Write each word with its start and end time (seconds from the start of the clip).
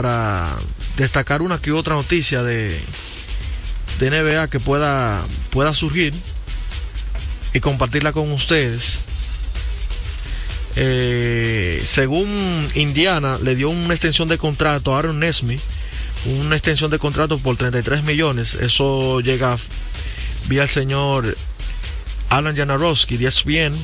para 0.00 0.48
destacar 0.96 1.42
una 1.42 1.60
que 1.60 1.72
otra 1.72 1.94
noticia 1.94 2.42
de, 2.42 2.74
de 3.98 4.10
NBA 4.10 4.48
que 4.48 4.58
pueda, 4.58 5.22
pueda 5.50 5.74
surgir 5.74 6.14
y 7.52 7.60
compartirla 7.60 8.12
con 8.12 8.32
ustedes. 8.32 8.98
Eh, 10.76 11.82
según 11.84 12.26
Indiana, 12.74 13.36
le 13.42 13.54
dio 13.56 13.68
una 13.68 13.92
extensión 13.92 14.26
de 14.28 14.38
contrato 14.38 14.94
a 14.94 15.00
Aaron 15.00 15.18
Nesmith, 15.18 15.60
una 16.24 16.56
extensión 16.56 16.90
de 16.90 16.98
contrato 16.98 17.36
por 17.36 17.58
33 17.58 18.02
millones. 18.04 18.54
Eso 18.54 19.20
llega 19.20 19.58
vía 20.48 20.62
el 20.62 20.70
señor 20.70 21.36
Alan 22.30 22.56
Janarowski, 22.56 23.18
10 23.18 23.44
bien, 23.44 23.74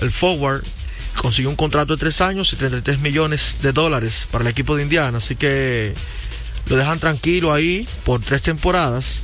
el 0.00 0.10
forward, 0.10 0.64
consiguió 1.16 1.50
un 1.50 1.56
contrato 1.56 1.94
de 1.94 2.00
3 2.00 2.20
años 2.22 2.52
y 2.52 2.56
33 2.56 3.00
millones 3.00 3.56
de 3.62 3.72
dólares 3.72 4.26
para 4.30 4.42
el 4.42 4.50
equipo 4.50 4.76
de 4.76 4.82
Indiana. 4.82 5.18
Así 5.18 5.36
que 5.36 5.94
lo 6.68 6.76
dejan 6.76 6.98
tranquilo 6.98 7.52
ahí 7.52 7.86
por 8.04 8.20
tres 8.20 8.42
temporadas. 8.42 9.20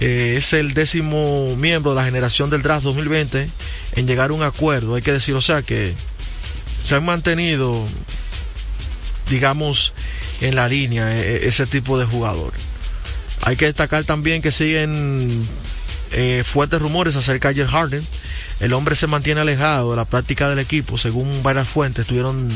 Eh, 0.00 0.34
es 0.36 0.52
el 0.52 0.74
décimo 0.74 1.56
miembro 1.56 1.90
de 1.92 1.96
la 1.96 2.04
generación 2.04 2.50
del 2.50 2.62
draft 2.62 2.84
2020 2.84 3.48
en 3.96 4.06
llegar 4.06 4.30
a 4.30 4.34
un 4.34 4.42
acuerdo. 4.42 4.94
Hay 4.94 5.02
que 5.02 5.12
decir, 5.12 5.34
o 5.34 5.40
sea, 5.40 5.62
que 5.62 5.92
se 6.82 6.94
han 6.94 7.04
mantenido, 7.04 7.84
digamos, 9.30 9.92
en 10.40 10.54
la 10.54 10.68
línea 10.68 11.10
e, 11.16 11.36
e, 11.36 11.48
ese 11.48 11.66
tipo 11.66 11.98
de 11.98 12.04
jugador. 12.04 12.52
Hay 13.42 13.56
que 13.56 13.66
destacar 13.66 14.04
también 14.04 14.42
que 14.42 14.52
siguen 14.52 15.42
eh, 16.12 16.44
fuertes 16.50 16.80
rumores 16.80 17.16
acerca 17.16 17.52
de 17.52 17.66
Harden. 17.66 18.06
El 18.60 18.72
hombre 18.72 18.96
se 18.96 19.06
mantiene 19.06 19.40
alejado 19.40 19.90
de 19.90 19.96
la 19.96 20.04
práctica 20.04 20.48
del 20.48 20.58
equipo, 20.58 20.98
según 20.98 21.42
varias 21.42 21.68
fuentes 21.68 22.02
estuvieron 22.02 22.50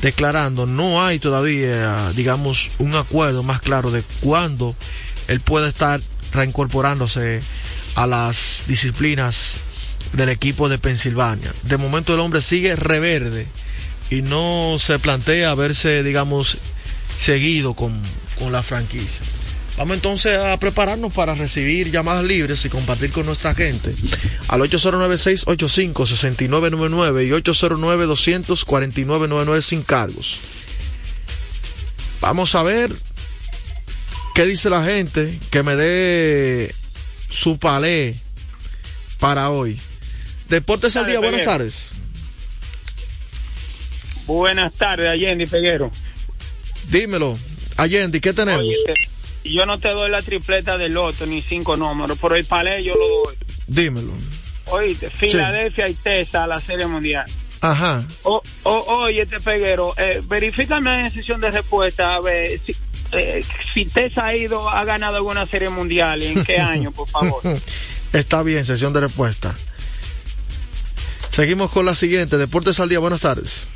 declarando. 0.00 0.66
No 0.66 1.04
hay 1.04 1.18
todavía, 1.18 2.10
digamos, 2.12 2.72
un 2.78 2.94
acuerdo 2.96 3.42
más 3.42 3.60
claro 3.60 3.90
de 3.90 4.02
cuándo 4.20 4.74
él 5.28 5.40
puede 5.40 5.68
estar 5.68 6.00
reincorporándose 6.32 7.40
a 7.94 8.06
las 8.06 8.64
disciplinas 8.66 9.60
del 10.12 10.28
equipo 10.28 10.68
de 10.68 10.78
Pensilvania. 10.78 11.52
De 11.62 11.76
momento 11.76 12.14
el 12.14 12.20
hombre 12.20 12.42
sigue 12.42 12.74
reverde 12.74 13.46
y 14.10 14.22
no 14.22 14.76
se 14.78 14.98
plantea 14.98 15.54
verse, 15.54 16.02
digamos, 16.02 16.58
seguido 17.18 17.74
con, 17.74 17.98
con 18.38 18.50
la 18.52 18.62
franquicia. 18.62 19.24
Vamos 19.78 19.96
entonces 19.96 20.38
a 20.38 20.54
prepararnos 20.58 21.14
para 21.14 21.34
recibir 21.34 21.90
llamadas 21.90 22.24
libres 22.24 22.62
y 22.64 22.68
compartir 22.68 23.10
con 23.10 23.26
nuestra 23.26 23.52
gente 23.54 23.92
al 24.48 24.60
809-685-6999 24.60 27.26
y 27.26 27.30
809-249-99 27.30 29.62
sin 29.62 29.82
cargos. 29.82 30.40
Vamos 32.20 32.54
a 32.54 32.62
ver 32.62 32.92
qué 34.34 34.44
dice 34.44 34.68
la 34.68 34.84
gente 34.84 35.38
que 35.50 35.62
me 35.62 35.74
dé 35.74 36.74
su 37.30 37.58
palé 37.58 38.14
para 39.18 39.48
hoy. 39.50 39.80
Deportes 40.48 40.96
al 40.96 41.06
día, 41.06 41.18
buenas 41.18 41.46
tardes. 41.46 41.92
Buenas 44.26 44.74
tardes, 44.74 45.08
Allende 45.08 45.46
Peguero. 45.46 45.90
Dímelo, 46.90 47.38
Allende, 47.76 48.20
¿qué 48.20 48.32
tenemos? 48.32 48.60
Oye, 48.60 48.76
yo 49.44 49.66
no 49.66 49.78
te 49.78 49.90
doy 49.90 50.10
la 50.10 50.22
tripleta 50.22 50.78
del 50.78 50.94
loto 50.94 51.26
ni 51.26 51.40
cinco 51.40 51.76
números, 51.76 52.18
pero 52.20 52.34
el 52.36 52.44
palé 52.44 52.82
yo 52.82 52.94
lo 52.94 53.08
doy. 53.26 53.36
Dímelo. 53.66 54.12
Oíste, 54.66 55.10
Filadelfia 55.10 55.88
y 55.88 55.94
Tesa 55.94 56.44
a 56.44 56.46
la 56.46 56.60
Serie 56.60 56.86
Mundial. 56.86 57.26
Ajá. 57.60 58.02
O, 58.22 58.42
o, 58.64 58.72
oye, 59.02 59.22
este 59.22 59.40
peguero, 59.40 59.94
eh, 59.96 60.20
verifícame 60.24 61.06
en 61.06 61.10
sesión 61.10 61.40
de 61.40 61.50
respuesta 61.50 62.14
a 62.14 62.20
ver 62.20 62.60
si, 62.64 62.74
eh, 63.12 63.44
si 63.72 63.84
Tesa 63.84 64.26
ha 64.26 64.36
ido, 64.36 64.68
ha 64.68 64.84
ganado 64.84 65.16
alguna 65.16 65.46
Serie 65.46 65.68
Mundial 65.68 66.22
y 66.22 66.26
en 66.26 66.44
qué 66.44 66.58
año, 66.58 66.90
por 66.92 67.08
favor. 67.08 67.40
Está 68.12 68.42
bien, 68.42 68.64
sesión 68.66 68.92
de 68.92 69.00
respuesta. 69.00 69.54
Seguimos 71.30 71.70
con 71.70 71.86
la 71.86 71.94
siguiente. 71.94 72.36
Deportes 72.36 72.78
al 72.78 72.88
día, 72.90 72.98
buenas 72.98 73.22
tardes. 73.22 73.66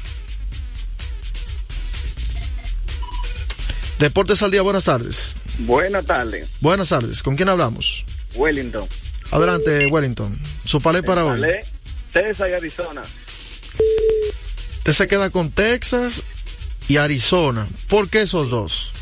Deportes 3.98 4.42
al 4.42 4.50
día, 4.50 4.60
buenas 4.60 4.84
tardes. 4.84 5.36
Buenas 5.58 6.04
tardes. 6.04 6.48
Buenas 6.60 6.88
tardes. 6.88 7.22
¿Con 7.22 7.36
quién 7.36 7.48
hablamos? 7.48 8.04
Wellington. 8.34 8.86
Adelante, 9.30 9.86
Wellington. 9.86 10.38
Su 10.64 10.80
palé 10.80 11.02
para 11.02 11.24
hoy. 11.24 11.40
Palé, 11.40 11.64
Texas 12.12 12.48
y 12.50 12.52
Arizona. 12.52 13.02
Usted 14.78 14.92
se 14.92 15.08
queda 15.08 15.30
con 15.30 15.50
Texas 15.50 16.22
y 16.88 16.98
Arizona. 16.98 17.66
¿Por 17.88 18.08
qué 18.08 18.22
esos 18.22 18.50
dos? 18.50 18.92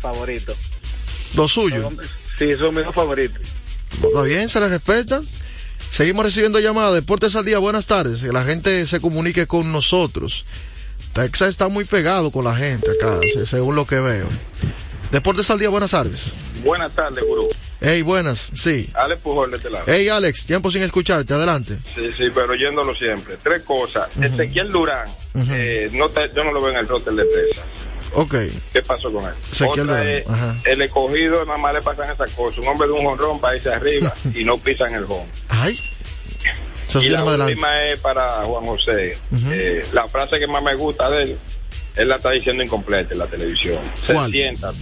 Favorito. 0.00 0.54
¿Los 1.34 1.52
suyos? 1.52 1.92
Sí, 2.38 2.54
son 2.54 2.74
mis 2.74 2.84
favoritos. 2.94 3.42
Está 4.02 4.22
bien, 4.22 4.48
se 4.48 4.60
les 4.60 4.70
respeta. 4.70 5.20
Seguimos 5.90 6.24
recibiendo 6.24 6.60
llamadas. 6.60 6.94
Deportes 6.94 7.34
al 7.34 7.44
día, 7.44 7.58
buenas 7.58 7.86
tardes. 7.86 8.20
Que 8.20 8.32
la 8.32 8.44
gente 8.44 8.86
se 8.86 9.00
comunique 9.00 9.46
con 9.46 9.72
nosotros. 9.72 10.44
Texas 11.12 11.48
está 11.48 11.68
muy 11.68 11.84
pegado 11.84 12.30
con 12.30 12.44
la 12.44 12.54
gente 12.54 12.88
acá, 12.90 13.18
según 13.44 13.74
lo 13.74 13.86
que 13.86 13.98
veo. 13.98 14.28
Deportes 15.10 15.50
al 15.50 15.58
día, 15.58 15.68
buenas 15.68 15.90
tardes. 15.90 16.32
Buenas 16.62 16.92
tardes, 16.92 17.24
gurú. 17.26 17.48
Hey, 17.80 18.02
buenas, 18.02 18.50
sí. 18.54 18.88
Alex 18.94 19.20
Pujol 19.22 19.50
de 19.50 19.56
este 19.56 19.70
lado. 19.70 19.84
Hey, 19.88 20.08
Alex, 20.08 20.44
tiempo 20.46 20.70
sin 20.70 20.82
escucharte, 20.82 21.34
adelante. 21.34 21.76
Sí, 21.94 22.12
sí, 22.16 22.24
pero 22.32 22.52
oyéndolo 22.52 22.94
siempre. 22.94 23.36
Tres 23.42 23.62
cosas. 23.62 24.08
Ezequiel 24.20 24.70
Durán, 24.70 25.08
eh, 25.50 25.88
no 25.92 26.08
te- 26.10 26.30
yo 26.34 26.44
no 26.44 26.52
lo 26.52 26.60
veo 26.60 26.70
en 26.70 26.76
el 26.76 26.86
roster 26.88 27.14
de 27.14 27.24
Texas. 27.24 27.64
Ok. 28.14 28.34
¿Qué 28.72 28.82
pasó 28.82 29.10
con 29.12 29.24
él? 29.24 29.30
Ezequiel 29.50 29.88
Otra 29.90 30.02
Durán, 30.04 30.58
es, 30.60 30.66
el 30.66 30.82
escogido 30.82 31.44
nada 31.44 31.58
más 31.58 31.72
le 31.74 31.80
pasan 31.80 32.10
esas 32.12 32.30
cosas. 32.32 32.58
Un 32.60 32.68
hombre 32.68 32.86
de 32.86 32.92
un 32.92 33.04
jonrón 33.04 33.40
para 33.40 33.56
irse 33.56 33.72
arriba 33.72 34.14
y 34.34 34.44
no 34.44 34.58
pisan 34.58 34.94
el 34.94 35.04
home. 35.04 35.26
Ay. 35.48 35.80
Eso 36.86 37.00
y 37.02 37.08
la 37.08 37.20
adelante. 37.20 37.52
última 37.52 37.84
es 37.86 38.00
para 38.00 38.42
Juan 38.42 38.64
José. 38.66 39.16
Eh, 39.50 39.84
la 39.92 40.06
frase 40.06 40.38
que 40.38 40.46
más 40.46 40.62
me 40.62 40.74
gusta 40.74 41.08
de 41.10 41.22
él, 41.22 41.38
él 41.96 42.08
la 42.08 42.16
está 42.16 42.30
diciendo 42.30 42.62
incompleta 42.62 43.12
en 43.14 43.18
la 43.20 43.26
televisión. 43.26 43.78
Se 44.06 44.12
¿Cuál? 44.12 44.30
sienta 44.30 44.72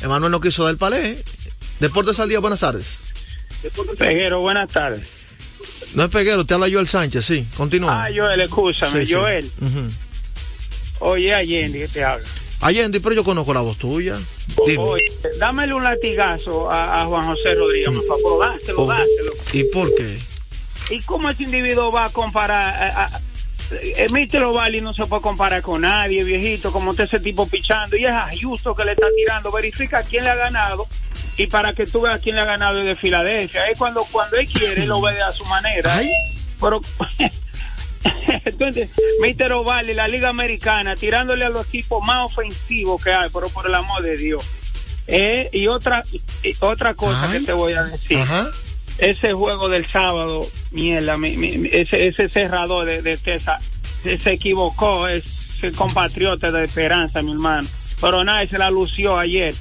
Emanuel 0.02 0.32
no 0.32 0.40
quiso 0.42 0.64
dar 0.64 0.72
el 0.72 0.78
palé. 0.78 1.18
Deportes 1.80 2.20
al 2.20 2.30
día, 2.30 2.40
buenas 2.40 2.60
tardes. 2.62 2.98
Peguero, 3.98 4.40
buenas 4.42 4.72
tardes. 4.72 5.02
No 5.96 6.04
es 6.06 6.10
Peguero, 6.10 6.46
te 6.46 6.54
habla 6.54 6.68
Joel 6.72 6.88
Sánchez, 6.88 7.26
sí. 7.26 7.46
Continúa. 7.58 8.06
Ah, 8.06 8.10
Joel, 8.16 8.42
escúchame, 8.42 9.02
Sí, 9.02 9.06
sí. 9.08 9.14
Joel. 9.14 9.52
Oye, 11.00 11.34
Allende, 11.34 11.80
¿qué 11.80 11.88
te 11.88 12.04
habla? 12.04 12.26
Allende, 12.62 13.00
pero 13.00 13.16
yo 13.16 13.24
conozco 13.24 13.54
la 13.54 13.62
voz 13.62 13.78
tuya. 13.78 14.18
Dime. 14.68 14.78
Oye, 14.84 15.04
dámele 15.40 15.74
un 15.74 15.84
latigazo 15.84 16.70
a, 16.70 17.02
a 17.02 17.06
Juan 17.06 17.26
José 17.28 17.56
Rodríguez, 17.56 17.90
por 17.96 18.06
favor, 18.22 18.50
dáselo, 18.54 18.82
Oh. 18.84 18.88
dáselo. 18.88 19.34
¿Y 19.54 19.64
por 19.66 19.94
qué? 19.96 20.20
¿Y 20.92 21.02
cómo 21.04 21.30
ese 21.30 21.44
individuo 21.44 21.92
va 21.92 22.06
a 22.06 22.10
comparar? 22.10 22.92
A, 22.92 23.22
Mister 24.12 24.44
Ovalli 24.44 24.82
no 24.82 24.94
se 24.94 25.06
puede 25.06 25.22
comparar 25.22 25.62
con 25.62 25.82
nadie, 25.82 26.24
viejito, 26.24 26.72
como 26.72 26.92
está 26.92 27.04
ese 27.04 27.20
tipo 27.20 27.48
pichando. 27.48 27.96
Y 27.98 28.06
es 28.06 28.12
a 28.12 28.30
que 28.30 28.86
le 28.86 28.92
está 28.92 29.08
tirando. 29.16 29.52
Verifica 29.52 30.04
quién 30.04 30.24
le 30.24 30.30
ha 30.30 30.36
ganado. 30.36 30.88
Y 31.38 31.48
para 31.48 31.74
que 31.74 31.86
tú 31.86 32.02
veas 32.02 32.20
quién 32.20 32.36
le 32.36 32.42
ha 32.42 32.46
ganado 32.46 32.84
de 32.84 32.96
Filadelfia. 32.96 33.66
Es 33.68 33.78
cuando, 33.78 34.04
cuando 34.12 34.38
él 34.38 34.48
quiere, 34.48 34.84
él 34.84 34.90
lo 34.90 35.02
ve 35.02 35.22
a 35.22 35.32
su 35.32 35.46
manera. 35.46 35.94
Ay. 35.96 36.10
Pero. 36.60 36.82
Entonces, 38.46 38.90
Mister 39.22 39.52
Ovalli, 39.52 39.94
la 39.94 40.08
Liga 40.08 40.30
Americana, 40.30 40.96
tirándole 40.96 41.46
a 41.46 41.50
los 41.50 41.68
equipos 41.68 42.06
más 42.06 42.32
ofensivos 42.32 43.04
que 43.04 43.12
hay, 43.12 43.30
pero 43.34 43.50
por 43.50 43.68
el 43.68 43.76
amor 43.76 44.02
de 44.02 44.18
Dios. 44.18 44.46
Eh, 45.08 45.50
y 45.54 45.68
otra 45.68 46.04
y 46.44 46.56
otra 46.60 46.94
cosa 46.94 47.24
Ay. 47.24 47.40
que 47.40 47.46
te 47.48 47.54
voy 47.54 47.74
a 47.74 47.82
decir 47.82 48.20
Ajá. 48.20 48.48
Ese 49.02 49.34
juego 49.34 49.70
del 49.70 49.86
sábado, 49.86 50.48
mierda, 50.72 51.18
mi- 51.18 51.38
mi- 51.38 51.58
mi- 51.58 51.70
ese, 51.72 52.08
ese 52.08 52.30
cerrador 52.30 52.86
de, 52.86 53.02
de 53.02 53.18
Tesa 53.18 53.60
se, 54.04 54.18
se 54.18 54.34
equivocó, 54.34 55.08
es 55.08 55.24
ese 55.58 55.72
compatriota 55.74 56.52
de 56.52 56.66
Esperanza, 56.66 57.22
mi 57.22 57.32
hermano. 57.32 57.68
Pero 58.02 58.24
nadie 58.24 58.48
se 58.48 58.58
la 58.58 58.70
lució 58.72 59.18
ayer. 59.18 59.54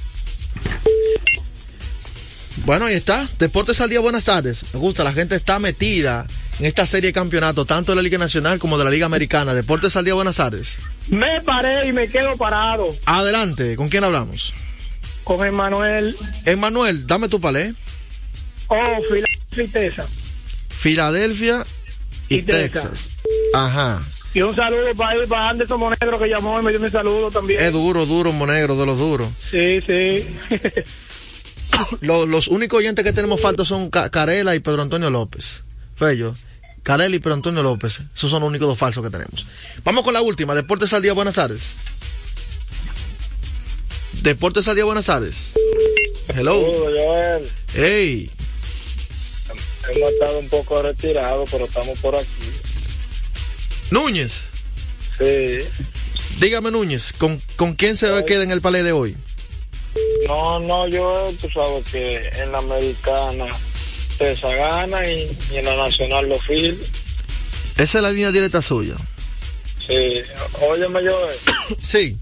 Bueno, 2.65 2.85
ahí 2.85 2.95
está. 2.95 3.27
Deportes 3.39 3.81
al 3.81 3.89
día, 3.89 3.99
buenas 3.99 4.25
tardes. 4.25 4.65
Me 4.73 4.79
gusta, 4.79 5.03
la 5.03 5.13
gente 5.13 5.35
está 5.35 5.59
metida 5.59 6.25
en 6.59 6.65
esta 6.65 6.85
serie 6.85 7.09
de 7.09 7.13
campeonatos, 7.13 7.65
tanto 7.65 7.91
de 7.93 7.95
la 7.97 8.01
Liga 8.01 8.17
Nacional 8.17 8.59
como 8.59 8.77
de 8.77 8.83
la 8.83 8.91
Liga 8.91 9.05
Americana. 9.05 9.53
Deportes 9.53 9.95
al 9.95 10.05
día, 10.05 10.13
buenas 10.13 10.35
tardes. 10.35 10.77
Me 11.09 11.41
paré 11.41 11.87
y 11.87 11.91
me 11.91 12.07
quedo 12.07 12.37
parado 12.37 12.89
Adelante, 13.05 13.75
¿con 13.75 13.89
quién 13.89 14.03
hablamos? 14.03 14.53
con 15.23 15.45
Emanuel 15.45 16.15
Emanuel, 16.45 17.05
dame 17.07 17.29
tu 17.29 17.39
palé. 17.39 17.73
Oh. 18.69 18.97
Filadelfia 20.69 21.65
y, 22.29 22.35
Y 22.35 22.41
Texas. 22.43 22.83
Texas. 22.83 23.09
Ajá. 23.53 24.01
Y 24.33 24.41
un 24.41 24.55
saludo 24.55 24.93
para 24.95 25.25
para 25.27 25.49
Anderson 25.49 25.79
Monegro 25.79 26.19
que 26.19 26.27
llamó 26.27 26.59
y 26.59 26.63
me 26.63 26.69
dio 26.71 26.79
mi 26.79 26.89
saludo 26.89 27.31
también. 27.31 27.61
Es 27.63 27.73
duro, 27.73 28.05
duro, 28.05 28.31
monegro, 28.31 28.77
de 28.77 28.85
los 28.85 28.97
duros. 28.97 29.27
Sí, 29.49 29.81
sí. 29.81 30.27
Los, 32.01 32.27
los 32.27 32.47
únicos 32.47 32.77
oyentes 32.79 33.03
que 33.03 33.13
tenemos 33.13 33.41
falta 33.41 33.65
son 33.65 33.89
Ca- 33.89 34.09
Carela 34.09 34.53
y 34.55 34.59
Pedro 34.59 34.81
Antonio 34.83 35.09
López. 35.09 35.63
Fello. 35.95 36.35
Carela 36.83 37.15
y 37.15 37.19
Pedro 37.19 37.33
Antonio 37.35 37.63
López. 37.63 38.01
Esos 38.15 38.29
son 38.29 38.41
los 38.41 38.49
únicos 38.49 38.67
dos 38.67 38.77
falsos 38.77 39.03
que 39.03 39.09
tenemos. 39.09 39.47
Vamos 39.83 40.03
con 40.03 40.13
la 40.13 40.21
última. 40.21 40.53
Deportes 40.55 40.93
al 40.93 41.01
día, 41.01 41.13
buenas 41.13 41.35
tardes. 41.35 41.71
Deportes 44.21 44.67
al 44.67 44.75
día, 44.75 44.83
buenas 44.85 45.05
tardes. 45.07 45.55
Hello. 46.35 46.53
Joel. 46.61 47.49
Hey. 47.73 48.29
Hemos 49.93 50.11
estado 50.13 50.39
un 50.39 50.49
poco 50.49 50.81
retirados, 50.81 51.49
pero 51.51 51.65
estamos 51.65 51.99
por 51.99 52.15
aquí. 52.15 52.27
Núñez. 53.91 54.41
Sí. 55.17 55.59
Dígame, 56.39 56.71
Núñez, 56.71 57.13
¿con, 57.17 57.41
con 57.55 57.73
quién 57.73 57.97
se 57.97 58.09
va 58.09 58.19
a 58.19 58.25
quedar 58.25 58.43
en 58.43 58.51
el 58.51 58.61
palé 58.61 58.83
de 58.83 58.91
hoy? 58.91 59.15
No, 60.27 60.59
no, 60.59 60.87
yo, 60.87 61.29
tú 61.41 61.49
sabes 61.49 61.83
que 61.91 62.29
en 62.41 62.51
la 62.51 62.59
americana 62.59 63.47
Tesa 64.17 64.53
gana 64.53 65.09
y, 65.09 65.37
y 65.51 65.57
en 65.57 65.65
la 65.65 65.75
nacional 65.75 66.27
lo 66.27 66.37
fil. 66.37 66.77
Esa 67.77 67.97
es 67.97 68.03
la 68.03 68.11
línea 68.11 68.31
directa 68.31 68.61
suya. 68.61 68.95
Sí. 69.87 70.21
Óyeme, 70.69 70.99
Joel. 70.99 71.35
Sí. 71.81 72.17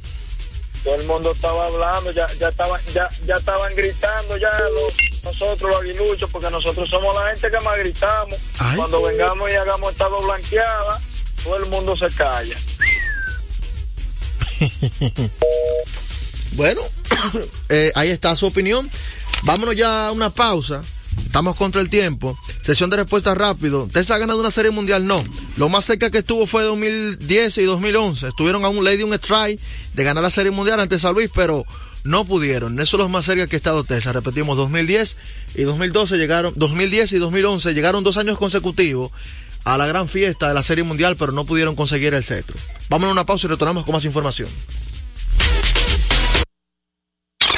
Todo 0.84 0.96
el 0.96 1.08
mundo 1.08 1.32
estaba 1.32 1.66
hablando, 1.66 2.12
ya, 2.12 2.28
ya 2.40 2.50
estaban, 2.50 2.82
ya, 2.94 3.10
ya 3.26 3.36
estaban 3.36 3.76
gritando 3.76 4.38
ya 4.38 4.50
los, 4.52 4.94
nosotros 5.24 5.72
los 5.72 5.82
aguiluchos, 5.82 6.30
porque 6.30 6.50
nosotros 6.50 6.90
somos 6.90 7.16
la 7.16 7.32
gente 7.32 7.50
que 7.52 7.60
más 7.64 7.78
gritamos. 7.78 8.38
Ay. 8.60 8.78
Cuando 8.78 9.02
vengamos 9.02 9.52
y 9.52 9.56
hagamos 9.56 9.92
estado 9.92 10.22
blanqueada, 10.22 11.02
todo 11.44 11.58
el 11.58 11.66
mundo 11.68 11.96
se 11.98 12.08
calla. 12.16 12.58
Bueno, 16.58 16.82
eh, 17.70 17.92
ahí 17.94 18.10
está 18.10 18.36
su 18.36 18.48
opinión. 18.48 18.90
Vámonos 19.44 19.76
ya 19.76 20.08
a 20.08 20.12
una 20.12 20.32
pausa. 20.32 20.84
Estamos 21.26 21.56
contra 21.56 21.82
el 21.82 21.90
tiempo. 21.90 22.38
Sesión 22.62 22.90
de 22.90 22.98
respuesta 22.98 23.36
rápido. 23.36 23.88
¿Texas 23.92 24.12
ha 24.12 24.18
ganado 24.18 24.40
una 24.40 24.52
serie 24.52 24.72
mundial? 24.72 25.06
No. 25.06 25.24
Lo 25.58 25.70
más 25.70 25.86
cerca 25.86 26.10
que 26.10 26.20
estuvo 26.20 26.48
fue 26.48 26.64
2010 26.64 27.58
y 27.58 27.64
2011. 27.64 28.30
Estuvieron 28.30 28.66
a 28.66 28.70
un 28.70 28.84
lady 28.84 29.04
un 29.04 29.14
strike 29.14 29.60
de 29.94 30.04
ganar 30.04 30.24
la 30.24 30.30
serie 30.30 30.52
mundial 30.52 30.80
ante 30.80 31.00
San 31.00 31.14
Luis, 31.14 31.30
pero 31.34 31.66
no 32.04 32.26
pudieron. 32.26 32.80
Eso 32.80 32.98
es 32.98 33.04
lo 33.04 33.10
más 33.10 33.26
cerca 33.26 33.48
que 33.48 33.56
ha 33.56 33.58
estado 33.58 33.84
Texas. 33.84 34.14
Repetimos, 34.14 34.58
2010 34.58 35.18
y 35.56 35.64
2012 35.64 36.18
llegaron, 36.18 36.54
2010 36.56 37.14
y 37.14 37.18
2011 37.18 37.74
llegaron 37.74 38.04
dos 38.04 38.18
años 38.18 38.38
consecutivos 38.38 39.12
a 39.64 39.78
la 39.78 39.86
gran 39.86 40.08
fiesta 40.08 40.48
de 40.48 40.54
la 40.54 40.64
serie 40.64 40.86
mundial, 40.86 41.18
pero 41.18 41.34
no 41.34 41.46
pudieron 41.46 41.76
conseguir 41.76 42.14
el 42.14 42.24
cetro. 42.24 42.56
Vámonos 42.90 43.10
a 43.10 43.14
una 43.14 43.26
pausa 43.26 43.48
y 43.48 43.50
retornamos 43.50 43.84
con 43.84 43.94
más 43.94 44.06
información. 44.06 44.48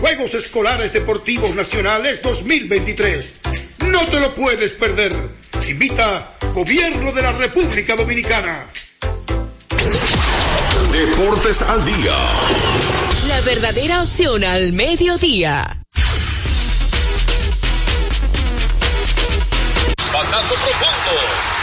Juegos 0.00 0.32
Escolares 0.32 0.94
Deportivos 0.94 1.54
Nacionales 1.54 2.22
2023. 2.22 3.34
No 3.88 4.02
te 4.06 4.18
lo 4.18 4.34
puedes 4.34 4.72
perder. 4.72 5.14
Invita 5.68 6.36
Gobierno 6.54 7.12
de 7.12 7.20
la 7.20 7.32
República 7.32 7.94
Dominicana. 7.96 8.66
Deportes 10.90 11.62
al 11.62 11.84
día. 11.84 12.16
La 13.28 13.40
verdadera 13.42 14.02
opción 14.02 14.42
al 14.42 14.72
mediodía. 14.72 15.82
Batazo 20.12 20.54
profundo. 20.54 21.14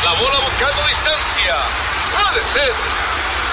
La 0.06 0.13
bola 0.13 0.39
buscando 0.46 0.82
distancia. 0.88 1.56
Puede 2.13 2.41
ser. 2.53 2.74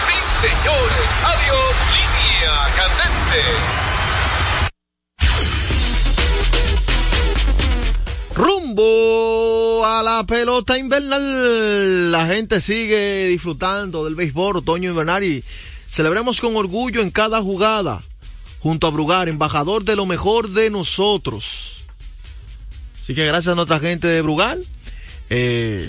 Sí, 0.07 0.17
señores. 0.47 1.07
Adiós. 1.25 1.75
Línea 1.97 2.53
candente. 2.77 3.94
Rumbo 8.35 9.87
a 9.87 10.03
la 10.03 10.25
pelota 10.25 10.77
invernal. 10.77 12.11
La 12.11 12.27
gente 12.27 12.61
sigue 12.61 13.29
disfrutando 13.29 14.05
del 14.05 14.17
béisbol 14.17 14.57
otoño 14.57 14.91
invernal 14.91 15.23
y 15.23 15.45
celebremos 15.89 16.41
con 16.41 16.57
orgullo 16.57 17.01
en 17.01 17.13
cada 17.13 17.41
jugada. 17.41 18.03
Junto 18.59 18.89
a 18.89 18.91
Brugar, 18.91 19.29
embajador 19.29 19.85
de 19.85 19.95
lo 19.95 20.05
mejor 20.05 20.49
de 20.49 20.71
nosotros. 20.71 21.87
Así 23.01 23.15
que 23.15 23.25
gracias 23.27 23.53
a 23.53 23.55
nuestra 23.55 23.79
gente 23.79 24.09
de 24.09 24.23
Brugal. 24.23 24.65
Eh, 25.31 25.89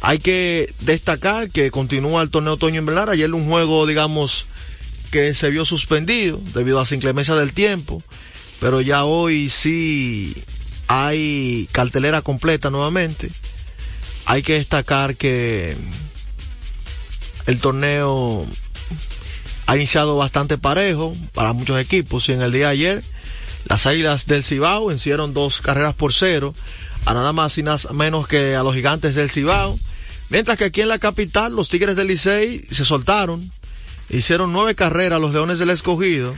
hay 0.00 0.18
que 0.18 0.74
destacar 0.80 1.50
que 1.50 1.70
continúa 1.70 2.22
el 2.22 2.30
torneo 2.30 2.54
otoño 2.54 2.80
invernal. 2.80 3.10
Ayer 3.10 3.32
un 3.32 3.46
juego, 3.46 3.86
digamos, 3.86 4.46
que 5.12 5.34
se 5.34 5.50
vio 5.50 5.64
suspendido 5.64 6.40
debido 6.52 6.80
a 6.80 6.84
la 6.88 6.96
inclemencia 6.96 7.36
del 7.36 7.52
tiempo. 7.52 8.02
Pero 8.58 8.80
ya 8.80 9.04
hoy 9.04 9.48
sí 9.50 10.34
hay 10.94 11.68
cartelera 11.72 12.20
completa 12.20 12.68
nuevamente. 12.68 13.30
Hay 14.26 14.42
que 14.42 14.54
destacar 14.54 15.16
que 15.16 15.74
el 17.46 17.58
torneo 17.58 18.46
ha 19.66 19.76
iniciado 19.76 20.16
bastante 20.16 20.58
parejo 20.58 21.16
para 21.32 21.54
muchos 21.54 21.80
equipos 21.80 22.28
y 22.28 22.32
en 22.32 22.42
el 22.42 22.52
día 22.52 22.66
de 22.66 22.72
ayer 22.72 23.02
las 23.64 23.86
Águilas 23.86 24.26
del 24.26 24.44
Cibao 24.44 24.86
vencieron 24.86 25.32
dos 25.32 25.60
carreras 25.60 25.94
por 25.94 26.12
cero 26.12 26.52
a 27.06 27.14
nada 27.14 27.32
más 27.32 27.56
y 27.58 27.62
nada 27.62 27.78
menos 27.92 28.28
que 28.28 28.54
a 28.54 28.62
los 28.62 28.74
gigantes 28.74 29.14
del 29.14 29.30
Cibao 29.30 29.78
Mientras 30.32 30.56
que 30.56 30.64
aquí 30.64 30.80
en 30.80 30.88
la 30.88 30.98
capital 30.98 31.54
los 31.54 31.68
Tigres 31.68 31.94
del 31.94 32.06
Licey 32.06 32.64
se 32.70 32.86
soltaron, 32.86 33.52
hicieron 34.08 34.50
nueve 34.50 34.74
carreras 34.74 35.20
los 35.20 35.34
Leones 35.34 35.58
del 35.58 35.68
Escogido. 35.68 36.34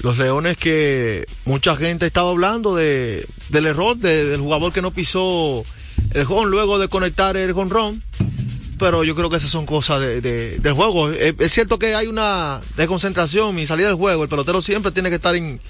Los 0.00 0.18
Leones 0.18 0.56
que 0.56 1.24
mucha 1.44 1.76
gente 1.76 2.06
estaba 2.06 2.30
hablando 2.30 2.74
de, 2.74 3.26
del 3.48 3.66
error 3.66 3.96
de- 3.96 4.26
del 4.26 4.40
jugador 4.40 4.72
que 4.72 4.82
no 4.82 4.90
pisó 4.90 5.64
el 6.12 6.26
home 6.28 6.50
luego 6.50 6.78
de 6.78 6.88
conectar 6.88 7.36
el 7.36 7.54
ron 7.70 8.02
pero 8.78 9.04
yo 9.04 9.14
creo 9.14 9.30
que 9.30 9.36
esas 9.36 9.50
son 9.50 9.66
cosas 9.66 10.00
de, 10.00 10.20
de- 10.20 10.58
del 10.58 10.72
juego. 10.72 11.08
Es, 11.10 11.34
es 11.38 11.52
cierto 11.52 11.78
que 11.78 11.94
hay 11.94 12.08
una 12.08 12.60
desconcentración 12.76 13.56
y 13.58 13.66
salida 13.66 13.86
del 13.86 13.96
juego. 13.96 14.24
El 14.24 14.28
pelotero 14.28 14.60
siempre 14.60 14.90
tiene 14.90 15.10
que 15.10 15.14
estar, 15.16 15.36
en, 15.36 15.60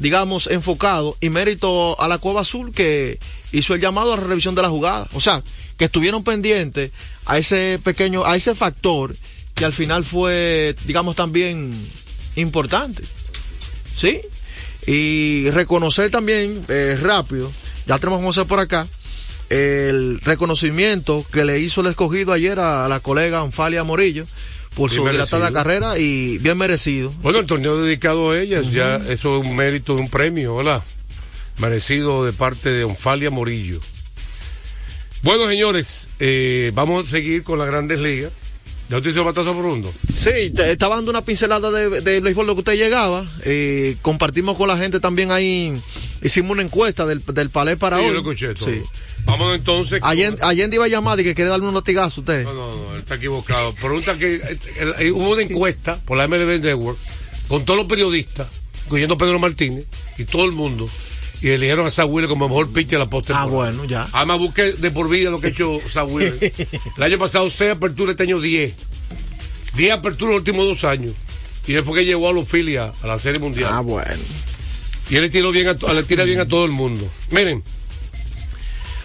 digamos, 0.00 0.46
enfocado. 0.46 1.14
Y 1.20 1.28
mérito 1.28 2.00
a 2.00 2.08
la 2.08 2.16
Cueva 2.16 2.40
Azul 2.40 2.72
que 2.72 3.18
hizo 3.52 3.74
el 3.74 3.82
llamado 3.82 4.14
a 4.14 4.16
la 4.16 4.22
revisión 4.24 4.54
de 4.54 4.62
la 4.62 4.70
jugada. 4.70 5.06
O 5.12 5.20
sea, 5.20 5.42
que 5.76 5.84
estuvieron 5.84 6.24
pendientes 6.24 6.90
a 7.26 7.36
ese 7.36 7.78
pequeño, 7.84 8.24
a 8.24 8.34
ese 8.34 8.54
factor 8.54 9.14
que 9.54 9.66
al 9.66 9.74
final 9.74 10.02
fue, 10.06 10.74
digamos, 10.86 11.16
también 11.16 11.70
importante. 12.34 13.02
¿Sí? 13.98 14.20
Y 14.86 15.50
reconocer 15.50 16.10
también, 16.10 16.64
eh, 16.68 16.98
rápido, 17.00 17.50
ya 17.86 17.98
tenemos 17.98 18.22
José 18.22 18.44
por 18.44 18.60
acá, 18.60 18.86
el 19.50 20.20
reconocimiento 20.20 21.24
que 21.32 21.44
le 21.44 21.58
hizo 21.58 21.80
el 21.80 21.88
escogido 21.88 22.32
ayer 22.32 22.58
a 22.58 22.88
la 22.88 23.00
colega 23.00 23.40
Anfalia 23.40 23.82
Morillo 23.84 24.26
por 24.74 24.90
Bien 24.90 25.02
su 25.02 25.08
dilatada 25.08 25.52
carrera 25.52 25.98
y 25.98 26.38
bien 26.38 26.56
merecido. 26.56 27.10
Bueno, 27.22 27.40
el 27.40 27.46
torneo 27.46 27.82
dedicado 27.82 28.30
a 28.30 28.38
ellas, 28.38 28.70
ya 28.70 28.96
eso 28.96 29.40
es 29.40 29.46
un 29.46 29.56
mérito 29.56 29.94
de 29.94 30.02
un 30.02 30.08
premio, 30.08 30.56
¿verdad? 30.56 30.82
Merecido 31.58 32.24
de 32.24 32.32
parte 32.32 32.70
de 32.70 32.84
Onfalia 32.84 33.30
Morillo. 33.30 33.80
Bueno, 35.22 35.48
señores, 35.48 36.10
eh, 36.20 36.70
vamos 36.74 37.08
a 37.08 37.10
seguir 37.10 37.42
con 37.42 37.58
las 37.58 37.66
grandes 37.66 37.98
ligas. 37.98 38.30
¿Ya 38.88 38.96
usted 38.96 39.10
hizo 39.10 39.22
batazo 39.24 39.52
profundo? 39.52 39.92
Sí, 40.12 40.50
te- 40.54 40.70
estaba 40.72 40.96
dando 40.96 41.10
una 41.10 41.22
pincelada 41.22 41.70
de, 41.70 42.00
de 42.00 42.20
béisbol 42.20 42.46
lo 42.46 42.54
que 42.54 42.60
usted 42.60 42.76
llegaba. 42.76 43.26
eh, 43.44 43.96
compartimos 44.02 44.56
con 44.56 44.66
la 44.68 44.78
gente 44.78 44.98
también 44.98 45.30
ahí, 45.30 45.74
hicimos 46.22 46.52
una 46.52 46.62
encuesta 46.62 47.04
del, 47.04 47.22
del 47.24 47.50
palé 47.50 47.76
para 47.76 47.98
Sí, 47.98 48.02
yo 48.04 48.08
hoy. 48.08 48.14
lo 48.14 48.20
escuché 48.20 48.54
todo. 48.54 48.70
Sí. 48.70 48.80
Vámonos 49.26 49.56
entonces. 49.56 50.00
Allende, 50.02 50.40
Allende 50.42 50.76
iba 50.76 50.86
a 50.86 50.88
llamar 50.88 51.20
y 51.20 51.24
que 51.24 51.34
quiere 51.34 51.50
darle 51.50 51.66
un 51.68 51.74
notigazo 51.74 52.20
a 52.20 52.22
usted. 52.22 52.44
No, 52.44 52.54
no, 52.54 52.76
no, 52.76 52.92
él 52.94 53.00
está 53.00 53.16
equivocado. 53.16 53.74
Pregunta 53.74 54.16
que 54.16 54.36
eh, 54.36 54.58
eh, 55.00 55.10
hubo 55.10 55.30
una 55.32 55.42
encuesta 55.42 56.00
por 56.06 56.16
la 56.16 56.26
MLB 56.26 56.60
Network 56.62 56.96
con 57.48 57.64
todos 57.66 57.78
los 57.78 57.86
periodistas, 57.88 58.46
incluyendo 58.86 59.18
Pedro 59.18 59.38
Martínez 59.38 59.84
y 60.16 60.24
todo 60.24 60.46
el 60.46 60.52
mundo, 60.52 60.88
y 61.40 61.50
eligieron 61.50 61.86
a 61.86 62.04
Wheeler 62.04 62.28
como 62.28 62.48
mejor 62.48 62.72
pitcher 62.72 62.98
de 62.98 63.04
la 63.04 63.10
postemporada. 63.10 63.46
Ah, 63.46 63.48
bueno, 63.48 63.84
ya. 63.84 64.08
Además, 64.12 64.38
busqué 64.38 64.72
de 64.72 64.90
por 64.90 65.08
vida 65.08 65.30
lo 65.30 65.40
que 65.40 65.48
ha 65.48 65.50
hecho 65.50 65.80
Wheeler. 66.06 66.36
el 66.96 67.02
año 67.02 67.18
pasado 67.18 67.48
6 67.48 67.72
aperturas, 67.72 68.12
este 68.12 68.24
año 68.24 68.40
10. 68.40 68.74
10 69.76 69.92
aperturas 69.92 70.32
los 70.32 70.38
últimos 70.40 70.64
dos 70.66 70.84
años. 70.84 71.12
Y 71.66 71.74
él 71.74 71.84
fue 71.84 71.98
que 71.98 72.04
llevó 72.04 72.30
a 72.30 72.32
los 72.32 72.48
Phillies 72.48 72.80
a, 72.80 73.06
la 73.06 73.18
Serie 73.18 73.38
Mundial. 73.38 73.70
Ah, 73.72 73.80
bueno. 73.80 74.22
Y 75.10 75.16
él 75.16 75.22
le, 75.22 75.30
tiró 75.30 75.52
bien 75.52 75.68
a, 75.68 75.92
le 75.92 76.02
tira 76.02 76.24
bien 76.24 76.40
a 76.40 76.46
todo 76.48 76.64
el 76.64 76.72
mundo. 76.72 77.08
Miren, 77.30 77.62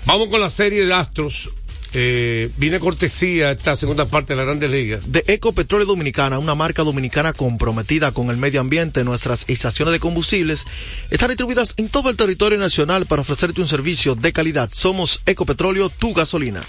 vamos 0.05 0.29
con 0.29 0.41
la 0.41 0.49
serie 0.49 0.85
de 0.85 0.93
Astros. 0.93 1.49
Eh, 1.95 2.49
viene 2.57 2.79
cortesía 2.79 3.51
esta 3.51 3.75
segunda 3.75 4.05
parte 4.05 4.33
de 4.33 4.37
la 4.37 4.45
Grandes 4.45 4.71
Ligas. 4.71 5.11
De 5.11 5.23
Ecopetróleo 5.27 5.85
Dominicana, 5.85 6.39
una 6.39 6.55
marca 6.55 6.81
dominicana 6.81 7.33
comprometida 7.33 8.11
con 8.11 8.31
el 8.31 8.37
medio 8.37 8.61
ambiente, 8.61 9.03
nuestras 9.03 9.45
estaciones 9.47 9.91
de 9.91 9.99
combustibles 9.99 10.65
están 11.11 11.29
distribuidas 11.29 11.75
en 11.77 11.89
todo 11.89 12.09
el 12.09 12.17
territorio 12.17 12.57
nacional 12.57 13.05
para 13.05 13.21
ofrecerte 13.21 13.61
un 13.61 13.67
servicio 13.67 14.15
de 14.15 14.33
calidad. 14.33 14.69
Somos 14.73 15.21
Ecopetróleo, 15.27 15.89
tu 15.89 16.13
gasolina. 16.13 16.63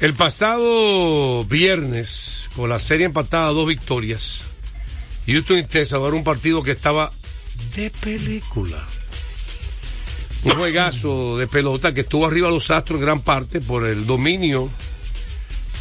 El 0.00 0.14
pasado 0.14 1.44
viernes, 1.44 2.48
con 2.56 2.70
la 2.70 2.78
serie 2.78 3.04
empatada 3.04 3.48
a 3.48 3.52
dos 3.52 3.68
victorias, 3.68 4.46
Houston 5.26 5.58
y 5.58 5.64
Texas 5.64 6.00
un 6.00 6.24
partido 6.24 6.62
que 6.62 6.70
estaba 6.70 7.12
de 7.76 7.90
película. 7.90 8.86
Un 10.42 10.52
juegazo 10.52 11.36
de 11.36 11.46
pelota 11.46 11.92
que 11.92 12.00
estuvo 12.00 12.26
arriba 12.26 12.48
los 12.48 12.70
Astros 12.70 12.98
en 12.98 13.04
gran 13.04 13.20
parte 13.20 13.60
por 13.60 13.86
el 13.86 14.06
dominio 14.06 14.70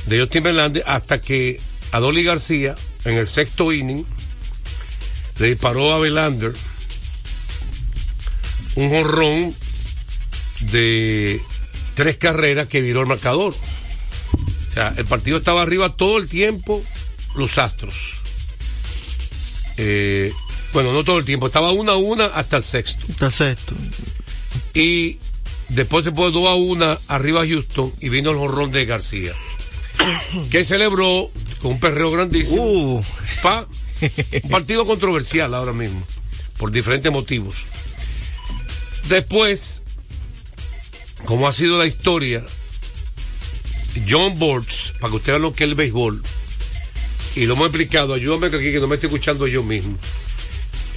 de 0.07 0.19
Justin 0.19 0.43
Verlander 0.43 0.83
hasta 0.85 1.21
que 1.21 1.59
Adoli 1.91 2.23
García, 2.23 2.75
en 3.05 3.15
el 3.15 3.27
sexto 3.27 3.71
inning, 3.71 4.05
le 5.37 5.47
disparó 5.47 5.93
a 5.93 5.99
Verlander 5.99 6.53
un 8.75 8.89
jorrón 8.89 9.55
de 10.71 11.41
tres 11.93 12.17
carreras 12.17 12.67
que 12.67 12.81
viró 12.81 13.01
el 13.01 13.07
marcador. 13.07 13.53
O 14.33 14.71
sea, 14.71 14.93
el 14.97 15.05
partido 15.05 15.37
estaba 15.37 15.61
arriba 15.61 15.95
todo 15.95 16.17
el 16.17 16.27
tiempo, 16.27 16.83
los 17.35 17.57
Astros. 17.57 18.15
Eh, 19.77 20.31
bueno, 20.73 20.91
no 20.91 21.03
todo 21.03 21.17
el 21.17 21.25
tiempo, 21.25 21.47
estaba 21.47 21.71
una 21.71 21.93
a 21.93 21.97
una 21.97 22.25
hasta 22.25 22.57
el 22.57 22.63
sexto. 22.63 23.05
Está 23.09 23.31
sexto. 23.31 23.73
Y 24.73 25.17
después 25.69 26.05
se 26.05 26.11
puso 26.11 26.31
dos 26.31 26.47
a 26.47 26.55
una 26.55 26.97
arriba 27.07 27.45
Houston 27.45 27.93
y 27.99 28.09
vino 28.09 28.31
el 28.31 28.37
jorrón 28.37 28.71
de 28.71 28.85
García. 28.85 29.33
que 30.51 30.63
celebró 30.63 31.31
con 31.61 31.73
un 31.73 31.79
perreo 31.79 32.11
grandísimo. 32.11 32.63
Uh, 32.63 33.03
Pa, 33.41 33.67
un 34.43 34.49
partido 34.49 34.85
controversial 34.85 35.53
ahora 35.53 35.73
mismo, 35.73 36.01
por 36.57 36.71
diferentes 36.71 37.11
motivos. 37.11 37.65
Después, 39.07 39.83
como 41.25 41.47
ha 41.47 41.51
sido 41.51 41.77
la 41.77 41.85
historia, 41.85 42.43
John 44.07 44.37
Bortz, 44.37 44.93
para 44.99 45.11
que 45.11 45.17
usted 45.17 45.33
vea 45.33 45.39
lo 45.39 45.53
que 45.53 45.63
es 45.63 45.69
el 45.69 45.75
béisbol, 45.75 46.21
y 47.35 47.45
lo 47.45 47.53
hemos 47.53 47.67
explicado, 47.67 48.13
ayúdame 48.13 48.47
aquí 48.47 48.71
que 48.71 48.79
no 48.79 48.87
me 48.87 48.95
estoy 48.95 49.07
escuchando 49.07 49.47
yo 49.47 49.63
mismo. 49.63 49.97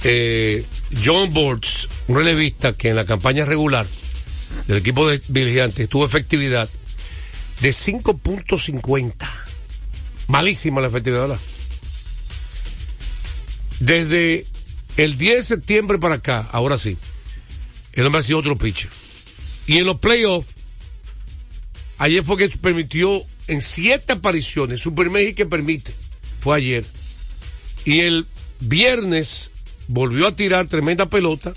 Eh, 0.03 0.65
John 1.03 1.31
Bortz, 1.31 1.82
un 2.07 2.15
relevista 2.15 2.73
que 2.73 2.89
en 2.89 2.95
la 2.95 3.05
campaña 3.05 3.45
regular 3.45 3.85
del 4.67 4.77
equipo 4.77 5.09
de 5.09 5.21
Vigilantes 5.27 5.89
tuvo 5.89 6.05
efectividad 6.05 6.69
de 7.61 7.69
5.50. 7.69 9.13
Malísima 10.27 10.81
la 10.81 10.87
efectividad. 10.87 11.37
Desde 13.79 14.45
el 14.97 15.17
10 15.17 15.37
de 15.37 15.43
septiembre 15.43 15.97
para 15.97 16.15
acá, 16.15 16.47
ahora 16.51 16.77
sí, 16.77 16.97
el 17.93 18.05
hombre 18.05 18.21
ha 18.21 18.23
sido 18.23 18.39
otro 18.39 18.57
pitcher. 18.57 18.89
Y 19.65 19.77
en 19.77 19.85
los 19.85 19.99
playoffs, 19.99 20.53
ayer 21.97 22.23
fue 22.23 22.37
que 22.37 22.49
permitió 22.49 23.23
en 23.47 23.61
siete 23.61 24.13
apariciones, 24.13 24.81
su 24.81 24.93
primer 24.93 25.33
que 25.35 25.45
permite, 25.45 25.93
fue 26.41 26.57
ayer. 26.57 26.85
Y 27.85 28.01
el 28.01 28.25
viernes 28.59 29.51
volvió 29.87 30.27
a 30.27 30.35
tirar 30.35 30.67
tremenda 30.67 31.09
pelota, 31.09 31.53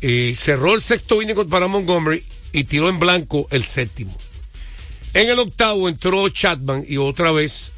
y 0.00 0.34
cerró 0.34 0.74
el 0.74 0.80
sexto 0.80 1.20
inning 1.22 1.46
para 1.48 1.66
Montgomery 1.68 2.22
y 2.52 2.64
tiró 2.64 2.88
en 2.88 2.98
blanco 2.98 3.46
el 3.50 3.62
séptimo. 3.64 4.16
En 5.14 5.28
el 5.28 5.38
octavo 5.38 5.88
entró 5.88 6.28
Chapman 6.28 6.84
y 6.88 6.96
otra 6.96 7.32
vez 7.32 7.72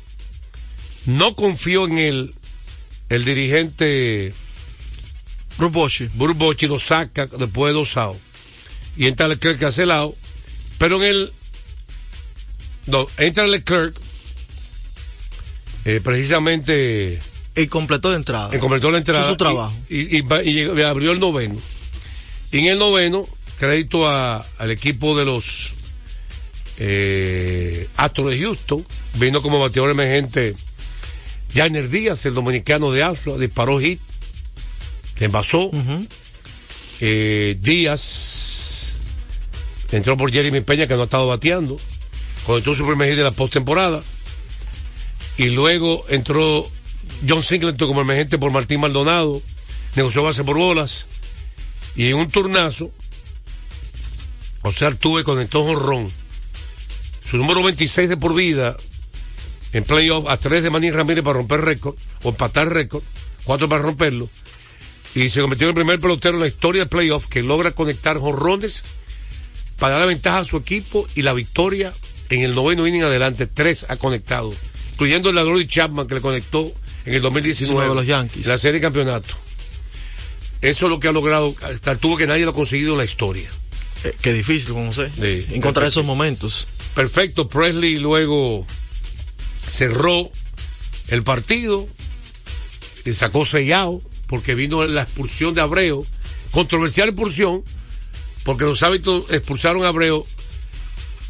no 1.06 1.34
confió 1.34 1.86
en 1.86 1.98
él 1.98 2.34
el 3.08 3.24
dirigente 3.24 4.32
Ruboshi. 5.58 6.08
Burbochi 6.14 6.66
lo 6.66 6.78
saca 6.78 7.26
después 7.26 7.70
de 7.72 7.78
dos 7.78 7.96
outs. 7.96 8.20
Y 8.96 9.06
entra 9.06 9.28
Leclerc 9.28 9.58
cancelado. 9.58 10.14
Pero 10.78 10.96
en 10.96 11.08
el. 11.08 11.32
No, 12.86 13.06
entra 13.18 13.46
Leclerc. 13.46 13.94
eh, 15.84 16.00
precisamente 16.02 17.20
Y 17.56 17.66
completó 17.68 18.10
de 18.10 18.16
entrada. 18.16 18.50
en 18.54 18.60
completó 18.60 18.90
la 18.90 18.98
entrada. 18.98 19.20
Hizo 19.20 19.30
su 19.30 19.36
trabajo. 19.36 19.74
Y, 19.88 20.18
y- 20.18 20.20
y 20.20 20.50
y 20.50 20.78
y 20.78 20.82
abrió 20.82 21.12
el 21.12 21.20
noveno. 21.20 21.56
Y 22.52 22.58
en 22.58 22.66
el 22.66 22.78
noveno, 22.78 23.26
crédito 23.58 24.06
a- 24.08 24.44
al 24.58 24.70
equipo 24.70 25.16
de 25.18 25.24
los 25.24 25.72
eh, 26.78 27.88
Astros 27.96 28.30
de 28.30 28.40
Houston. 28.40 28.86
Vino 29.14 29.42
como 29.42 29.58
bateador 29.60 29.90
emergente 29.90 30.54
Jainer 31.54 31.88
Díaz, 31.88 32.24
el 32.26 32.34
dominicano 32.34 32.90
de 32.92 33.02
Astros, 33.02 33.38
disparó 33.40 33.78
hit. 33.80 34.00
Se 35.18 35.26
envasó. 35.26 35.70
Eh, 37.00 37.56
Díaz 37.60 38.96
entró 39.92 40.16
por 40.16 40.32
Jeremy 40.32 40.60
Peña, 40.62 40.86
que 40.86 40.94
no 40.94 41.02
ha 41.02 41.04
estado 41.04 41.28
bateando. 41.28 41.78
Conectó 42.46 42.74
su 42.74 42.86
primer 42.86 43.08
hit 43.08 43.16
de 43.18 43.24
la 43.24 43.30
postemporada. 43.32 44.02
Y 45.36 45.46
luego 45.50 46.04
entró 46.08 46.68
John 47.28 47.42
Singleton 47.42 47.86
como 47.88 48.00
emergente 48.02 48.38
por 48.38 48.50
Martín 48.50 48.80
Maldonado. 48.80 49.40
Negoció 49.94 50.22
base 50.22 50.42
por 50.44 50.56
bolas. 50.56 51.06
Y 51.96 52.08
en 52.08 52.16
un 52.16 52.28
turnazo, 52.28 52.90
o 54.62 54.72
sea, 54.72 54.94
tuve 54.94 55.24
conectó 55.24 55.64
jonrón. 55.64 56.08
Su 57.24 57.36
número 57.36 57.62
26 57.62 58.08
de 58.08 58.16
por 58.16 58.34
vida 58.34 58.76
en 59.72 59.84
playoff 59.84 60.28
a 60.28 60.36
tres 60.36 60.62
de 60.62 60.70
Manny 60.70 60.90
Ramírez 60.90 61.24
para 61.24 61.38
romper 61.38 61.60
récord, 61.62 61.96
o 62.22 62.30
empatar 62.30 62.68
récord, 62.68 63.02
cuatro 63.44 63.68
para 63.68 63.82
romperlo. 63.82 64.28
Y 65.14 65.28
se 65.28 65.40
convirtió 65.40 65.66
en 65.66 65.70
el 65.70 65.74
primer 65.74 66.00
pelotero 66.00 66.34
en 66.34 66.40
la 66.40 66.46
historia 66.46 66.82
del 66.82 66.88
playoff 66.88 67.26
que 67.26 67.42
logra 67.42 67.72
conectar 67.72 68.18
jonrones 68.18 68.84
para 69.78 69.92
dar 69.92 70.00
la 70.00 70.06
ventaja 70.06 70.38
a 70.38 70.44
su 70.44 70.56
equipo 70.56 71.06
y 71.14 71.22
la 71.22 71.32
victoria 71.32 71.92
en 72.30 72.40
el 72.40 72.54
noveno 72.54 72.86
inning 72.86 73.02
adelante, 73.02 73.46
tres 73.46 73.86
ha 73.88 73.96
conectado, 73.96 74.54
incluyendo 74.92 75.28
el 75.28 75.34
ladrón 75.34 75.58
de 75.58 75.66
Chapman 75.66 76.06
que 76.06 76.14
le 76.14 76.20
conectó 76.20 76.72
en 77.04 77.14
el 77.14 77.22
2019 77.22 77.88
de 77.88 77.94
los 77.94 78.06
Yankees. 78.06 78.44
en 78.44 78.48
la 78.48 78.58
serie 78.58 78.80
de 78.80 78.86
campeonato. 78.86 79.34
Eso 80.62 80.86
es 80.86 80.90
lo 80.90 81.00
que 81.00 81.08
ha 81.08 81.12
logrado, 81.12 81.54
hasta 81.62 81.96
tuvo 81.96 82.16
que 82.16 82.26
nadie 82.26 82.44
lo 82.44 82.52
ha 82.52 82.54
conseguido 82.54 82.92
en 82.92 82.98
la 82.98 83.04
historia. 83.04 83.50
Eh, 84.04 84.14
qué 84.22 84.32
difícil, 84.32 84.72
como 84.72 84.92
sé, 84.92 85.10
Sí. 85.14 85.54
encontrar 85.54 85.86
esos 85.86 86.04
momentos. 86.04 86.66
Perfecto, 86.94 87.48
Presley 87.48 87.98
luego 87.98 88.66
cerró 89.66 90.30
el 91.08 91.22
partido 91.22 91.86
y 93.04 93.12
sacó 93.14 93.44
sellado 93.44 94.00
porque 94.26 94.54
vino 94.54 94.84
la 94.86 95.02
expulsión 95.02 95.54
de 95.54 95.60
Abreu, 95.60 96.06
controversial 96.52 97.08
expulsión, 97.08 97.62
porque 98.44 98.64
los 98.64 98.82
hábitos 98.82 99.24
expulsaron 99.30 99.84
a 99.84 99.88
Abreu 99.88 100.26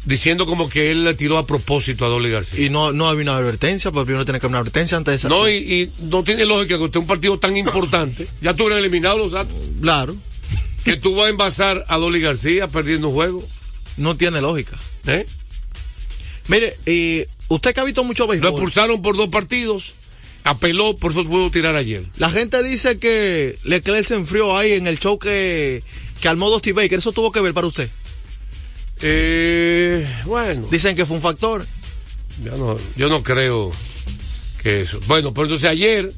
diciendo 0.05 0.45
como 0.45 0.69
que 0.69 0.91
él 0.91 1.03
le 1.03 1.13
tiró 1.13 1.37
a 1.37 1.47
propósito 1.47 2.05
a 2.05 2.09
Dolly 2.09 2.29
García. 2.29 2.65
Y 2.65 2.69
no, 2.69 2.91
no 2.91 3.07
había 3.07 3.23
una 3.23 3.37
advertencia, 3.37 3.91
porque 3.91 4.07
primero 4.07 4.25
tiene 4.25 4.39
que 4.39 4.45
haber 4.45 4.51
una 4.53 4.59
advertencia 4.59 4.97
antes 4.97 5.11
de 5.11 5.15
esa. 5.15 5.29
No, 5.29 5.49
y, 5.49 5.53
y 5.55 5.89
no 6.09 6.23
tiene 6.23 6.45
lógica 6.45 6.77
que 6.77 6.83
usted 6.83 6.99
un 6.99 7.07
partido 7.07 7.39
tan 7.39 7.55
importante, 7.57 8.27
ya 8.41 8.53
tuvieron 8.53 8.79
eliminado 8.79 9.17
los 9.17 9.31
datos, 9.31 9.55
Claro, 9.81 10.15
que 10.83 10.97
tú 10.97 11.15
vas 11.15 11.27
a 11.27 11.29
envasar 11.29 11.85
a 11.87 11.97
Dolly 11.97 12.19
García 12.19 12.67
perdiendo 12.67 13.07
un 13.09 13.13
juego. 13.15 13.43
no 13.97 14.17
tiene 14.17 14.41
lógica. 14.41 14.77
¿eh? 15.07 15.25
Mire, 16.47 16.75
y 16.85 17.23
usted 17.47 17.73
que 17.73 17.79
ha 17.79 17.83
visto 17.85 18.03
mucho 18.03 18.23
Lo 18.23 18.29
béisbol, 18.29 18.49
expulsaron 18.51 19.01
por 19.01 19.15
dos 19.15 19.29
partidos, 19.29 19.93
apeló, 20.43 20.95
por 20.97 21.11
eso 21.11 21.23
pudo 21.23 21.49
tirar 21.51 21.75
ayer. 21.77 22.05
la 22.17 22.29
gente 22.29 22.61
dice 22.63 22.99
que 22.99 23.57
Leclerc 23.63 24.05
se 24.05 24.15
enfrió 24.15 24.57
ahí 24.57 24.73
en 24.73 24.87
el 24.87 24.99
show 24.99 25.17
que, 25.17 25.81
que 26.21 26.27
armó 26.27 26.49
Dusty 26.49 26.73
Baker. 26.73 26.99
¿Eso 26.99 27.13
tuvo 27.13 27.31
que 27.31 27.39
ver 27.39 27.53
para 27.53 27.67
usted? 27.67 27.89
Eh, 29.05 30.07
bueno. 30.25 30.65
Dicen 30.71 30.95
que 30.95 31.05
fue 31.05 31.17
un 31.17 31.21
factor. 31.21 31.65
Yo 32.41 32.57
no, 32.57 32.77
yo 32.95 33.09
no 33.09 33.21
creo 33.21 33.71
que 34.61 34.81
eso. 34.81 34.99
Bueno, 35.07 35.33
pero 35.33 35.45
entonces 35.45 35.69
ayer, 35.69 36.11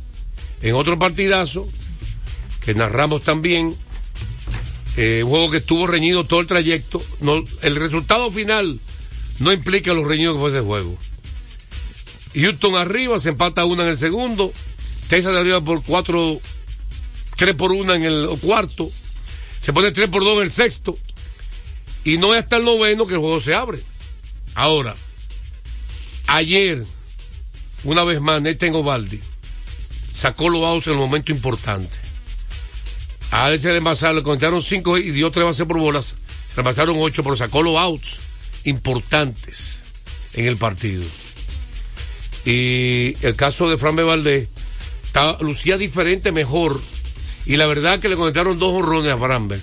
en 0.62 0.76
otro 0.76 0.98
partidazo, 1.00 1.68
que 2.64 2.76
narramos 2.76 3.24
también, 3.24 3.76
eh, 4.98 5.22
un 5.24 5.30
juego 5.32 5.52
que 5.52 5.58
estuvo 5.58 5.88
reñido 5.88 6.24
todo 6.26 6.40
el 6.40 6.48
trayecto, 6.48 7.04
no, 7.22 7.44
el 7.64 7.76
resultado 7.76 8.32
final 8.32 8.80
no 9.40 9.52
implica 9.52 9.94
lo 9.94 10.08
reñido 10.08 10.34
que 10.34 10.40
fue 10.40 10.50
ese 10.52 10.62
juego. 10.62 10.96
Houston 12.36 12.76
arriba, 12.76 13.18
se 13.18 13.30
empata 13.30 13.66
una 13.66 13.84
en 13.84 13.90
el 13.90 13.98
segundo, 13.98 14.54
Texas 15.08 15.36
arriba 15.36 15.60
por 15.62 15.84
cuatro, 15.84 16.40
tres 17.36 17.56
por 17.56 17.72
una 17.72 17.96
en 17.96 18.04
el 18.04 18.30
cuarto, 18.42 18.90
se 19.60 19.74
pone 19.74 19.92
tres 19.92 20.08
por 20.08 20.24
dos 20.24 20.38
en 20.38 20.44
el 20.44 20.52
sexto, 20.52 20.98
y 22.06 22.18
no 22.18 22.34
es 22.34 22.44
hasta 22.44 22.56
el 22.56 22.64
noveno 22.64 23.06
que 23.06 23.16
el 23.16 23.20
juego 23.20 23.42
se 23.42 23.54
abre. 23.54 23.80
Ahora, 24.54 24.96
Ayer, 26.28 26.84
una 27.84 28.04
vez 28.04 28.20
más, 28.20 28.42
Nathan 28.42 28.76
Ovaldi 28.76 29.20
sacó 30.14 30.50
los 30.50 30.64
outs 30.64 30.88
en 30.88 30.94
el 30.94 31.00
momento 31.00 31.32
importante. 31.32 31.98
A 33.32 33.56
se 33.58 33.72
le 33.72 33.78
envasaron, 33.78 34.18
le 34.18 34.24
contaron 34.24 34.62
cinco 34.62 34.98
y 34.98 35.12
dio 35.12 35.30
tres 35.32 35.46
bases 35.46 35.66
por 35.66 35.78
bolas. 35.78 36.16
Se 36.50 36.56
le 36.56 36.62
envasaron 36.62 36.96
ocho, 37.00 37.24
pero 37.24 37.36
sacó 37.36 37.62
los 37.62 37.76
outs 37.78 38.20
importantes 38.64 39.84
en 40.34 40.46
el 40.46 40.58
partido. 40.58 41.04
Y 42.46 43.16
el 43.26 43.36
caso 43.36 43.70
de 43.70 43.78
Fran 43.78 43.96
Valdés 43.96 44.50
lucía 45.42 45.78
diferente, 45.78 46.32
mejor. 46.32 46.82
Y 47.46 47.58
la 47.58 47.68
verdad 47.68 48.00
que 48.00 48.10
le 48.10 48.16
conectaron 48.16 48.58
dos 48.58 48.74
honrones 48.74 49.12
a 49.12 49.18
Framber, 49.18 49.62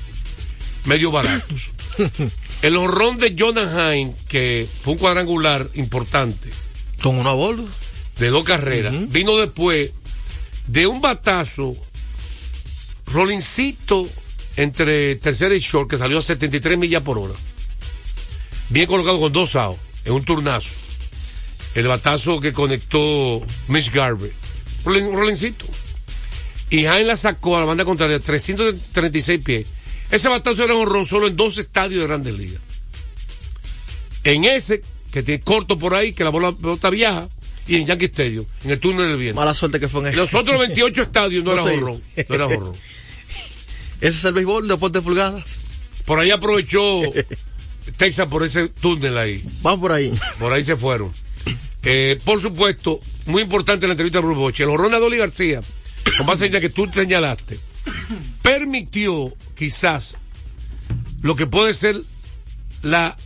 medio 0.85 1.11
baratos. 1.11 1.71
El 2.63 2.77
honrón 2.77 3.19
de 3.19 3.35
Jonathan 3.35 3.95
Hine, 3.97 4.15
que 4.29 4.67
fue 4.83 4.93
un 4.95 4.99
cuadrangular 4.99 5.69
importante, 5.75 6.49
Con 7.03 7.19
una 7.19 7.33
bola. 7.33 7.65
de 8.19 8.29
dos 8.31 8.45
carreras, 8.45 8.95
vino 9.11 9.37
después 9.37 9.91
de 10.69 10.87
un 10.87 11.01
batazo, 11.01 11.77
Rolincito 13.07 14.09
entre 14.57 15.17
tercera 15.17 15.55
y 15.55 15.59
short, 15.59 15.91
que 15.91 15.99
salió 15.99 16.19
a 16.19 16.23
73 16.23 16.79
millas 16.79 17.03
por 17.03 17.19
hora. 17.19 17.35
Bien 18.69 18.87
colocado 18.87 19.19
con 19.21 19.33
dos 19.33 19.57
outs, 19.57 19.81
en 20.05 20.13
un 20.13 20.25
turnazo. 20.25 20.75
El 21.75 21.87
batazo 21.89 22.39
que 22.41 22.53
conectó 22.53 23.43
Mitch 23.69 23.91
Garvey. 23.93 24.31
Rolin- 24.85 25.13
Rolincito. 25.15 25.65
Y 26.71 26.81
Hine 26.81 27.05
la 27.05 27.17
sacó 27.17 27.57
a 27.57 27.61
la 27.61 27.67
banda 27.67 27.85
contraria, 27.85 28.19
336 28.21 29.43
pies. 29.43 29.67
Ese 30.13 30.29
batazo 30.29 30.63
era 30.63 30.75
un 30.75 30.83
honrón 30.83 31.07
solo 31.07 31.27
en 31.27 31.37
dos 31.37 31.57
estadios 31.57 32.03
de 32.03 32.07
Grandes 32.07 32.35
Ligas. 32.35 32.61
En 34.25 34.45
ese, 34.45 34.83
que 35.11 35.23
tiene 35.23 35.43
corto 35.43 35.79
por 35.79 35.95
ahí, 35.95 36.13
que 36.13 36.23
la 36.23 36.29
bola 36.29 36.53
pelota 36.53 36.91
viaja, 36.91 37.29
y 37.67 37.77
en 37.77 37.87
Yankee 37.87 38.05
Stadium, 38.05 38.45
en 38.63 38.73
el 38.73 38.79
túnel 38.79 39.09
del 39.09 39.17
viento. 39.17 39.41
Mala 39.41 39.55
suerte 39.55 39.81
que 39.81 39.89
fue 39.89 40.03
en 40.03 40.09
ese. 40.09 40.17
Los 40.17 40.35
otros 40.35 40.59
28 40.59 41.03
estadios 41.05 41.43
no, 41.43 41.57
No 41.57 41.67
era 41.67 41.77
horror. 41.77 42.01
No 42.29 42.35
era 42.35 42.47
horror. 42.47 42.75
Ese 44.03 44.19
es 44.19 44.25
el 44.25 44.35
béisbol, 44.35 44.69
deporte 44.69 44.99
de 44.99 45.03
pulgadas. 45.03 45.45
Por 46.05 46.19
ahí 46.19 46.31
aprovechó 46.31 47.01
Texas 47.97 48.29
por 48.29 48.43
ese 48.43 48.69
túnel 48.69 49.17
ahí. 49.17 49.43
Vamos 49.63 49.81
por 49.81 49.93
ahí. 49.93 50.13
Por 50.39 50.53
ahí 50.53 50.63
se 50.63 50.77
fueron. 50.77 51.11
Eh, 51.85 52.19
por 52.25 52.41
supuesto, 52.41 53.01
muy 53.27 53.43
importante 53.43 53.87
la 53.87 53.93
entrevista 53.93 54.19
de 54.19 54.27
Bruce 54.27 54.41
Bochy. 54.41 54.63
El 54.65 54.71
horror 54.71 54.91
de 54.91 54.99
Dolly 54.99 55.17
García, 55.17 55.61
con 56.19 56.27
base 56.27 56.51
la 56.51 56.61
que 56.61 56.69
tú 56.69 56.87
señalaste, 56.93 57.59
permitió 58.43 59.33
quizás 59.63 60.17
lo 61.23 61.37
que 61.37 61.47
puede 61.47 61.73
ser 61.73 61.95
la 62.83 63.17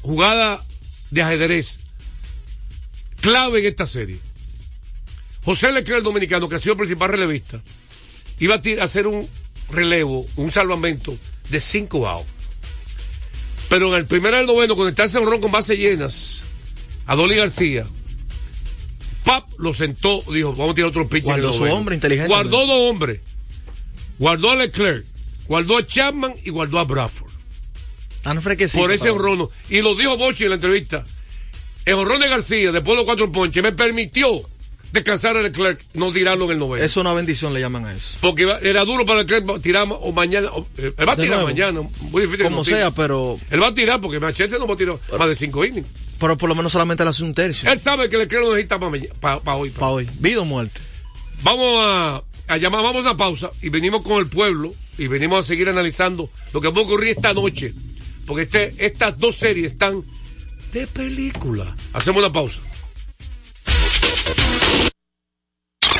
jugada 0.00 0.64
de 1.10 1.22
ajedrez 1.22 1.80
clave 3.20 3.58
en 3.58 3.66
esta 3.66 3.86
serie. 3.86 4.18
José 5.44 5.72
Leclerc, 5.72 5.98
el 5.98 6.04
dominicano, 6.04 6.48
que 6.48 6.54
ha 6.54 6.58
sido 6.58 6.72
el 6.72 6.78
principal 6.78 7.10
relevista, 7.10 7.60
iba 8.38 8.54
a 8.54 8.82
hacer 8.82 9.06
un 9.06 9.28
relevo, 9.72 10.26
un 10.36 10.50
salvamento 10.50 11.14
de 11.50 11.60
cinco 11.60 12.08
outs. 12.08 12.30
Pero 13.68 13.88
en 13.88 14.00
el 14.00 14.06
primero 14.06 14.38
del 14.38 14.46
noveno, 14.46 14.76
conectarse 14.76 15.18
a 15.18 15.20
un 15.20 15.26
ron 15.26 15.42
con 15.42 15.52
bases 15.52 15.78
llenas 15.78 16.44
a 17.04 17.14
Dolly 17.14 17.36
García, 17.36 17.84
Pap 19.22 19.46
lo 19.58 19.74
sentó, 19.74 20.22
dijo, 20.32 20.54
vamos 20.54 20.72
a 20.72 20.74
tirar 20.76 20.88
otro 20.88 21.06
pitch. 21.06 21.26
en 21.26 21.34
el 21.34 21.42
Guardó 21.42 21.52
su 21.52 21.64
hombre 21.64 21.94
inteligente. 21.94 22.32
Guardó 22.32 22.66
dos 22.66 22.90
hombres. 22.90 23.20
Guardó 24.18 24.50
a 24.50 24.56
Leclerc, 24.56 25.04
guardó 25.48 25.78
a 25.78 25.84
Chapman 25.86 26.32
y 26.44 26.50
guardó 26.50 26.78
a 26.78 26.84
Bradford. 26.84 27.30
Tan 28.22 28.40
fresquecito. 28.40 28.82
por 28.82 28.90
ese 28.92 29.10
honrón. 29.10 29.48
Y 29.68 29.82
lo 29.82 29.94
dijo 29.94 30.16
Bochi 30.16 30.44
en 30.44 30.50
la 30.50 30.54
entrevista. 30.56 31.04
El 31.84 31.94
honrón 31.94 32.20
de 32.20 32.28
García, 32.28 32.72
después 32.72 32.92
de 32.94 32.96
los 32.96 33.04
cuatro 33.04 33.30
ponches, 33.30 33.62
me 33.62 33.72
permitió 33.72 34.26
descansar 34.92 35.36
a 35.36 35.42
Leclerc, 35.42 35.78
no 35.94 36.10
tirarlo 36.12 36.46
en 36.46 36.52
el 36.52 36.58
noveno. 36.58 36.82
Es 36.84 36.96
una 36.96 37.12
bendición, 37.12 37.52
le 37.52 37.60
llaman 37.60 37.84
a 37.84 37.92
eso. 37.92 38.16
Porque 38.22 38.48
era 38.62 38.84
duro 38.84 39.04
para 39.04 39.20
Leclerc 39.20 39.60
tirar 39.60 39.86
o 39.90 40.12
mañana. 40.12 40.48
o- 40.52 40.66
eh, 40.78 40.92
él 40.96 41.08
va 41.08 41.12
a 41.12 41.16
tirar 41.16 41.40
nuevo. 41.40 41.44
mañana. 41.48 41.80
Muy 42.10 42.22
difícil. 42.22 42.44
Como 42.44 42.58
no 42.58 42.64
sea, 42.64 42.90
pero, 42.92 43.38
Él 43.50 43.60
va 43.62 43.66
a 43.66 43.74
tirar 43.74 44.00
porque 44.00 44.18
Machete 44.20 44.58
no 44.58 44.66
va 44.66 44.74
a 44.74 44.76
tirar 44.78 44.96
más 45.18 45.28
de 45.28 45.34
cinco 45.34 45.62
innings. 45.64 45.86
pero 46.18 46.38
por 46.38 46.48
lo 46.48 46.54
menos 46.54 46.72
solamente 46.72 47.02
le 47.04 47.10
hace 47.10 47.24
un 47.24 47.34
tercio. 47.34 47.70
Él 47.70 47.78
sabe 47.78 48.08
que 48.08 48.16
Leclerc 48.16 48.42
lo 48.44 48.50
necesita 48.52 48.78
para 48.78 48.90
hoy. 48.92 49.08
pa- 49.20 49.40
Para 49.40 49.56
hoy. 49.90 50.08
Vida 50.20 50.40
o 50.40 50.44
muerte. 50.46 50.80
Vamos 51.42 51.74
a, 51.82 52.22
a 52.48 52.56
llamar, 52.56 52.82
vamos 52.82 53.06
a 53.06 53.16
pausa 53.16 53.50
y 53.62 53.68
venimos 53.68 54.02
con 54.02 54.20
el 54.20 54.26
pueblo 54.26 54.72
y 54.98 55.06
venimos 55.06 55.40
a 55.40 55.42
seguir 55.42 55.68
analizando 55.68 56.30
lo 56.52 56.60
que 56.60 56.68
va 56.68 56.80
a 56.80 56.84
ocurrir 56.84 57.10
esta 57.10 57.32
noche. 57.32 57.72
Porque 58.26 58.42
este, 58.42 58.74
estas 58.84 59.18
dos 59.18 59.36
series 59.36 59.72
están 59.72 60.02
de 60.72 60.86
película. 60.86 61.74
Hacemos 61.92 62.22
una 62.22 62.32
pausa. 62.32 62.60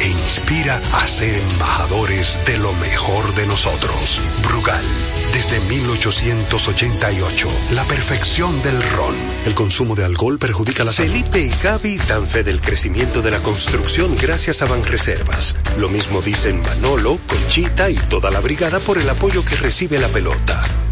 e 0.00 0.08
inspira 0.08 0.80
a 0.94 1.06
ser 1.06 1.40
embajadores 1.50 2.38
de 2.46 2.58
lo 2.58 2.72
mejor 2.74 3.34
de 3.34 3.46
nosotros. 3.46 4.20
Brugal, 4.42 4.84
desde 5.32 5.60
1888, 5.60 7.48
la 7.72 7.84
perfección 7.84 8.62
del 8.62 8.82
ron. 8.90 9.14
El 9.44 9.54
consumo 9.54 9.94
de 9.94 10.04
alcohol 10.04 10.38
perjudica 10.38 10.84
la 10.84 10.92
salud. 10.92 11.12
Felipe 11.12 11.40
y 11.40 11.50
Gaby 11.62 11.98
dan 12.08 12.26
fe 12.26 12.42
del 12.44 12.60
crecimiento 12.60 13.22
de 13.22 13.30
la 13.30 13.40
construcción 13.40 14.16
gracias 14.20 14.62
a 14.62 14.66
Banreservas. 14.66 15.56
Lo 15.78 15.88
mismo 15.88 16.20
dicen 16.22 16.60
Manolo, 16.62 17.18
Conchita 17.26 17.90
y 17.90 17.96
toda 17.96 18.30
la 18.30 18.40
brigada 18.40 18.80
por 18.80 18.98
el 18.98 19.08
apoyo 19.08 19.44
que 19.44 19.56
recibe 19.56 19.98
la 19.98 20.08
pelota. 20.08 20.62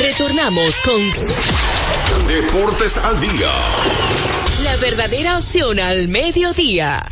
Retornamos 0.00 0.76
con 0.80 2.26
Deportes 2.28 2.96
al 2.98 3.20
día. 3.20 3.52
la 4.62 4.76
verdadera 4.76 5.38
opción 5.38 5.80
al 5.80 6.06
mediodía. 6.08 7.04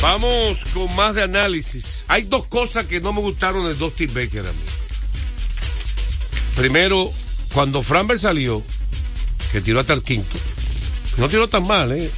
Vamos 0.00 0.64
con 0.72 0.94
más 0.96 1.14
de 1.14 1.24
análisis. 1.24 2.06
Hay 2.08 2.22
dos 2.22 2.46
cosas 2.46 2.86
que 2.86 3.00
no 3.00 3.12
me 3.12 3.20
gustaron 3.20 3.66
de 3.66 3.74
Dusty 3.74 4.06
Baker 4.06 4.40
a 4.40 4.52
mí. 4.52 4.58
Primero, 6.56 7.10
cuando 7.52 7.82
Framber 7.82 8.18
salió, 8.18 8.62
que 9.52 9.60
tiró 9.60 9.80
hasta 9.80 9.92
el 9.92 10.02
quinto, 10.02 10.38
no 11.18 11.28
tiró 11.28 11.48
tan 11.48 11.66
mal, 11.66 11.92
¿eh? 11.92 12.10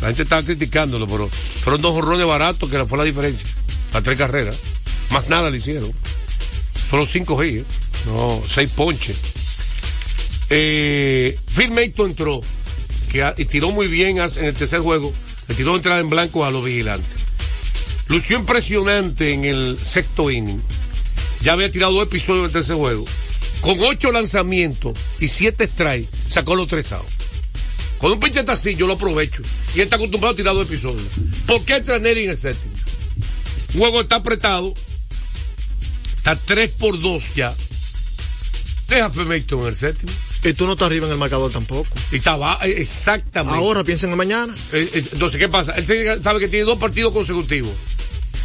La 0.00 0.08
gente 0.08 0.22
estaba 0.22 0.42
criticándolo, 0.42 1.06
pero 1.06 1.28
fueron 1.28 1.82
dos 1.82 1.92
jorrones 1.92 2.26
baratos 2.26 2.70
que 2.70 2.84
fue 2.86 2.98
la 2.98 3.04
diferencia. 3.04 3.48
Las 3.92 4.02
tres 4.02 4.18
carreras. 4.18 4.56
Más 5.10 5.28
nada 5.28 5.50
le 5.50 5.58
hicieron. 5.58 5.92
Fueron 6.88 7.06
cinco 7.06 7.36
G, 7.36 7.60
¿eh? 7.60 7.64
No, 8.06 8.42
seis 8.46 8.70
ponches. 8.70 9.16
Eh, 10.50 11.38
Phil 11.54 11.70
Mayton 11.72 12.10
entró 12.10 12.40
que, 13.10 13.32
y 13.38 13.44
tiró 13.46 13.70
muy 13.70 13.86
bien 13.86 14.18
en 14.18 14.44
el 14.44 14.54
tercer 14.54 14.80
juego. 14.80 15.12
Le 15.48 15.54
tiró 15.54 15.76
entrada 15.76 16.00
en 16.00 16.10
blanco 16.10 16.44
a 16.44 16.50
los 16.50 16.64
vigilantes. 16.64 17.22
Lució 18.08 18.38
impresionante 18.38 19.32
en 19.32 19.44
el 19.44 19.78
sexto 19.82 20.30
inning. 20.30 20.62
Ya 21.42 21.52
había 21.52 21.70
tirado 21.70 21.92
dos 21.92 22.04
episodios 22.04 22.44
del 22.44 22.52
tercer 22.52 22.76
juego. 22.76 23.04
Con 23.60 23.78
ocho 23.80 24.12
lanzamientos 24.12 24.98
y 25.20 25.28
siete 25.28 25.66
strikes, 25.66 26.08
sacó 26.28 26.54
los 26.54 26.68
tres 26.68 26.92
outs. 26.92 27.12
Cuando 27.98 28.16
un 28.16 28.20
pinche 28.20 28.40
está 28.40 28.52
así, 28.52 28.74
yo 28.74 28.86
lo 28.86 28.94
aprovecho. 28.94 29.42
Y 29.74 29.78
él 29.78 29.84
está 29.84 29.96
acostumbrado 29.96 30.34
a 30.34 30.36
tirar 30.36 30.54
dos 30.54 30.66
episodios. 30.66 31.08
¿Por 31.46 31.64
qué 31.64 31.80
traer 31.80 32.18
en 32.18 32.30
el 32.30 32.36
séptimo? 32.36 32.74
Un 33.74 33.80
juego 33.80 34.02
está 34.02 34.16
apretado. 34.16 34.74
Está 36.18 36.36
3 36.36 36.70
por 36.78 37.00
2 37.00 37.34
ya. 37.34 37.54
Deja 38.94 39.06
a 39.06 39.10
Femeito 39.10 39.60
en 39.60 39.66
el 39.68 39.74
séptimo. 39.76 40.12
Y 40.44 40.52
tú 40.52 40.66
no 40.66 40.74
estás 40.74 40.86
arriba 40.86 41.06
en 41.06 41.12
el 41.12 41.18
marcador 41.18 41.50
tampoco. 41.50 41.88
Y 42.12 42.16
estaba 42.16 42.58
eh, 42.62 42.74
exactamente. 42.78 43.58
Ahora 43.58 43.82
piensa 43.82 44.06
en 44.06 44.12
el 44.12 44.16
mañana. 44.16 44.54
Eh, 44.72 44.88
eh, 44.94 45.04
entonces, 45.12 45.38
¿qué 45.40 45.48
pasa? 45.48 45.72
Él 45.72 46.22
sabe 46.22 46.38
que 46.40 46.48
tiene 46.48 46.64
dos 46.64 46.78
partidos 46.78 47.12
consecutivos. 47.12 47.72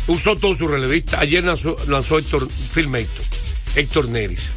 Usó 0.08 0.36
todo 0.38 0.56
su 0.56 0.68
relevista. 0.68 1.20
Ayer 1.20 1.44
lanzó, 1.44 1.76
lanzó 1.88 2.18
Héctor 2.18 2.48
Phil 2.74 2.88
Mayton, 2.88 3.26
Héctor 3.76 4.08
Neris, 4.10 4.50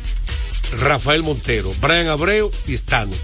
Rafael 0.81 1.23
Montero, 1.23 1.73
Brian 1.81 2.07
Abreu 2.09 2.51
y 2.67 2.75
Stanley. 2.75 3.19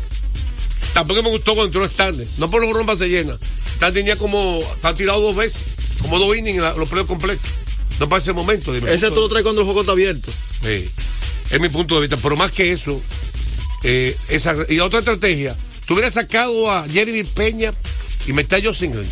Tampoco 0.92 1.22
me 1.22 1.31
gustó 1.31 1.54
cuando 1.54 1.66
entró 1.66 1.85
Stanley. 1.85 2.28
No 2.38 2.50
por 2.50 2.62
los 2.62 2.72
rombas 2.74 2.98
se 2.98 3.09
llena. 3.09 3.38
Stanley 3.74 4.02
tenía 4.02 4.16
como, 4.16 4.61
está 4.74 4.94
tirado 4.94 5.20
dos 5.20 5.37
veces, 5.37 5.62
como 6.02 6.18
dos 6.18 6.37
innings 6.37 6.57
en 6.59 6.64
la- 6.64 6.74
los 6.74 6.88
playoffs 6.88 7.09
completos. 7.09 7.48
No 8.00 8.09
para 8.09 8.20
ese 8.20 8.33
momento. 8.33 8.72
dime. 8.72 8.92
Ese 8.92 9.09
tú 9.11 9.20
lo 9.20 9.28
traes 9.28 9.42
cuando 9.42 9.62
el 9.62 9.64
juego 9.64 9.81
está 9.81 9.92
abierto. 9.92 10.31
Sí. 10.62 10.90
Es 11.50 11.61
mi 11.61 11.68
punto 11.68 11.94
de 11.94 12.02
vista. 12.02 12.16
Pero 12.16 12.37
más 12.37 12.52
que 12.52 12.72
eso, 12.72 13.00
eh, 13.82 14.16
esa, 14.28 14.54
y 14.68 14.80
otra 14.80 14.98
estrategia, 15.00 15.56
tú 15.87 15.94
hubieras 15.94 16.14
sacado 16.14 16.70
a 16.70 16.87
Jeremy 16.88 17.24
Peña 17.24 17.72
y 18.26 18.32
meter 18.32 18.58
a 18.61 18.62
Joe 18.64 18.74
Singleton. 18.74 19.11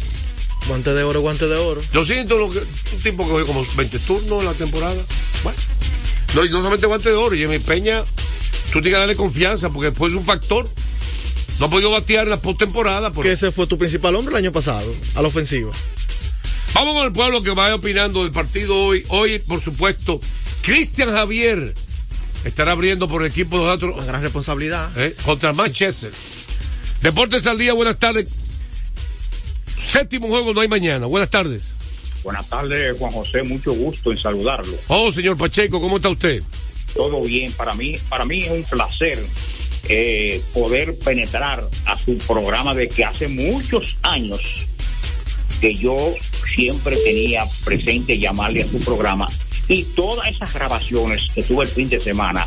Guante 0.68 0.92
de 0.94 1.02
oro, 1.04 1.20
guante 1.20 1.46
de 1.46 1.56
oro. 1.56 1.80
Yo 1.92 2.04
siento 2.04 2.36
lo 2.38 2.50
que, 2.50 2.58
un 2.58 3.02
tipo 3.02 3.24
que 3.24 3.30
juega 3.30 3.46
como 3.46 3.64
20 3.76 3.98
turnos 4.00 4.40
en 4.40 4.46
la 4.46 4.54
temporada. 4.54 5.00
Bueno, 5.44 5.58
no, 6.34 6.44
y 6.44 6.50
no 6.50 6.56
solamente 6.58 6.86
guante 6.86 7.08
de 7.08 7.14
oro, 7.14 7.36
Jeremy 7.36 7.60
Peña, 7.60 8.02
tú 8.72 8.80
tienes 8.82 8.92
que 8.94 8.98
darle 8.98 9.16
confianza 9.16 9.70
porque 9.70 9.90
después 9.90 10.12
es 10.12 10.18
un 10.18 10.24
factor. 10.24 10.68
No 11.60 11.66
ha 11.66 11.70
podido 11.70 11.90
batear 11.90 12.24
en 12.24 12.30
la 12.30 12.40
postemporada. 12.42 13.12
por- 13.12 13.24
Que 13.24 13.32
ese 13.32 13.50
fue 13.52 13.66
tu 13.66 13.78
principal 13.78 14.14
hombre 14.16 14.34
el 14.34 14.38
año 14.44 14.52
pasado, 14.52 14.92
a 15.14 15.22
la 15.22 15.28
ofensiva. 15.28 15.70
Vamos 16.74 16.94
con 16.96 17.06
el 17.06 17.12
pueblo 17.12 17.42
que 17.42 17.50
vaya 17.52 17.76
opinando 17.76 18.24
del 18.24 18.32
partido 18.32 18.76
hoy. 18.76 19.02
Hoy, 19.08 19.38
por 19.38 19.60
supuesto, 19.60 20.20
Cristian 20.62 21.10
Javier 21.12 21.74
estará 22.46 22.72
abriendo 22.72 23.08
por 23.08 23.22
el 23.22 23.28
equipo 23.28 23.56
de 23.56 23.62
Una 23.64 23.74
nosotros 23.74 24.06
gran 24.06 24.22
responsabilidad. 24.22 24.90
eh, 24.96 25.14
contra 25.24 25.52
Manchester. 25.52 26.10
Deportes 27.02 27.46
al 27.46 27.58
día, 27.58 27.72
buenas 27.74 27.98
tardes. 27.98 28.28
Séptimo 29.78 30.28
juego 30.28 30.54
no 30.54 30.60
hay 30.60 30.68
mañana. 30.68 31.06
Buenas 31.06 31.30
tardes. 31.30 31.74
Buenas 32.22 32.48
tardes, 32.48 32.96
Juan 32.98 33.12
José, 33.12 33.42
mucho 33.42 33.72
gusto 33.72 34.10
en 34.10 34.18
saludarlo. 34.18 34.76
Oh, 34.88 35.12
señor 35.12 35.36
Pacheco, 35.36 35.80
¿cómo 35.80 35.96
está 35.96 36.08
usted? 36.08 36.42
Todo 36.94 37.22
bien, 37.22 37.52
para 37.52 37.74
mí, 37.74 37.96
para 38.08 38.24
mí 38.24 38.42
es 38.44 38.50
un 38.50 38.64
placer 38.64 39.18
eh, 39.88 40.42
poder 40.52 40.96
penetrar 40.98 41.68
a 41.84 41.96
su 41.96 42.16
programa 42.18 42.74
de 42.74 42.88
que 42.88 43.04
hace 43.04 43.28
muchos 43.28 43.98
años 44.02 44.40
que 45.60 45.74
yo 45.76 46.14
siempre 46.54 46.96
tenía 46.96 47.44
presente 47.64 48.18
llamarle 48.18 48.62
a 48.62 48.66
su 48.66 48.80
programa 48.80 49.28
y 49.68 49.82
todas 49.84 50.28
esas 50.28 50.52
grabaciones 50.54 51.28
que 51.34 51.42
tuve 51.42 51.64
el 51.64 51.70
fin 51.70 51.88
de 51.88 52.00
semana 52.00 52.46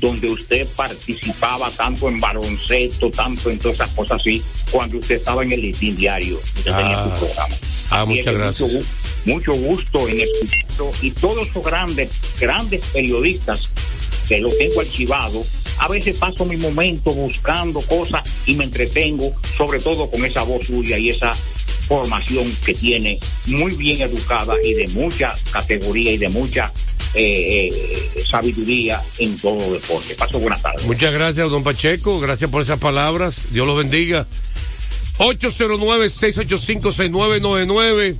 donde 0.00 0.28
usted 0.28 0.66
participaba 0.76 1.70
tanto 1.70 2.08
en 2.08 2.20
baloncesto, 2.20 3.10
tanto 3.10 3.50
en 3.50 3.58
todas 3.58 3.76
esas 3.76 3.90
cosas 3.92 4.20
así, 4.20 4.42
cuando 4.70 4.98
usted 4.98 5.16
estaba 5.16 5.42
en 5.42 5.52
el 5.52 5.60
listín 5.62 5.96
diario, 5.96 6.36
usted 6.36 6.64
tenía 6.76 6.98
Ah. 7.00 7.04
su 7.18 7.24
programa. 7.24 7.56
Ah, 7.90 8.04
muchas 8.04 8.34
gracias. 8.36 8.72
Mucho, 8.72 8.86
mucho 9.24 9.52
gusto 9.54 10.08
en 10.08 10.20
escucharlo 10.20 10.90
y 11.00 11.10
todos 11.12 11.48
esos 11.48 11.64
grandes, 11.64 12.10
grandes 12.40 12.80
periodistas 12.92 13.62
que 14.28 14.40
lo 14.40 14.50
tengo 14.56 14.80
archivado, 14.80 15.42
a 15.78 15.88
veces 15.88 16.16
paso 16.18 16.44
mi 16.44 16.56
momento 16.56 17.12
buscando 17.12 17.80
cosas 17.82 18.22
y 18.46 18.54
me 18.54 18.64
entretengo, 18.64 19.32
sobre 19.56 19.80
todo 19.80 20.10
con 20.10 20.24
esa 20.24 20.42
voz 20.42 20.66
suya 20.66 20.98
y 20.98 21.10
esa 21.10 21.32
formación 21.86 22.50
que 22.64 22.74
tiene 22.74 23.18
muy 23.46 23.76
bien 23.76 24.00
educada 24.00 24.54
y 24.62 24.74
de 24.74 24.86
mucha 24.88 25.32
categoría 25.52 26.12
y 26.12 26.18
de 26.18 26.28
mucha 26.28 26.72
eh, 27.14 27.68
eh, 27.68 28.24
sabiduría 28.28 29.00
en 29.18 29.38
todo 29.38 29.72
deporte. 29.72 30.16
Paso 30.16 30.40
buenas 30.40 30.62
tardes. 30.62 30.84
Muchas 30.86 31.12
gracias, 31.12 31.50
don 31.50 31.62
Pacheco. 31.62 32.18
Gracias 32.20 32.50
por 32.50 32.62
esas 32.62 32.78
palabras. 32.78 33.52
Dios 33.52 33.66
los 33.66 33.76
bendiga. 33.76 34.26
809-685-6999. 35.18 38.16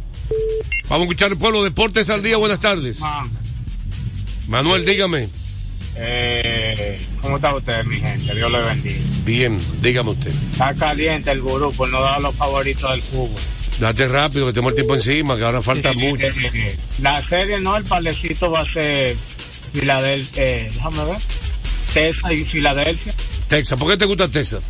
Vamos 0.88 1.00
a 1.00 1.02
escuchar 1.10 1.32
el 1.32 1.38
pueblo 1.38 1.64
Deportes 1.64 2.10
al 2.10 2.22
día. 2.22 2.36
Buenas 2.36 2.60
tardes. 2.60 3.00
Manuel, 4.48 4.84
dígame. 4.84 5.28
Eh, 5.96 7.00
¿Cómo 7.20 7.36
está 7.36 7.54
usted, 7.54 7.84
mi 7.84 7.98
gente? 7.98 8.34
Dios 8.34 8.50
le 8.50 8.60
bendiga. 8.62 8.98
Bien, 9.24 9.58
dígame 9.80 10.10
usted. 10.10 10.30
Está 10.52 10.74
caliente 10.74 11.30
el 11.30 11.40
gurú 11.40 11.72
por 11.72 11.88
no 11.88 12.00
dar 12.02 12.20
los 12.20 12.34
favoritos 12.34 12.90
del 12.90 13.00
fútbol. 13.02 13.40
Date 13.80 14.06
rápido, 14.08 14.46
que 14.46 14.52
tenemos 14.52 14.70
el 14.72 14.74
tiempo 14.76 14.94
encima, 14.94 15.36
que 15.36 15.44
ahora 15.44 15.60
falta 15.62 15.92
mucho. 15.92 16.24
eh, 16.26 16.76
la 17.00 17.20
serie, 17.28 17.58
no, 17.60 17.76
el 17.76 17.84
palecito 17.84 18.50
va 18.50 18.60
a 18.60 18.72
ser 18.72 19.16
Filadelfia, 19.72 20.42
eh, 20.44 20.70
déjame 20.72 21.04
ver, 21.04 21.16
Texas 21.92 22.32
y 22.32 22.44
Filadelfia. 22.44 23.12
Texas, 23.48 23.78
¿por 23.78 23.90
qué 23.90 23.96
te 23.96 24.04
gusta 24.04 24.28
Texas? 24.28 24.62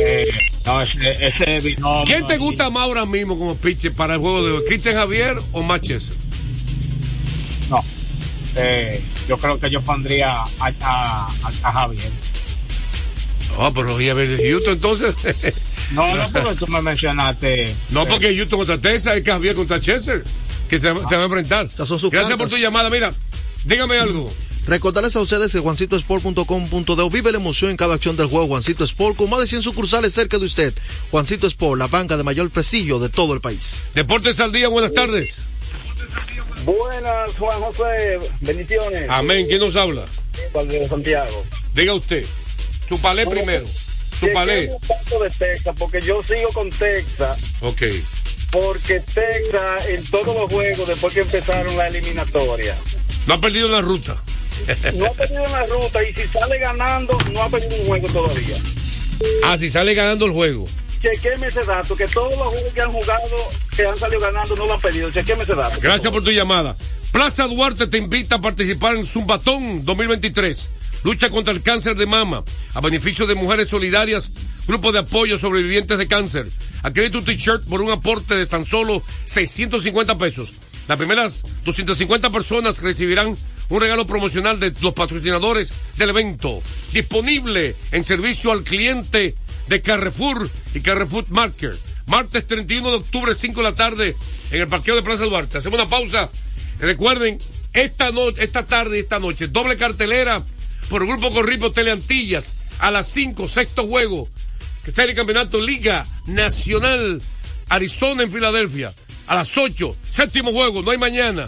Eh, 0.00 0.28
no, 0.66 0.80
ese, 0.82 1.26
ese 1.26 1.60
binomio 1.60 2.04
¿Quién 2.04 2.26
te 2.26 2.36
gusta 2.36 2.70
más 2.70 2.84
ahora 2.84 3.04
mismo 3.06 3.36
como 3.38 3.56
pitcher 3.56 3.92
para 3.92 4.14
el 4.14 4.20
juego 4.20 4.44
de 4.44 4.52
hoy? 4.52 4.62
¿Cristian 4.66 4.94
Javier 4.94 5.36
o 5.52 5.62
Manchester? 5.62 6.16
No, 7.70 7.84
eh, 8.56 9.00
yo 9.28 9.36
creo 9.38 9.60
que 9.60 9.70
yo 9.70 9.82
pondría 9.82 10.32
a, 10.32 10.46
a, 10.80 11.26
a- 11.62 11.72
Javier. 11.72 12.10
Ah, 13.58 13.70
pero 13.74 13.92
voy 13.94 14.08
a 14.08 14.14
ver 14.14 14.36
de 14.36 14.50
Houston 14.50 14.74
entonces. 14.74 15.14
No, 15.90 16.14
no, 16.14 16.28
porque 16.30 16.54
tú 16.54 16.66
me 16.66 16.82
mencionaste. 16.82 17.74
No, 17.88 18.04
porque 18.04 18.36
Houston 18.36 18.58
contra 18.58 18.76
Texas 18.76 19.16
es 19.16 19.22
que 19.22 19.30
Javier 19.30 19.54
contra 19.54 19.80
Chester, 19.80 20.22
que 20.68 20.76
se, 20.78 20.82
se 20.82 20.92
va 20.92 21.22
a 21.22 21.24
enfrentar. 21.24 21.64
Esas 21.64 21.88
son 21.88 21.98
sus 21.98 22.10
Gracias 22.10 22.36
por 22.36 22.46
tu 22.46 22.58
llamada. 22.58 22.90
Mira, 22.90 23.10
dígame 23.64 23.96
algo. 23.98 24.30
Recordarles 24.66 25.16
a 25.16 25.20
ustedes 25.20 25.50
que 25.50 25.60
juancitosport.com.de 25.60 27.08
vive 27.08 27.32
la 27.32 27.38
emoción 27.38 27.70
en 27.70 27.78
cada 27.78 27.94
acción 27.94 28.18
del 28.18 28.26
juego 28.26 28.46
Juancito 28.48 28.84
Sport 28.84 29.16
con 29.16 29.30
más 29.30 29.40
de 29.40 29.46
100 29.46 29.62
sucursales 29.62 30.12
cerca 30.12 30.36
de 30.38 30.44
usted. 30.44 30.74
Juancito 31.10 31.46
Sport, 31.46 31.78
la 31.78 31.86
banca 31.86 32.18
de 32.18 32.22
mayor 32.22 32.50
prestigio 32.50 32.98
de 32.98 33.08
todo 33.08 33.32
el 33.32 33.40
país. 33.40 33.84
Deportes 33.94 34.40
al 34.40 34.52
día, 34.52 34.68
buenas 34.68 34.92
tardes. 34.92 35.40
Buenas, 36.76 37.34
Juan 37.38 37.60
José. 37.62 38.18
Bendiciones. 38.40 39.06
Amén. 39.08 39.46
¿Quién 39.48 39.60
nos 39.60 39.74
habla? 39.74 40.04
De 40.66 40.86
Santiago. 40.86 41.44
Diga 41.74 41.94
usted. 41.94 42.26
Su 42.88 43.00
palé 43.00 43.26
primero. 43.26 43.64
Su 44.20 44.30
palé. 44.34 44.68
un 44.68 44.80
tanto 44.80 45.18
de 45.22 45.30
Texas, 45.30 45.74
porque 45.78 46.00
yo 46.02 46.22
sigo 46.22 46.48
con 46.50 46.68
Texas, 46.70 47.38
Ok. 47.62 47.82
porque 48.50 49.00
Texas 49.00 49.86
en 49.88 50.04
todos 50.10 50.34
los 50.34 50.52
juegos, 50.52 50.88
después 50.88 51.14
que 51.14 51.20
empezaron 51.20 51.74
la 51.76 51.86
eliminatoria, 51.88 52.76
No 53.26 53.34
ha 53.34 53.40
perdido 53.40 53.68
la 53.68 53.80
ruta. 53.80 54.20
no 54.94 55.06
ha 55.06 55.10
perdido 55.12 55.44
la 55.46 55.64
ruta 55.66 56.02
y 56.02 56.12
si 56.14 56.26
sale 56.28 56.58
ganando, 56.58 57.16
no 57.32 57.42
ha 57.44 57.48
perdido 57.48 57.76
un 57.76 57.86
juego 57.86 58.08
todavía. 58.08 58.56
Ah, 59.44 59.56
si 59.58 59.70
sale 59.70 59.94
ganando 59.94 60.26
el 60.26 60.32
juego. 60.32 60.66
Chequeme 61.00 61.46
ese 61.46 61.62
dato, 61.64 61.96
que 61.96 62.08
todos 62.08 62.36
los 62.36 62.48
juegos 62.48 62.72
que 62.74 62.80
han 62.80 62.92
jugado, 62.92 63.36
que 63.76 63.86
han 63.86 63.98
salido 63.98 64.20
ganando, 64.20 64.56
no 64.56 64.66
lo 64.66 64.74
han 64.74 64.80
perdido. 64.80 65.10
Chequeme 65.10 65.44
ese 65.44 65.54
dato. 65.54 65.78
Gracias 65.80 66.12
por 66.12 66.24
tu 66.24 66.30
llamada. 66.30 66.76
Plaza 67.12 67.46
Duarte 67.46 67.86
te 67.86 67.98
invita 67.98 68.36
a 68.36 68.40
participar 68.40 68.96
en 68.96 69.06
Zumbatón 69.06 69.84
2023. 69.84 70.70
Lucha 71.04 71.30
contra 71.30 71.52
el 71.52 71.62
cáncer 71.62 71.96
de 71.96 72.06
mama 72.06 72.42
a 72.74 72.80
beneficio 72.80 73.26
de 73.26 73.34
mujeres 73.34 73.68
solidarias, 73.68 74.32
grupo 74.66 74.92
de 74.92 75.00
apoyo 75.00 75.38
sobrevivientes 75.38 75.96
de 75.96 76.08
cáncer. 76.08 76.46
Adquiere 76.82 77.10
tu 77.10 77.22
t-shirt 77.22 77.64
por 77.64 77.80
un 77.80 77.90
aporte 77.90 78.34
de 78.34 78.46
tan 78.46 78.64
solo 78.64 79.02
650 79.24 80.18
pesos. 80.18 80.54
Las 80.88 80.96
primeras 80.96 81.44
250 81.64 82.30
personas 82.30 82.82
recibirán 82.82 83.36
un 83.68 83.80
regalo 83.80 84.06
promocional 84.06 84.58
de 84.58 84.72
los 84.80 84.94
patrocinadores 84.94 85.72
del 85.96 86.10
evento. 86.10 86.62
Disponible 86.92 87.76
en 87.92 88.04
servicio 88.04 88.52
al 88.52 88.64
cliente 88.64 89.34
de 89.68 89.82
Carrefour 89.82 90.48
y 90.74 90.80
Carrefour 90.80 91.24
Market. 91.30 91.78
Martes 92.06 92.46
31 92.46 92.90
de 92.90 92.96
octubre, 92.96 93.34
5 93.34 93.56
de 93.62 93.70
la 93.70 93.74
tarde, 93.74 94.16
en 94.50 94.60
el 94.60 94.68
parqueo 94.68 94.96
de 94.96 95.02
Plaza 95.02 95.24
Duarte. 95.24 95.58
Hacemos 95.58 95.78
una 95.78 95.88
pausa. 95.88 96.30
Recuerden, 96.80 97.38
esta, 97.72 98.10
esta 98.38 98.66
tarde 98.66 98.96
y 98.96 99.00
esta 99.00 99.18
noche, 99.18 99.48
doble 99.48 99.76
cartelera 99.76 100.42
por 100.88 101.02
el 101.02 101.08
Grupo 101.08 101.30
Corripo 101.32 101.70
Teleantillas 101.70 102.54
a 102.78 102.90
las 102.90 103.08
5, 103.08 103.48
sexto 103.48 103.86
juego, 103.86 104.28
que 104.84 104.90
está 104.90 105.04
en 105.04 105.10
el 105.10 105.16
campeonato 105.16 105.60
Liga 105.60 106.06
Nacional 106.26 107.20
Arizona 107.68 108.22
en 108.22 108.32
Filadelfia. 108.32 108.92
A 109.26 109.34
las 109.34 109.56
8, 109.58 109.96
séptimo 110.08 110.52
juego, 110.52 110.82
no 110.82 110.90
hay 110.90 110.98
mañana. 110.98 111.46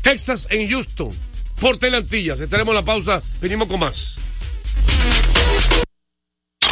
Texas 0.00 0.46
en 0.50 0.70
Houston, 0.70 1.10
por 1.60 1.78
Teleantillas. 1.78 2.40
Estaremos 2.40 2.72
en 2.72 2.76
la 2.76 2.84
pausa, 2.84 3.22
venimos 3.40 3.68
con 3.68 3.80
más. 3.80 4.16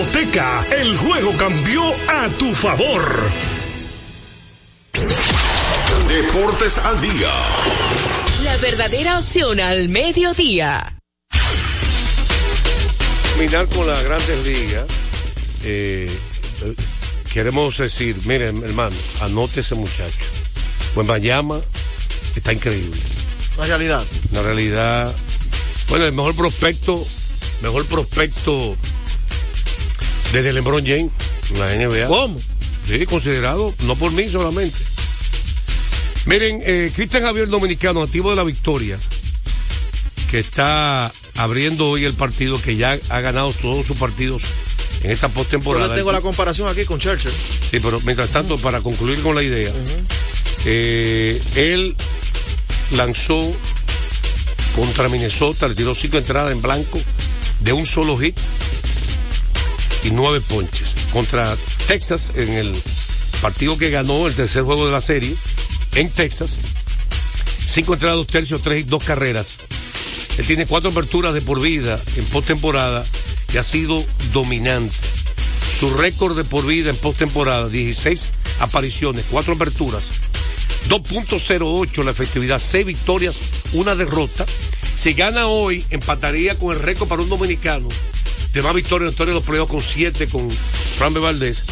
Loteca, 0.00 0.66
el 0.70 0.96
juego 0.96 1.36
cambió 1.36 1.82
a 2.08 2.26
tu 2.38 2.54
favor. 2.54 3.20
Deportes 6.08 6.78
al 6.78 6.98
día. 7.02 7.30
La 8.42 8.56
verdadera 8.56 9.18
opción 9.18 9.60
al 9.60 9.90
mediodía. 9.90 10.98
Terminar 13.34 13.66
con 13.68 13.86
las 13.86 14.02
grandes 14.02 14.46
ligas. 14.46 14.84
eh, 15.64 16.10
eh, 16.62 16.74
queremos 17.34 17.76
decir, 17.76 18.16
miren, 18.24 18.62
hermano, 18.64 18.96
anote 19.20 19.60
ese 19.60 19.74
muchacho. 19.74 20.16
Pues 20.94 21.06
Mayama 21.06 21.60
está 22.36 22.54
increíble. 22.54 22.98
La 23.58 23.66
realidad. 23.66 24.02
La 24.32 24.40
realidad. 24.40 25.14
Bueno, 25.90 26.06
el 26.06 26.12
mejor 26.14 26.34
prospecto, 26.34 27.06
mejor 27.60 27.84
prospecto 27.84 28.78
desde 30.32 30.52
LeBron 30.52 30.84
James 30.86 31.10
la 31.58 31.74
NBA. 31.74 32.06
¿Cómo? 32.06 32.36
Sí, 32.86 33.06
considerado, 33.06 33.74
no 33.84 33.96
por 33.96 34.12
mí 34.12 34.28
solamente. 34.28 34.76
Miren, 36.26 36.60
eh, 36.64 36.90
Cristian 36.94 37.22
Javier 37.22 37.48
Dominicano, 37.48 38.02
activo 38.02 38.30
de 38.30 38.36
la 38.36 38.44
victoria, 38.44 38.98
que 40.30 40.38
está 40.38 41.10
abriendo 41.36 41.88
hoy 41.88 42.04
el 42.04 42.14
partido, 42.14 42.60
que 42.60 42.76
ya 42.76 42.98
ha 43.08 43.20
ganado 43.20 43.52
todos 43.52 43.86
sus 43.86 43.96
partidos 43.96 44.42
en 45.02 45.10
esta 45.10 45.28
Yo 45.28 45.34
postemporada. 45.34 45.88
le 45.88 45.94
tengo 45.94 46.12
la 46.12 46.20
comparación 46.20 46.68
aquí 46.68 46.84
con 46.84 46.98
Churchill. 46.98 47.32
Sí, 47.70 47.80
pero 47.80 48.00
mientras 48.04 48.28
tanto, 48.30 48.58
para 48.58 48.80
concluir 48.80 49.20
con 49.22 49.34
la 49.34 49.42
idea, 49.42 49.72
eh, 50.66 51.40
él 51.56 51.96
lanzó 52.92 53.40
contra 54.76 55.08
Minnesota, 55.08 55.68
le 55.68 55.74
tiró 55.74 55.94
cinco 55.94 56.18
entradas 56.18 56.52
en 56.52 56.60
blanco 56.62 57.00
de 57.60 57.72
un 57.72 57.86
solo 57.86 58.16
hit 58.16 58.36
y 60.04 60.10
nueve 60.10 60.40
ponches. 60.40 60.96
Contra 61.12 61.56
Texas, 61.86 62.32
en 62.36 62.52
el 62.54 62.82
partido 63.40 63.78
que 63.78 63.90
ganó 63.90 64.26
el 64.26 64.34
tercer 64.34 64.62
juego 64.62 64.86
de 64.86 64.92
la 64.92 65.00
serie, 65.00 65.34
en 65.94 66.10
Texas, 66.10 66.56
cinco 67.66 67.94
entradas, 67.94 68.16
dos 68.16 68.26
tercios, 68.26 68.62
tres 68.62 68.80
hits, 68.80 68.90
dos 68.90 69.04
carreras. 69.04 69.58
Él 70.38 70.46
tiene 70.46 70.66
cuatro 70.66 70.90
aperturas 70.90 71.34
de 71.34 71.42
por 71.42 71.60
vida 71.60 71.98
en 72.16 72.24
postemporada 72.26 73.04
y 73.52 73.58
ha 73.58 73.62
sido 73.62 74.04
dominante. 74.32 74.94
Su 75.78 75.94
récord 75.94 76.36
de 76.36 76.44
por 76.44 76.66
vida 76.66 76.90
en 76.90 76.96
postemporada, 76.96 77.68
16 77.68 78.32
apariciones, 78.60 79.24
cuatro 79.30 79.54
aperturas, 79.54 80.12
2.08 80.88 82.04
la 82.04 82.10
efectividad, 82.10 82.58
6 82.58 82.86
victorias, 82.86 83.40
una 83.72 83.94
derrota. 83.94 84.46
Si 84.94 85.14
gana 85.14 85.46
hoy, 85.46 85.84
empataría 85.90 86.58
con 86.58 86.74
el 86.74 86.82
récord 86.82 87.08
para 87.08 87.22
un 87.22 87.28
dominicano 87.28 87.88
de 88.52 88.62
más 88.62 88.74
victorias 88.74 89.02
en 89.02 89.06
la 89.06 89.10
historia 89.10 89.34
de 89.34 89.40
los 89.40 89.48
playoffs 89.48 89.70
con 89.70 89.82
7 89.82 90.26
con 90.28 90.50
Fran 90.50 91.14
B. 91.14 91.20
Valdés. 91.20 91.64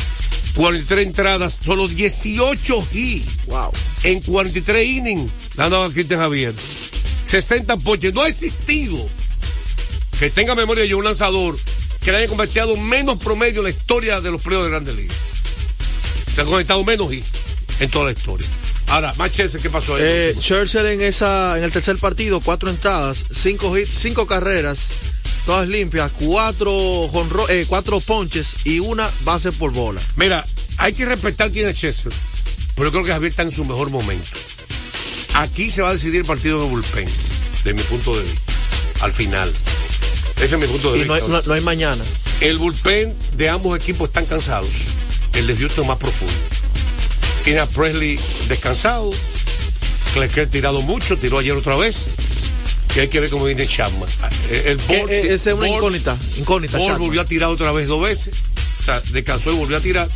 43 0.54 1.06
entradas, 1.06 1.60
solo 1.64 1.86
18 1.86 2.88
hits. 2.92 3.46
Wow. 3.46 3.70
En 4.04 4.20
43 4.20 4.86
innings, 4.86 5.30
le 5.56 5.64
han 5.64 5.70
dado 5.70 5.84
a 5.84 5.92
Cristian 5.92 6.20
Javier. 6.20 6.54
60 7.24 7.76
ponches. 7.78 8.14
No 8.14 8.22
ha 8.22 8.28
existido 8.28 8.96
que 10.18 10.30
tenga 10.30 10.54
memoria 10.54 10.84
yo 10.84 10.98
un 10.98 11.04
lanzador 11.04 11.56
que 12.02 12.10
le 12.10 12.18
haya 12.18 12.28
convertido 12.28 12.76
menos 12.76 13.18
promedio 13.18 13.60
en 13.60 13.64
la 13.64 13.70
historia 13.70 14.20
de 14.20 14.30
los 14.30 14.42
playoffs 14.42 14.64
de 14.64 14.70
Grandes 14.70 14.94
Ligas. 14.94 15.16
Se 16.34 16.40
ha 16.40 16.44
conectado 16.44 16.84
menos 16.84 17.12
hits 17.12 17.28
en 17.80 17.90
toda 17.90 18.06
la 18.06 18.12
historia. 18.12 18.46
Ahora, 18.88 19.12
Machese, 19.18 19.58
¿qué 19.58 19.68
pasó 19.68 19.96
ahí? 19.96 20.02
Eh, 20.02 20.36
Churchill 20.40 20.86
en 20.86 21.02
esa, 21.02 21.58
en 21.58 21.64
el 21.64 21.70
tercer 21.70 21.98
partido, 21.98 22.40
cuatro 22.40 22.70
entradas, 22.70 23.22
cinco 23.30 23.76
hits, 23.76 23.90
cinco 23.90 24.26
carreras, 24.26 24.90
todas 25.48 25.66
limpias, 25.66 26.12
cuatro 26.20 26.70
jonro- 27.10 27.48
eh, 27.48 27.64
cuatro 27.66 28.00
ponches 28.00 28.66
y 28.66 28.80
una 28.80 29.08
base 29.22 29.50
por 29.50 29.72
bola. 29.72 29.98
Mira, 30.16 30.44
hay 30.76 30.92
que 30.92 31.06
respetar 31.06 31.50
quién 31.50 31.66
es 31.66 31.74
Chester, 31.80 32.12
pero 32.74 32.90
creo 32.90 33.02
que 33.02 33.12
Javier 33.12 33.30
está 33.30 33.44
en 33.44 33.50
su 33.52 33.64
mejor 33.64 33.88
momento. 33.88 34.28
Aquí 35.36 35.70
se 35.70 35.80
va 35.80 35.88
a 35.88 35.92
decidir 35.94 36.16
el 36.20 36.26
partido 36.26 36.60
de 36.62 36.68
bullpen, 36.68 37.08
de 37.64 37.72
mi 37.72 37.80
punto 37.84 38.14
de 38.14 38.24
vista, 38.24 38.40
al 39.00 39.14
final. 39.14 39.50
Ese 40.36 40.54
es 40.54 40.60
mi 40.60 40.66
punto 40.66 40.92
de 40.92 40.98
Y 40.98 41.04
no 41.06 41.14
vista. 41.14 41.26
hay, 41.26 41.32
no- 41.32 41.42
no 41.46 41.54
hay 41.54 41.60
mañana. 41.62 42.04
El 42.42 42.58
bullpen 42.58 43.16
de 43.38 43.48
ambos 43.48 43.74
equipos 43.78 44.08
están 44.08 44.26
cansados. 44.26 44.68
El 45.32 45.46
de 45.46 45.56
Houston 45.56 45.86
más 45.86 45.96
profundo. 45.96 46.34
Tiene 47.44 47.60
a 47.60 47.66
Presley 47.66 48.20
descansado. 48.48 49.10
Clecker 50.12 50.46
tirado 50.50 50.82
mucho, 50.82 51.16
tiró 51.16 51.38
ayer 51.38 51.52
otra 51.56 51.74
vez. 51.78 52.08
Que 52.92 53.02
hay 53.02 53.08
que 53.08 53.20
ver 53.20 53.30
cómo 53.30 53.44
viene 53.44 53.66
Chapman. 53.66 54.08
El, 54.50 54.56
el 54.56 54.76
Que, 54.78 55.02
Bolt- 55.02 55.10
eh, 55.10 55.34
esa 55.34 55.50
es 55.50 55.56
una 55.56 55.68
incógnita, 55.68 56.18
incógnita, 56.38 56.78
volvió 56.98 57.20
a 57.20 57.24
tirar 57.24 57.50
otra 57.50 57.70
vez 57.72 57.86
dos 57.88 58.02
veces. 58.02 58.34
O 58.80 58.82
sea, 58.82 59.00
descansó 59.12 59.52
y 59.52 59.56
volvió 59.56 59.76
a 59.76 59.80
tirar. 59.80 60.08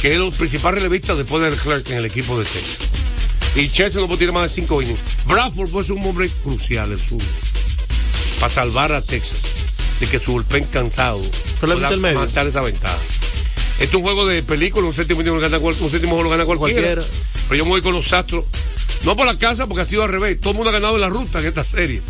Que 0.00 0.14
es 0.14 0.20
el 0.20 0.30
principal 0.32 0.74
relevista 0.74 1.14
después 1.14 1.42
de 1.42 1.50
Leclerc 1.50 1.88
en 1.90 1.98
el 1.98 2.04
equipo 2.04 2.38
de 2.38 2.44
Texas. 2.44 2.78
Y 3.56 3.68
Chester 3.68 4.00
no 4.02 4.06
puede 4.08 4.18
tirar 4.18 4.34
más 4.34 4.42
de 4.42 4.48
cinco 4.50 4.82
innings. 4.82 4.98
Bradford 5.26 5.70
ser 5.84 5.92
un 5.92 6.04
hombre 6.06 6.28
crucial, 6.42 6.92
el 6.92 7.00
sur. 7.00 7.20
Para 8.40 8.52
salvar 8.52 8.92
a 8.92 9.00
Texas. 9.00 9.42
De 10.00 10.06
que 10.06 10.18
su 10.18 10.32
bullpen 10.32 10.64
cansado 10.64 11.20
pueda 11.76 11.88
el 11.94 12.00
matar 12.14 12.46
esa 12.46 12.60
ventaja. 12.60 12.98
Esto 13.78 13.84
es 13.84 13.94
un 13.94 14.02
juego 14.02 14.26
de 14.26 14.42
película, 14.42 14.86
un 14.86 14.94
séptimo 14.94 15.20
juego 15.22 15.36
lo 16.22 16.30
gana. 16.30 16.44
Cualquiera. 16.44 17.02
Pero 17.48 17.58
yo 17.58 17.64
me 17.64 17.70
voy 17.70 17.80
con 17.82 17.94
los 17.94 18.12
astros. 18.12 18.44
No 19.04 19.16
por 19.16 19.26
la 19.26 19.36
casa, 19.36 19.66
porque 19.66 19.82
ha 19.82 19.86
sido 19.86 20.02
al 20.02 20.10
revés. 20.10 20.40
Todo 20.40 20.50
el 20.50 20.56
mundo 20.56 20.70
ha 20.70 20.72
ganado 20.72 20.94
en 20.94 21.02
la 21.02 21.08
ruta 21.08 21.40
en 21.40 21.46
esta 21.46 21.62
serie. 21.62 22.00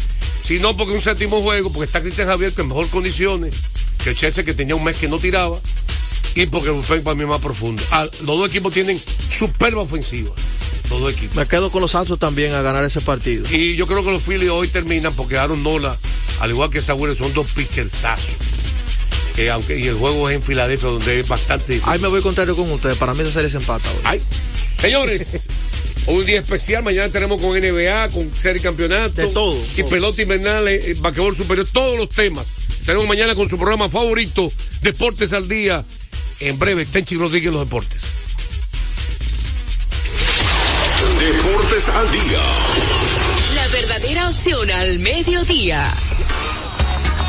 Sino 0.43 0.77
porque 0.77 0.93
un 0.93 1.01
séptimo 1.01 1.43
juego, 1.43 1.73
porque 1.73 1.87
está 1.87 2.01
Cristian 2.01 2.29
Javier 2.29 2.53
que 2.53 2.63
en 2.63 2.69
mejor 2.69 2.89
condiciones 2.89 3.55
que 4.03 4.11
el 4.11 4.17
Chelsea 4.17 4.45
que 4.45 4.53
tenía 4.55 4.77
un 4.77 4.85
mes 4.85 4.97
que 4.97 5.09
no 5.09 5.19
tiraba. 5.19 5.59
Y 6.35 6.47
porque 6.47 6.69
el 6.69 6.75
bullpen 6.75 7.03
para 7.03 7.15
mí 7.15 7.23
es 7.23 7.29
más 7.29 7.41
profundo. 7.41 7.83
Ah, 7.91 8.07
los 8.21 8.39
dos 8.39 8.49
equipos 8.49 8.73
tienen 8.73 9.01
superba 9.31 9.83
ofensiva. 9.83 10.31
Los 10.91 11.01
dos 11.01 11.13
equipos. 11.13 11.37
Me 11.37 11.47
quedo 11.47 11.71
con 11.71 11.81
los 11.81 11.95
Astros 11.95 12.19
también 12.19 12.53
a 12.55 12.63
ganar 12.63 12.85
ese 12.85 13.01
partido. 13.01 13.47
Y 13.51 13.77
yo 13.77 13.87
creo 13.87 14.05
que 14.05 14.11
los 14.11 14.23
Phillies 14.23 14.51
hoy 14.51 14.69
terminan 14.69 15.13
porque 15.15 15.39
Aaron 15.39 15.63
Nola, 15.63 15.97
al 16.41 16.51
igual 16.51 16.71
que 16.71 16.83
Saúl, 16.83 17.17
son 17.17 17.33
dos 17.35 17.51
pitchersazos. 17.53 18.37
Que 19.37 19.51
aunque, 19.51 19.79
y 19.79 19.87
el 19.87 19.95
juego 19.95 20.29
es 20.29 20.37
en 20.37 20.43
Filadelfia, 20.43 20.89
donde 20.89 21.21
es 21.21 21.29
bastante 21.29 21.75
difícil. 21.75 21.93
Ahí 21.93 22.01
me 22.01 22.09
voy 22.09 22.21
contrario 22.21 22.55
con 22.55 22.71
ustedes. 22.71 22.97
Para 22.99 23.15
mí 23.15 23.23
esa 23.23 23.33
serie 23.33 23.51
se 23.51 23.57
empata 23.57 23.89
hoy. 23.91 24.01
Ay, 24.05 24.23
señores, 24.79 25.49
un 26.07 26.25
día 26.27 26.41
especial, 26.41 26.83
mañana 26.83 27.09
tenemos 27.09 27.41
con 27.41 27.59
NBA, 27.59 28.09
con 28.11 28.33
serie 28.35 28.61
campeonato. 28.61 29.15
De 29.15 29.27
todo, 29.29 29.57
Y 29.77 29.81
todo. 29.81 29.89
pelota 29.91 30.23
invernal, 30.23 30.69
eh, 30.69 30.95
basquetbol 30.99 31.35
superior, 31.37 31.67
todos 31.73 31.97
los 31.97 32.09
temas. 32.09 32.53
Tenemos 32.85 33.09
mañana 33.09 33.35
con 33.35 33.49
su 33.49 33.57
programa 33.57 33.89
favorito, 33.89 34.51
Deportes 34.83 35.33
al 35.33 35.49
Día. 35.49 35.85
En 36.41 36.59
breve, 36.59 36.85
Tenchi 36.85 37.17
Rodríguez 37.17 37.49
en 37.49 37.55
los 37.55 37.63
deportes. 37.65 38.03
Deportes 41.19 41.89
al 41.89 42.11
día. 42.13 42.39
La 43.55 43.69
verdadera 43.69 44.29
opción 44.29 44.71
al 44.71 44.99
mediodía. 44.99 45.91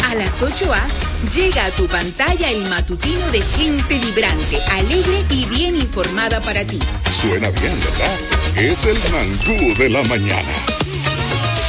A 0.09 0.15
las 0.15 0.41
8A 0.41 0.81
llega 1.29 1.65
a 1.65 1.71
tu 1.71 1.87
pantalla 1.87 2.51
el 2.51 2.65
matutino 2.65 3.31
de 3.31 3.41
gente 3.41 3.97
vibrante, 3.99 4.61
alegre 4.71 5.25
y 5.29 5.45
bien 5.45 5.75
informada 5.75 6.39
para 6.41 6.65
ti. 6.65 6.79
Suena 7.11 7.49
bien, 7.49 7.79
¿verdad? 7.79 8.19
Es 8.57 8.85
el 8.85 8.97
mangú 9.11 9.75
de 9.77 9.89
la 9.89 10.03
mañana. 10.03 10.53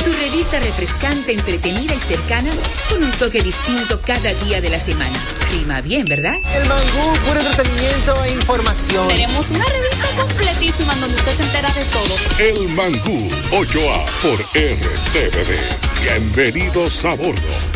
Tu 0.05 0.13
revista 0.13 0.59
refrescante, 0.61 1.33
entretenida 1.33 1.95
y 1.95 2.01
cercana 2.01 2.51
con 2.89 3.03
un 3.03 3.11
toque 3.13 3.43
distinto 3.43 4.01
cada 4.03 4.33
día 4.45 4.61
de 4.61 4.71
la 4.71 4.79
semana. 4.79 5.19
Rima 5.53 5.81
bien, 5.81 6.05
¿verdad? 6.05 6.37
El 6.55 6.69
mangú, 6.69 7.13
puro 7.27 7.41
entretenimiento 7.41 8.25
e 8.25 8.33
información. 8.33 9.09
Tenemos 9.09 9.51
una 9.51 9.65
revista 9.65 10.07
completísima 10.17 10.95
donde 10.97 11.17
usted 11.17 11.33
se 11.33 11.43
entera 11.43 11.71
de 11.73 11.85
todo. 11.87 12.17
El 12.39 12.69
mangú 12.71 13.31
8A 13.51 14.05
por 14.23 14.41
RTVD. 14.41 16.03
Bienvenidos 16.03 17.05
a 17.05 17.15
bordo. 17.15 17.76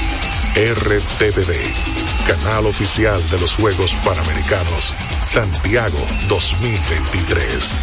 RTVD, 0.55 1.53
canal 2.27 2.67
oficial 2.67 3.25
de 3.29 3.39
los 3.39 3.55
Juegos 3.55 3.95
Panamericanos 4.03 4.93
Santiago 5.25 5.97
2023. 6.27 7.77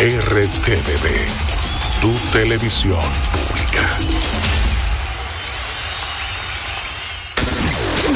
RTVD, 0.00 2.00
tu 2.00 2.10
televisión 2.32 2.98
pública. 2.98 3.98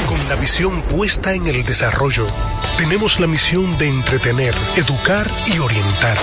Con 0.05 0.29
la 0.29 0.35
visión 0.35 0.81
puesta 0.83 1.33
en 1.33 1.47
el 1.47 1.63
desarrollo, 1.63 2.27
tenemos 2.77 3.21
la 3.21 3.27
misión 3.27 3.77
de 3.77 3.87
entretener, 3.87 4.53
educar 4.75 5.25
y 5.47 5.59
orientar, 5.59 6.17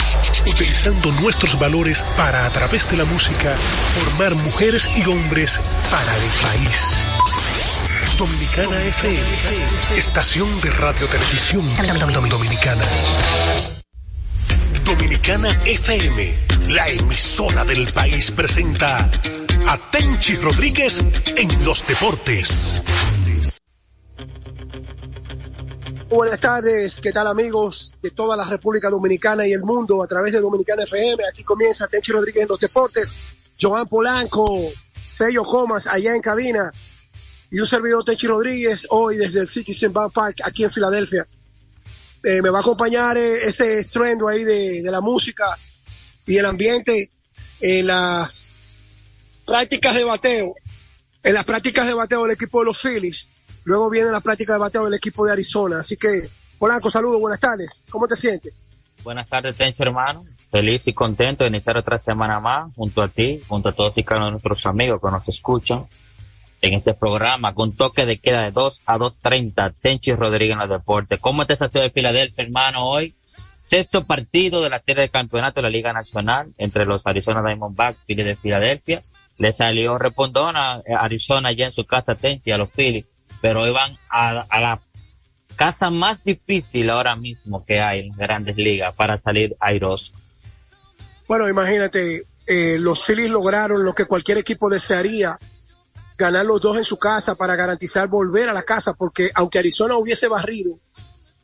utilizando 0.46 1.11
nuestros 1.12 1.59
valores 1.59 2.05
para, 2.16 2.44
a 2.44 2.50
través 2.50 2.87
de 2.90 2.98
la 2.98 3.07
música, 3.07 3.57
formar 3.94 4.35
mujeres 4.35 4.90
y 4.96 5.09
hombres 5.09 5.62
para 5.90 6.14
el 6.16 6.31
país. 6.42 6.98
Dominicana 8.18 8.81
FM, 8.81 9.27
estación 9.96 10.61
de 10.61 10.70
radio 10.70 11.09
televisión 11.09 11.68
dominicana. 12.31 12.85
Dominicana 14.85 15.61
FM, 15.64 16.35
la 16.68 16.88
emisora 16.90 17.64
del 17.64 17.92
país 17.92 18.31
presenta 18.31 19.11
a 19.66 19.79
Tenchi 19.90 20.37
Rodríguez 20.37 21.03
en 21.37 21.64
los 21.64 21.85
deportes. 21.88 22.85
Buenas 26.09 26.38
tardes, 26.38 26.98
¿qué 27.03 27.11
tal 27.11 27.27
amigos 27.27 27.94
de 28.00 28.12
toda 28.12 28.37
la 28.37 28.44
República 28.44 28.90
Dominicana 28.90 29.44
y 29.44 29.53
el 29.53 29.64
mundo 29.64 30.00
a 30.00 30.07
través 30.07 30.33
de 30.33 30.40
Dominicana 30.40 30.85
FM? 30.85 31.24
Aquí 31.33 31.42
comienza 31.42 31.88
Tenchi 31.88 32.12
Rodríguez 32.12 32.42
en 32.42 32.48
los 32.48 32.61
deportes, 32.61 33.12
Joan 33.61 33.88
Polanco, 33.88 34.61
Fello 35.05 35.42
Comas 35.42 35.88
allá 35.88 36.14
en 36.14 36.20
cabina 36.20 36.70
y 37.55 37.61
un 37.61 37.69
servidor 37.69 38.03
Tenchi 38.03 38.27
Rodríguez 38.27 38.85
hoy 38.90 39.17
desde 39.17 39.38
el 39.38 39.49
Citizen 39.49 39.93
Bank 39.93 40.12
Park 40.12 40.38
aquí 40.45 40.64
en 40.64 40.73
Filadelfia. 40.73 41.25
Eh, 42.25 42.43
me 42.43 42.51
va 42.51 42.59
a 42.59 42.61
acompañar 42.61 43.17
eh, 43.17 43.47
ese 43.47 43.79
estruendo 43.79 44.27
ahí 44.27 44.43
de, 44.43 44.83
de 44.83 44.90
la 44.90 45.01
música 45.01 45.57
y 46.27 46.37
el 46.37 46.47
ambiente 46.47 47.12
en 47.61 47.87
las 47.87 48.45
prácticas 49.47 49.95
de 49.95 50.03
bateo, 50.03 50.57
en 51.23 51.33
las 51.33 51.45
prácticas 51.45 51.87
de 51.87 51.95
bateo 51.95 52.25
del 52.25 52.33
equipo 52.33 52.59
de 52.59 52.67
los 52.67 52.83
Phillies. 52.83 53.29
Luego 53.62 53.88
viene 53.88 54.11
la 54.11 54.21
práctica 54.21 54.55
de 54.55 54.59
bateo 54.59 54.87
del 54.87 54.95
equipo 54.95 55.25
de 55.25 55.35
Arizona. 55.35 55.79
Así 55.79 55.97
que, 55.97 56.29
Polanco, 56.59 56.90
saludos, 56.90 57.21
buenas 57.21 57.38
tardes. 57.38 57.85
¿Cómo 57.88 58.09
te 58.09 58.17
sientes? 58.17 58.53
Buenas 59.05 59.29
tardes, 59.29 59.57
Tencho, 59.57 59.85
hermano. 59.85 60.25
Feliz 60.51 60.88
y 60.88 60.93
contento 60.93 61.45
de 61.45 61.51
iniciar 61.51 61.77
otra 61.77 62.01
semana 62.01 62.40
más 62.40 62.75
junto 62.75 63.01
a 63.01 63.09
ti, 63.09 63.40
junto 63.47 63.69
a 63.69 63.73
todos 63.73 63.93
y 63.95 64.03
cada 64.03 64.29
nuestros 64.29 64.67
amigos 64.67 65.01
que 65.01 65.09
nos 65.09 65.29
escuchan 65.29 65.87
en 66.64 66.74
este 66.74 66.94
programa 66.94 67.55
con 67.55 67.72
toque 67.72 68.07
de 68.07 68.18
queda 68.18 68.42
de 68.42 68.50
2 68.50 68.83
a 68.87 68.96
2.30. 68.96 69.74
Tenchi 69.81 70.12
Rodríguez 70.12 70.55
en 70.55 70.61
los 70.61 70.70
deportes. 70.70 71.20
¿Cómo 71.20 71.42
está 71.42 71.55
esa 71.55 71.68
ciudad 71.68 71.85
de 71.85 71.90
Filadelfia, 71.90 72.44
hermano, 72.44 72.87
hoy? 72.87 73.14
Sexto 73.59 74.05
partido 74.05 74.62
de 74.62 74.70
la 74.70 74.81
serie 74.81 75.03
de 75.03 75.09
campeonato 75.11 75.61
de 75.61 75.62
la 75.62 75.70
Liga 75.70 75.92
Nacional 75.92 76.55
entre 76.57 76.87
los 76.87 77.07
Arizona 77.07 77.42
Diamondbacks 77.42 77.98
y 78.07 78.14
de 78.14 78.37
Filadelfia. 78.37 79.03
Le 79.37 79.53
salió 79.53 79.98
respondona 79.98 80.77
a 80.77 80.83
Arizona 81.00 81.50
allá 81.50 81.66
en 81.66 81.72
su 81.72 81.85
casa 81.85 82.14
Tenchi 82.14 82.50
a 82.50 82.57
los 82.57 82.70
Phillies, 82.70 83.07
pero 83.40 83.62
hoy 83.62 83.70
van 83.70 83.98
a, 84.09 84.46
a 84.48 84.61
la 84.61 84.81
casa 85.57 85.90
más 85.90 86.24
difícil 86.24 86.88
ahora 86.88 87.14
mismo 87.14 87.64
que 87.64 87.81
hay 87.81 88.00
en 88.00 88.12
grandes 88.12 88.57
ligas 88.57 88.94
para 88.94 89.18
salir 89.18 89.55
airoso. 89.61 90.12
Bueno, 91.29 91.48
imagínate, 91.48 92.22
eh, 92.46 92.77
los 92.79 93.05
Phillies 93.05 93.31
lograron 93.31 93.85
lo 93.85 93.94
que 93.94 94.05
cualquier 94.05 94.38
equipo 94.38 94.68
desearía, 94.68 95.38
ganar 96.16 96.46
los 96.46 96.61
dos 96.61 96.77
en 96.77 96.85
su 96.85 96.98
casa 96.98 97.35
para 97.35 97.57
garantizar 97.57 98.09
volver 98.09 98.48
a 98.48 98.53
la 98.53 98.62
casa, 98.62 98.94
porque 98.94 99.31
aunque 99.35 99.59
Arizona 99.59 99.96
hubiese 99.96 100.29
barrido 100.29 100.79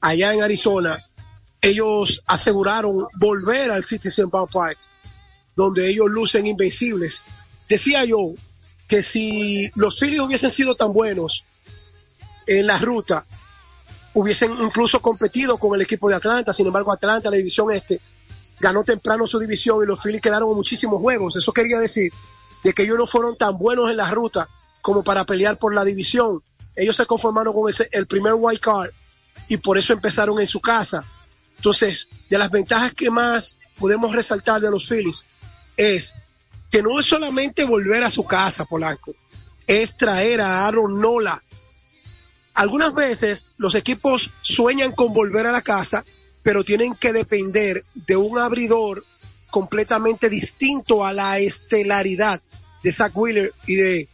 allá 0.00 0.32
en 0.32 0.42
Arizona, 0.42 1.04
ellos 1.60 2.22
aseguraron 2.26 3.06
volver 3.18 3.70
al 3.70 3.84
Citizen 3.84 4.30
Bank 4.30 4.50
Park, 4.52 4.78
donde 5.56 5.88
ellos 5.88 6.06
lucen 6.08 6.46
invencibles. 6.46 7.22
Decía 7.68 8.04
yo 8.04 8.18
que 8.88 9.02
si 9.02 9.70
los 9.74 9.98
Phillies 9.98 10.20
hubiesen 10.20 10.50
sido 10.50 10.74
tan 10.74 10.92
buenos 10.92 11.44
en 12.46 12.66
la 12.66 12.78
ruta, 12.78 13.26
hubiesen 14.14 14.52
incluso 14.60 15.00
competido 15.00 15.58
con 15.58 15.74
el 15.74 15.82
equipo 15.82 16.08
de 16.08 16.16
Atlanta, 16.16 16.52
sin 16.52 16.66
embargo 16.66 16.92
Atlanta, 16.92 17.30
la 17.30 17.36
división 17.36 17.70
este, 17.70 18.00
ganó 18.58 18.82
temprano 18.82 19.26
su 19.26 19.38
división 19.38 19.82
y 19.82 19.86
los 19.86 20.00
Phillies 20.00 20.22
quedaron 20.22 20.54
muchísimos 20.54 21.00
juegos. 21.00 21.36
Eso 21.36 21.52
quería 21.52 21.78
decir 21.78 22.12
de 22.64 22.72
que 22.72 22.82
ellos 22.82 22.98
no 22.98 23.06
fueron 23.06 23.36
tan 23.36 23.58
buenos 23.58 23.90
en 23.90 23.96
la 23.96 24.10
ruta 24.10 24.48
como 24.80 25.04
para 25.04 25.24
pelear 25.24 25.58
por 25.58 25.74
la 25.74 25.84
división. 25.84 26.42
Ellos 26.76 26.96
se 26.96 27.06
conformaron 27.06 27.52
con 27.52 27.68
ese, 27.68 27.88
el 27.92 28.06
primer 28.06 28.34
wild 28.34 28.60
card 28.60 28.90
y 29.48 29.56
por 29.56 29.78
eso 29.78 29.92
empezaron 29.92 30.40
en 30.40 30.46
su 30.46 30.60
casa. 30.60 31.04
Entonces, 31.56 32.08
de 32.28 32.38
las 32.38 32.50
ventajas 32.50 32.94
que 32.94 33.10
más 33.10 33.56
podemos 33.78 34.14
resaltar 34.14 34.60
de 34.60 34.70
los 34.70 34.86
Phillies 34.86 35.24
es 35.76 36.14
que 36.70 36.82
no 36.82 37.00
es 37.00 37.06
solamente 37.06 37.64
volver 37.64 38.04
a 38.04 38.10
su 38.10 38.24
casa, 38.24 38.64
Polanco, 38.64 39.14
es 39.66 39.96
traer 39.96 40.40
a 40.40 40.66
Aaron 40.66 41.00
Nola. 41.00 41.42
Algunas 42.54 42.94
veces 42.94 43.48
los 43.56 43.74
equipos 43.74 44.30
sueñan 44.40 44.92
con 44.92 45.12
volver 45.12 45.46
a 45.46 45.52
la 45.52 45.62
casa, 45.62 46.04
pero 46.42 46.64
tienen 46.64 46.94
que 46.94 47.12
depender 47.12 47.84
de 47.94 48.16
un 48.16 48.38
abridor 48.38 49.04
completamente 49.50 50.28
distinto 50.28 51.04
a 51.04 51.12
la 51.12 51.38
estelaridad 51.38 52.40
de 52.82 52.92
Zach 52.92 53.12
Wheeler 53.14 53.52
y 53.66 53.74
de 53.74 54.08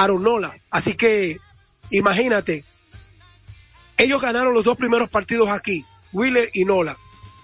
Aaron 0.00 0.22
Nola. 0.22 0.58
Así 0.70 0.94
que 0.94 1.38
imagínate, 1.90 2.64
ellos 3.98 4.22
ganaron 4.22 4.54
los 4.54 4.64
dos 4.64 4.78
primeros 4.78 5.10
partidos 5.10 5.50
aquí, 5.50 5.84
Wheeler 6.14 6.48
y 6.54 6.64
Nola. 6.64 6.96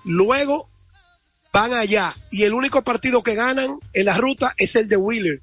Luego 0.05 0.71
van 1.53 1.75
allá 1.75 2.15
y 2.31 2.45
el 2.45 2.55
único 2.55 2.83
partido 2.83 3.23
que 3.23 3.35
ganan 3.35 3.79
en 3.93 4.07
la 4.07 4.17
ruta 4.17 4.55
es 4.57 4.75
el 4.75 4.89
de 4.89 4.97
Wheeler. 4.97 5.43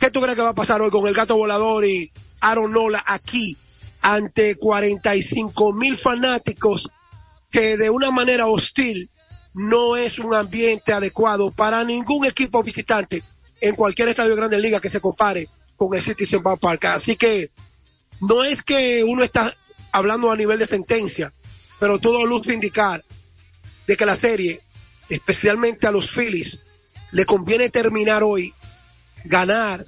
¿Qué 0.00 0.10
tú 0.10 0.22
crees 0.22 0.34
que 0.34 0.42
va 0.42 0.50
a 0.50 0.54
pasar 0.54 0.80
hoy 0.80 0.90
con 0.90 1.06
el 1.06 1.14
gato 1.14 1.36
volador 1.36 1.84
y 1.84 2.10
Aaron 2.40 2.72
Nola 2.72 3.04
aquí 3.06 3.58
ante 4.00 4.56
45 4.56 5.74
mil 5.74 5.94
fanáticos 5.94 6.90
que 7.50 7.76
de 7.76 7.90
una 7.90 8.10
manera 8.10 8.46
hostil 8.46 9.10
no 9.52 9.96
es 9.96 10.18
un 10.18 10.34
ambiente 10.34 10.94
adecuado 10.94 11.50
para 11.50 11.84
ningún 11.84 12.24
equipo 12.24 12.62
visitante 12.62 13.22
en 13.60 13.74
cualquier 13.74 14.08
estadio 14.08 14.30
de 14.30 14.36
Grandes 14.36 14.60
Ligas 14.60 14.80
que 14.80 14.88
se 14.88 15.02
compare 15.02 15.50
con 15.88 15.96
el 15.96 16.02
Citizen 16.02 16.42
Bank 16.42 16.60
Park. 16.60 16.84
Así 16.86 17.16
que 17.16 17.50
no 18.20 18.44
es 18.44 18.62
que 18.62 19.04
uno 19.04 19.22
está 19.22 19.56
hablando 19.92 20.30
a 20.30 20.36
nivel 20.36 20.58
de 20.58 20.66
sentencia, 20.66 21.32
pero 21.78 21.98
todo 21.98 22.26
luce 22.26 22.52
indicar 22.52 23.04
de 23.86 23.96
que 23.96 24.06
la 24.06 24.16
serie 24.16 24.62
especialmente 25.12 25.86
a 25.86 25.90
los 25.90 26.10
Phillies, 26.10 26.68
le 27.10 27.26
conviene 27.26 27.68
terminar 27.68 28.22
hoy, 28.22 28.54
ganar, 29.24 29.84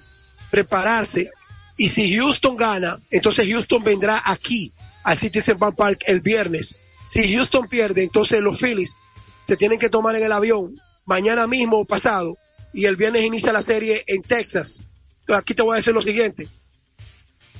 prepararse, 0.50 1.30
y 1.76 1.88
si 1.88 2.14
Houston 2.16 2.56
gana, 2.56 2.98
entonces 3.10 3.48
Houston 3.48 3.82
vendrá 3.82 4.22
aquí 4.24 4.72
al 5.02 5.16
Citizen 5.16 5.58
Bank 5.58 5.76
Park 5.76 6.04
el 6.06 6.20
viernes. 6.20 6.76
Si 7.06 7.34
Houston 7.34 7.68
pierde, 7.68 8.02
entonces 8.02 8.40
los 8.40 8.58
Phillies 8.58 8.96
se 9.42 9.56
tienen 9.56 9.78
que 9.78 9.88
tomar 9.88 10.14
en 10.14 10.24
el 10.24 10.32
avión 10.32 10.78
mañana 11.06 11.46
mismo 11.46 11.78
o 11.78 11.84
pasado 11.84 12.36
y 12.72 12.84
el 12.84 12.96
viernes 12.96 13.22
inicia 13.22 13.52
la 13.52 13.62
serie 13.62 14.04
en 14.06 14.22
Texas. 14.22 14.84
Aquí 15.28 15.54
te 15.54 15.62
voy 15.62 15.74
a 15.74 15.76
decir 15.78 15.94
lo 15.94 16.02
siguiente. 16.02 16.48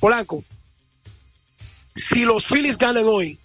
Polanco, 0.01 0.45
si 1.95 2.25
los 2.25 2.45
Phillies 2.45 2.79
ganan 2.79 3.05
hoy, 3.07 3.39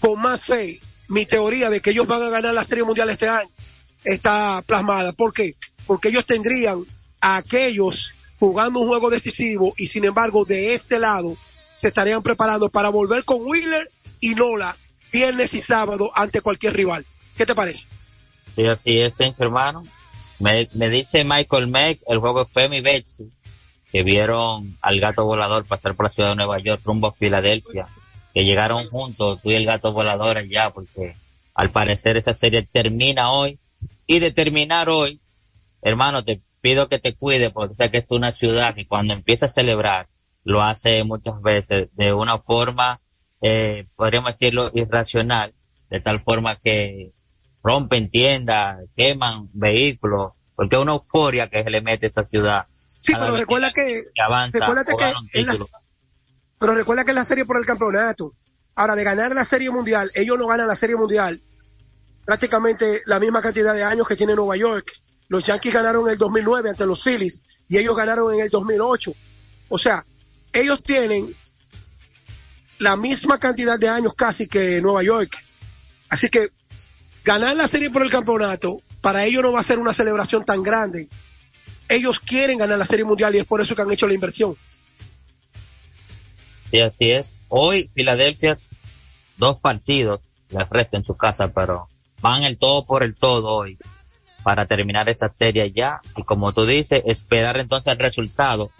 con 0.00 0.20
más 0.20 0.42
fe, 0.42 0.80
mi 1.08 1.26
teoría 1.26 1.70
de 1.70 1.80
que 1.80 1.90
ellos 1.90 2.06
van 2.06 2.22
a 2.22 2.28
ganar 2.28 2.54
la 2.54 2.64
serie 2.64 2.84
mundial 2.84 3.10
este 3.10 3.28
año 3.28 3.48
está 4.04 4.62
plasmada. 4.66 5.12
¿Por 5.12 5.32
qué? 5.32 5.54
Porque 5.86 6.08
ellos 6.08 6.26
tendrían 6.26 6.84
a 7.20 7.36
aquellos 7.36 8.14
jugando 8.38 8.80
un 8.80 8.88
juego 8.88 9.10
decisivo 9.10 9.74
y 9.76 9.86
sin 9.86 10.04
embargo 10.04 10.44
de 10.44 10.74
este 10.74 10.98
lado 10.98 11.36
se 11.74 11.88
estarían 11.88 12.22
preparando 12.22 12.68
para 12.68 12.88
volver 12.88 13.24
con 13.24 13.40
Wheeler 13.42 13.90
y 14.20 14.34
Nola 14.34 14.76
viernes 15.12 15.54
y 15.54 15.62
sábado 15.62 16.10
ante 16.14 16.40
cualquier 16.40 16.74
rival. 16.74 17.04
¿Qué 17.36 17.46
te 17.46 17.54
parece? 17.54 17.86
Sí, 18.54 18.66
así 18.66 19.00
es, 19.00 19.12
hermano. 19.38 19.86
Me, 20.40 20.68
me 20.74 20.88
dice 20.88 21.24
Michael 21.24 21.66
Meck, 21.66 22.00
el 22.06 22.18
juego 22.18 22.46
Femi 22.46 22.78
y 22.78 22.80
Betsy, 22.80 23.30
que 23.90 24.02
vieron 24.02 24.76
al 24.80 25.00
gato 25.00 25.24
volador 25.24 25.64
pasar 25.64 25.94
por 25.94 26.06
la 26.06 26.10
ciudad 26.10 26.30
de 26.30 26.36
Nueva 26.36 26.58
York 26.58 26.82
rumbo 26.84 27.08
a 27.08 27.12
Filadelfia, 27.12 27.88
que 28.34 28.44
llegaron 28.44 28.88
juntos, 28.88 29.40
tú 29.42 29.50
y 29.50 29.54
el 29.54 29.64
gato 29.64 29.92
volador 29.92 30.38
allá, 30.38 30.70
porque 30.70 31.14
al 31.54 31.70
parecer 31.70 32.16
esa 32.16 32.34
serie 32.34 32.62
termina 32.62 33.32
hoy. 33.32 33.58
Y 34.06 34.20
de 34.20 34.30
terminar 34.30 34.88
hoy, 34.88 35.20
hermano, 35.82 36.24
te 36.24 36.40
pido 36.60 36.88
que 36.88 36.98
te 36.98 37.14
cuide, 37.14 37.50
porque 37.50 37.74
sé 37.74 37.90
que 37.90 37.98
es 37.98 38.06
una 38.10 38.32
ciudad 38.32 38.74
que 38.74 38.86
cuando 38.86 39.14
empieza 39.14 39.46
a 39.46 39.50
celebrar, 39.50 40.06
lo 40.44 40.62
hace 40.62 41.04
muchas 41.04 41.40
veces 41.42 41.94
de 41.96 42.12
una 42.12 42.38
forma, 42.38 43.00
eh, 43.42 43.86
podríamos 43.96 44.32
decirlo, 44.32 44.70
irracional, 44.74 45.52
de 45.90 46.00
tal 46.00 46.20
forma 46.20 46.56
que 46.56 47.10
rompen 47.68 48.10
tiendas, 48.10 48.78
queman 48.96 49.50
vehículos, 49.52 50.32
porque 50.56 50.76
es 50.76 50.82
una 50.82 50.92
euforia 50.92 51.50
que 51.50 51.62
se 51.62 51.70
le 51.70 51.82
mete 51.82 52.06
a 52.06 52.08
esa 52.08 52.24
ciudad. 52.24 52.66
Sí, 53.02 53.12
pero 53.12 53.36
recuerda 53.36 53.70
que, 53.72 54.04
que 54.52 54.62
pero 56.58 56.74
recuerda 56.74 57.04
que 57.04 57.10
es 57.10 57.14
la 57.14 57.24
serie 57.24 57.44
por 57.44 57.58
el 57.58 57.66
campeonato. 57.66 58.32
Ahora, 58.74 58.94
de 58.94 59.04
ganar 59.04 59.34
la 59.34 59.44
serie 59.44 59.70
mundial, 59.70 60.10
ellos 60.14 60.38
no 60.38 60.46
ganan 60.46 60.66
la 60.66 60.74
serie 60.74 60.96
mundial 60.96 61.40
prácticamente 62.28 63.00
la 63.06 63.18
misma 63.18 63.40
cantidad 63.40 63.72
de 63.72 63.82
años 63.82 64.06
que 64.06 64.14
tiene 64.14 64.34
Nueva 64.34 64.54
York. 64.54 64.92
Los 65.28 65.44
Yankees 65.44 65.72
ganaron 65.72 66.06
en 66.06 66.12
el 66.12 66.18
2009 66.18 66.68
ante 66.68 66.84
los 66.84 67.02
Phillies 67.02 67.64
y 67.70 67.78
ellos 67.78 67.96
ganaron 67.96 68.34
en 68.34 68.40
el 68.40 68.50
2008. 68.50 69.14
O 69.70 69.78
sea, 69.78 70.04
ellos 70.52 70.82
tienen 70.82 71.34
la 72.80 72.96
misma 72.96 73.38
cantidad 73.38 73.78
de 73.78 73.88
años 73.88 74.14
casi 74.14 74.46
que 74.46 74.78
Nueva 74.82 75.02
York. 75.02 75.38
Así 76.10 76.28
que 76.28 76.48
ganar 77.28 77.54
la 77.56 77.68
serie 77.68 77.90
por 77.90 78.02
el 78.02 78.08
campeonato 78.08 78.80
para 79.02 79.26
ellos 79.26 79.42
no 79.42 79.52
va 79.52 79.60
a 79.60 79.62
ser 79.62 79.78
una 79.78 79.92
celebración 79.92 80.46
tan 80.46 80.62
grande. 80.62 81.08
Ellos 81.86 82.20
quieren 82.20 82.56
ganar 82.56 82.78
la 82.78 82.86
serie 82.86 83.04
mundial 83.04 83.34
y 83.34 83.38
es 83.38 83.44
por 83.44 83.60
eso 83.60 83.76
que 83.76 83.82
han 83.82 83.92
hecho 83.92 84.08
la 84.08 84.14
inversión. 84.14 84.56
Sí, 86.70 86.80
así 86.80 87.10
es. 87.10 87.34
Hoy 87.48 87.90
Filadelfia, 87.94 88.58
dos 89.36 89.58
partidos, 89.58 90.20
le 90.48 90.64
resta 90.64 90.96
en 90.96 91.04
su 91.04 91.18
casa, 91.18 91.48
pero 91.48 91.90
van 92.22 92.44
el 92.44 92.56
todo 92.56 92.86
por 92.86 93.02
el 93.02 93.14
todo 93.14 93.52
hoy 93.52 93.76
para 94.42 94.64
terminar 94.64 95.10
esa 95.10 95.28
serie 95.28 95.70
ya. 95.70 96.00
Y 96.16 96.22
como 96.22 96.54
tú 96.54 96.64
dices, 96.64 97.02
esperar 97.04 97.58
entonces 97.58 97.92
el 97.92 97.98
resultado 97.98 98.70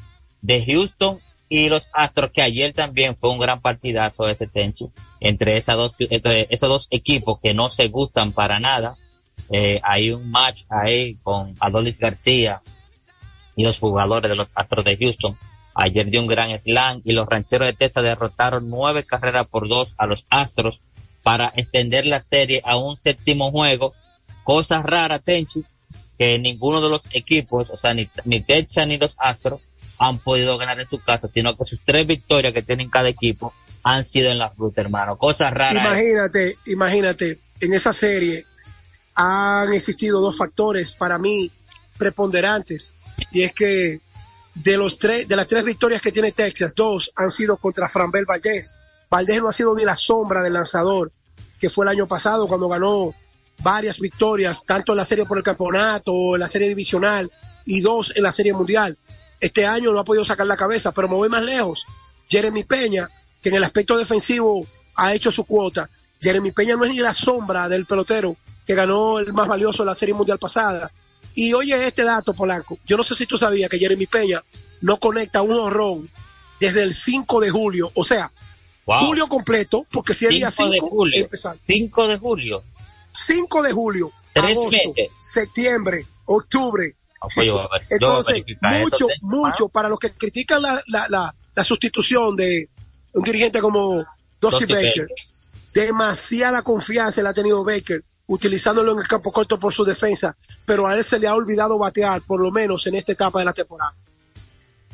de 0.41 0.65
Houston 0.65 1.21
y 1.49 1.69
los 1.69 1.91
Astros, 1.93 2.33
que 2.33 2.43
ayer 2.43 2.73
también 2.73 3.17
fue 3.17 3.31
un 3.31 3.39
gran 3.39 3.61
partidazo 3.61 4.29
ese 4.29 4.47
Tenchi, 4.47 4.89
entre, 5.21 5.57
esas 5.57 5.77
dos, 5.77 5.93
entre 5.99 6.47
esos 6.51 6.69
dos 6.69 6.87
equipos 6.91 7.41
que 7.41 7.55
no 7.55 7.71
se 7.71 7.89
gustan 7.89 8.33
para 8.33 8.61
nada. 8.61 8.97
Eh, 9.51 9.81
hay 9.83 10.11
un 10.11 10.31
match 10.31 10.65
ahí 10.69 11.17
con 11.23 11.55
Adolis 11.61 11.99
García 11.99 12.61
y 13.57 13.65
los 13.65 13.79
jugadores 13.79 14.29
de 14.29 14.37
los 14.37 14.53
Astros 14.55 14.85
de 14.85 14.97
Houston. 14.97 15.37
Ayer 15.75 16.07
dio 16.11 16.21
un 16.21 16.27
gran 16.27 16.57
slam 16.59 17.01
y 17.05 17.13
los 17.13 17.29
rancheros 17.29 17.67
de 17.67 17.73
Texas 17.73 18.03
derrotaron 18.03 18.69
nueve 18.69 19.05
carreras 19.05 19.47
por 19.47 19.69
dos 19.69 19.95
a 19.97 20.07
los 20.07 20.27
Astros 20.29 20.79
para 21.23 21.53
extender 21.57 22.07
la 22.07 22.21
serie 22.21 22.61
a 22.65 22.77
un 22.77 22.99
séptimo 22.99 23.51
juego. 23.51 23.95
Cosas 24.45 24.85
raras, 24.85 25.23
Tenchi, 25.23 25.63
que 26.19 26.39
ninguno 26.39 26.81
de 26.81 26.89
los 26.89 27.03
equipos, 27.13 27.71
o 27.71 27.77
sea, 27.77 27.95
ni, 27.95 28.09
ni 28.25 28.41
Texas 28.41 28.87
ni 28.87 28.99
los 28.99 29.15
Astros, 29.19 29.61
han 29.99 30.19
podido 30.19 30.57
ganar 30.59 30.81
en 30.81 30.89
su 30.89 31.01
casa, 31.01 31.29
sino 31.33 31.57
que 31.57 31.65
sus 31.65 31.81
tres 31.85 32.07
victorias 32.07 32.53
que 32.53 32.63
tienen 32.63 32.91
cada 32.91 33.09
equipo 33.09 33.53
han 33.83 34.05
sido 34.05 34.31
en 34.31 34.39
la 34.39 34.51
fruta, 34.51 34.81
hermano. 34.81 35.17
Cosas 35.17 35.53
raras. 35.53 35.77
Imagínate, 35.77 36.59
imagínate, 36.67 37.41
en 37.61 37.73
esa 37.73 37.93
serie 37.93 38.45
han 39.15 39.73
existido 39.73 40.21
dos 40.21 40.37
factores 40.37 40.93
para 40.93 41.19
mí 41.19 41.51
preponderantes 41.97 42.93
y 43.33 43.43
es 43.43 43.53
que 43.53 44.01
de 44.55 44.77
los 44.77 44.99
tres, 44.99 45.27
de 45.27 45.37
las 45.37 45.47
tres 45.47 45.65
victorias 45.65 46.01
que 46.01 46.13
tiene 46.13 46.33
Texas, 46.33 46.73
dos 46.75 47.13
han 47.17 47.31
sido 47.31 47.57
contra 47.57 47.89
Franbel 47.89 48.27
Valdés. 48.27 48.77
Valdés 49.11 49.41
no 49.41 49.49
ha 49.49 49.53
sido 49.53 49.75
ni 49.75 49.85
la 49.85 49.97
sombra 49.97 50.43
del 50.43 50.53
lanzador 50.53 51.13
que 51.59 51.71
fue 51.71 51.85
el 51.85 51.91
año 51.91 52.07
pasado 52.07 52.47
cuando 52.47 52.69
ganó 52.69 53.15
varias 53.61 53.99
victorias, 53.99 54.63
tanto 54.65 54.93
en 54.93 54.99
la 54.99 55.05
serie 55.05 55.27
por 55.27 55.39
el 55.39 55.45
campeonato, 55.45 56.35
en 56.35 56.41
la 56.41 56.49
serie 56.49 56.69
divisional 56.69 57.31
y 57.65 57.81
dos 57.81 58.13
en 58.15 58.23
la 58.23 58.33
serie 58.33 58.53
mundial. 58.53 58.97
Este 59.41 59.67
año 59.67 59.93
no 59.93 60.01
ha 60.01 60.05
podido 60.05 60.25
sacar 60.25 60.47
la 60.47 60.57
cabeza, 60.57 60.93
pero 60.93 61.09
me 61.09 61.15
voy 61.15 61.29
más 61.29 61.43
lejos. 61.43 61.87
Jeremy 62.29 62.65
Peña, 62.65 63.09
que 63.43 63.49
en 63.49 63.57
el 63.57 63.65
aspecto 63.65 63.97
defensivo 63.97 64.67
ha 64.97 65.15
hecho 65.15 65.31
su 65.31 65.45
cuota. 65.45 65.89
Jeremy 66.21 66.53
Peña 66.53 66.77
no 66.77 66.85
es 66.85 66.91
ni 66.91 66.99
la 66.99 67.15
sombra 67.15 67.69
del 67.69 67.87
pelotero 67.87 68.37
que 68.67 68.75
ganó 68.75 69.19
el 69.19 69.33
más 69.33 69.49
valioso 69.49 69.83
en 69.83 69.87
la 69.87 69.95
Serie 69.95 70.15
Mundial 70.15 70.39
pasada. 70.39 70.93
Y 71.35 71.53
oye 71.55 71.87
este 71.87 72.05
dato, 72.05 72.35
Polanco. 72.35 72.79
Yo 72.85 72.97
no 72.97 73.03
sé 73.03 73.15
si 73.15 73.27
tú 73.27 73.39
sabías 73.39 73.71
que 73.71 73.79
Jeremy 73.79 74.07
Peña 74.07 74.43
no 74.81 74.99
conecta 74.99 75.41
un 75.41 75.53
horrón 75.53 76.11
desde 76.61 76.83
el 76.83 76.93
5 76.93 77.41
de 77.41 77.51
julio. 77.51 77.91
O 77.95 78.05
sea, 78.05 78.31
julio 78.85 79.27
completo, 79.27 79.87
porque 79.91 80.15
si 80.15 80.27
el 80.27 80.35
día 80.35 80.51
5 80.51 80.71
de 80.71 80.81
julio. 80.81 81.29
5 81.67 82.09
de 82.09 82.19
julio. 82.19 82.63
5 83.13 83.63
de 83.63 83.73
julio. 83.73 84.13
agosto, 84.35 84.95
septiembre, 85.19 86.07
octubre, 86.27 86.93
entonces, 87.91 88.45
mucho, 88.61 89.07
mucho, 89.23 89.69
para 89.69 89.89
los 89.89 89.99
que 89.99 90.13
critican 90.13 90.63
la, 90.63 90.81
la, 90.87 91.07
la, 91.09 91.35
la 91.55 91.65
sustitución 91.65 92.37
de 92.37 92.69
un 93.13 93.25
dirigente 93.25 93.61
como 93.61 94.05
Dusty 94.41 94.67
Baker, 94.67 95.07
demasiada 95.75 96.63
confianza 96.63 97.23
le 97.23 97.29
ha 97.29 97.35
tenido 97.35 97.65
Baker, 97.65 98.03
utilizándolo 98.27 98.93
en 98.93 98.99
el 98.99 99.09
campo 99.09 99.33
corto 99.33 99.59
por 99.59 99.75
su 99.75 99.85
defensa, 99.85 100.37
pero 100.65 100.87
a 100.87 100.97
él 100.97 101.03
se 101.03 101.19
le 101.19 101.27
ha 101.27 101.35
olvidado 101.35 101.79
batear, 101.79 102.23
por 102.23 102.41
lo 102.41 102.51
menos 102.51 102.87
en 102.87 102.95
esta 102.95 103.13
etapa 103.13 103.39
de 103.41 103.47
la 103.47 103.53
temporada. 103.53 103.93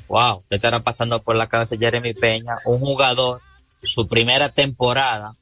Wow, 0.09 0.43
se 0.49 0.57
estará 0.57 0.81
pasando 0.81 1.20
por 1.22 1.37
la 1.37 1.49
cabeza 1.49 1.77
Jeremy 1.77 2.14
Peña, 2.14 2.59
un 2.64 2.79
jugador, 2.79 3.41
su 3.83 4.07
primera 4.07 4.51
temporada, 4.51 5.35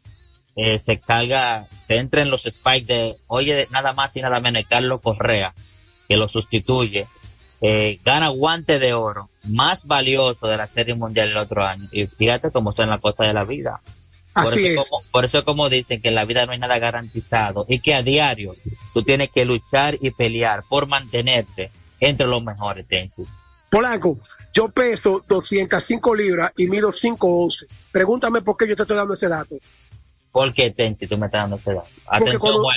eh, 0.57 0.78
se 0.78 0.99
carga, 0.99 1.66
se 1.80 1.97
entra 1.97 2.22
en 2.22 2.30
los 2.30 2.43
spikes 2.43 2.87
de, 2.87 3.16
oye, 3.26 3.68
nada 3.70 3.93
más 3.93 4.11
y 4.14 4.20
nada 4.20 4.41
menos, 4.41 4.64
Carlos 4.68 5.01
Correa, 5.03 5.55
que 6.12 6.18
lo 6.18 6.28
sustituye, 6.28 7.08
eh, 7.62 7.98
gana 8.04 8.28
guante 8.28 8.78
de 8.78 8.92
oro, 8.92 9.30
más 9.44 9.86
valioso 9.86 10.46
de 10.46 10.58
la 10.58 10.66
Serie 10.66 10.94
Mundial 10.94 11.30
el 11.30 11.38
otro 11.38 11.64
año. 11.64 11.88
Y 11.90 12.06
fíjate 12.06 12.50
cómo 12.50 12.70
está 12.70 12.82
en 12.82 12.90
la 12.90 12.98
costa 12.98 13.24
de 13.24 13.32
la 13.32 13.44
vida. 13.44 13.80
Por 14.34 14.44
Así 14.44 14.66
eso, 14.66 14.80
es. 14.82 14.88
Como, 14.90 15.02
por 15.10 15.24
eso 15.24 15.42
como 15.42 15.70
dicen 15.70 16.02
que 16.02 16.08
en 16.08 16.14
la 16.14 16.26
vida 16.26 16.44
no 16.44 16.52
hay 16.52 16.58
nada 16.58 16.78
garantizado 16.78 17.64
y 17.66 17.80
que 17.80 17.94
a 17.94 18.02
diario 18.02 18.54
tú 18.92 19.02
tienes 19.02 19.30
que 19.30 19.46
luchar 19.46 19.96
y 20.02 20.10
pelear 20.10 20.64
por 20.68 20.86
mantenerte 20.86 21.70
entre 21.98 22.26
los 22.26 22.44
mejores, 22.44 22.86
Tenchi. 22.86 23.22
Polanco, 23.70 24.14
yo 24.52 24.68
peso 24.68 25.24
205 25.26 26.14
libras 26.14 26.52
y 26.58 26.66
mido 26.66 26.92
5'11. 26.92 27.68
Pregúntame 27.90 28.42
por 28.42 28.58
qué 28.58 28.68
yo 28.68 28.76
te 28.76 28.82
estoy 28.82 28.98
dando 28.98 29.14
este 29.14 29.30
dato. 29.30 29.56
¿Por 30.30 30.52
qué, 30.52 30.72
Tenchi, 30.72 31.06
tú 31.06 31.16
me 31.16 31.24
estás 31.24 31.44
dando 31.44 31.56
este 31.56 31.72
dato? 31.72 31.88
Atención, 32.06 32.38
cuando, 32.38 32.68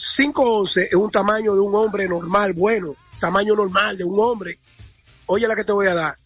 5'11 0.00 0.88
es 0.90 0.94
un 0.94 1.10
tamaño 1.10 1.54
de 1.54 1.60
un 1.60 1.74
hombre 1.74 2.08
normal, 2.08 2.54
bueno, 2.54 2.96
tamaño 3.18 3.54
normal 3.54 3.98
de 3.98 4.04
un 4.04 4.18
hombre. 4.18 4.58
Oye 5.26 5.46
la 5.46 5.54
que 5.54 5.64
te 5.64 5.72
voy 5.72 5.86
a 5.86 5.94
dar. 5.94 6.16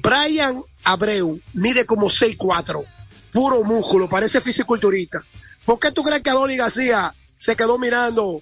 Brian 0.00 0.62
Abreu 0.84 1.40
mide 1.52 1.84
como 1.84 2.08
6'4, 2.08 2.84
puro 3.32 3.64
músculo, 3.64 4.08
parece 4.08 4.40
fisiculturista. 4.40 5.20
¿Por 5.64 5.78
qué 5.78 5.90
tú 5.90 6.02
crees 6.02 6.22
que 6.22 6.30
Adoli 6.30 6.56
García 6.56 7.14
se 7.36 7.56
quedó 7.56 7.78
mirando 7.78 8.40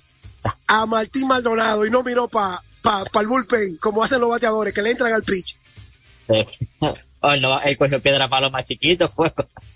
a 0.67 0.87
Martín 0.87 1.27
Maldonado 1.27 1.87
y 1.87 1.91
no 1.91 2.03
miró 2.03 2.29
para 2.29 2.63
pa, 2.83 3.05
pa 3.05 3.21
el 3.21 3.27
bullpen, 3.27 3.77
como 3.79 4.05
hacen 4.05 4.21
los 4.21 4.31
bateadores, 4.31 4.73
que 4.73 4.83
le 4.83 4.91
entran 4.91 5.13
al 5.13 5.25
pitch? 5.25 5.59
oh, 7.21 7.37
no, 7.37 7.61
él 7.61 7.77
cogió 7.77 8.01
piedra 8.01 8.29
para 8.29 8.43
los 8.43 8.53
más 8.53 8.65
chiquitos, 8.65 9.11
pues. 9.15 9.33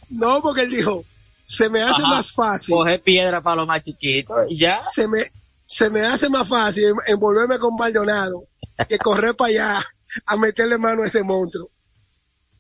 No, 0.09 0.41
porque 0.41 0.63
él 0.63 0.71
dijo, 0.71 1.05
se 1.49 1.71
me 1.71 1.81
hace 1.81 2.03
Ajá. 2.03 2.09
más 2.09 2.33
fácil. 2.33 2.75
Coger 2.75 3.01
piedra 3.03 3.41
para 3.41 3.57
los 3.57 3.67
más 3.69 3.83
chiquitos 3.83 4.51
y 4.51 4.59
ya. 4.59 4.75
Se 4.77 5.07
me, 5.07 5.19
se 5.65 5.89
me 5.91 6.01
hace 6.01 6.29
más 6.29 6.49
fácil 6.49 6.93
envolverme 7.07 7.59
con 7.59 7.75
Maldonado 7.77 8.47
que 8.89 8.99
correr 8.99 9.35
para 9.37 9.49
allá 9.51 9.79
a 10.27 10.37
meterle 10.37 10.77
mano 10.77 11.03
a 11.03 11.07
ese 11.07 11.23
monstruo. 11.23 11.69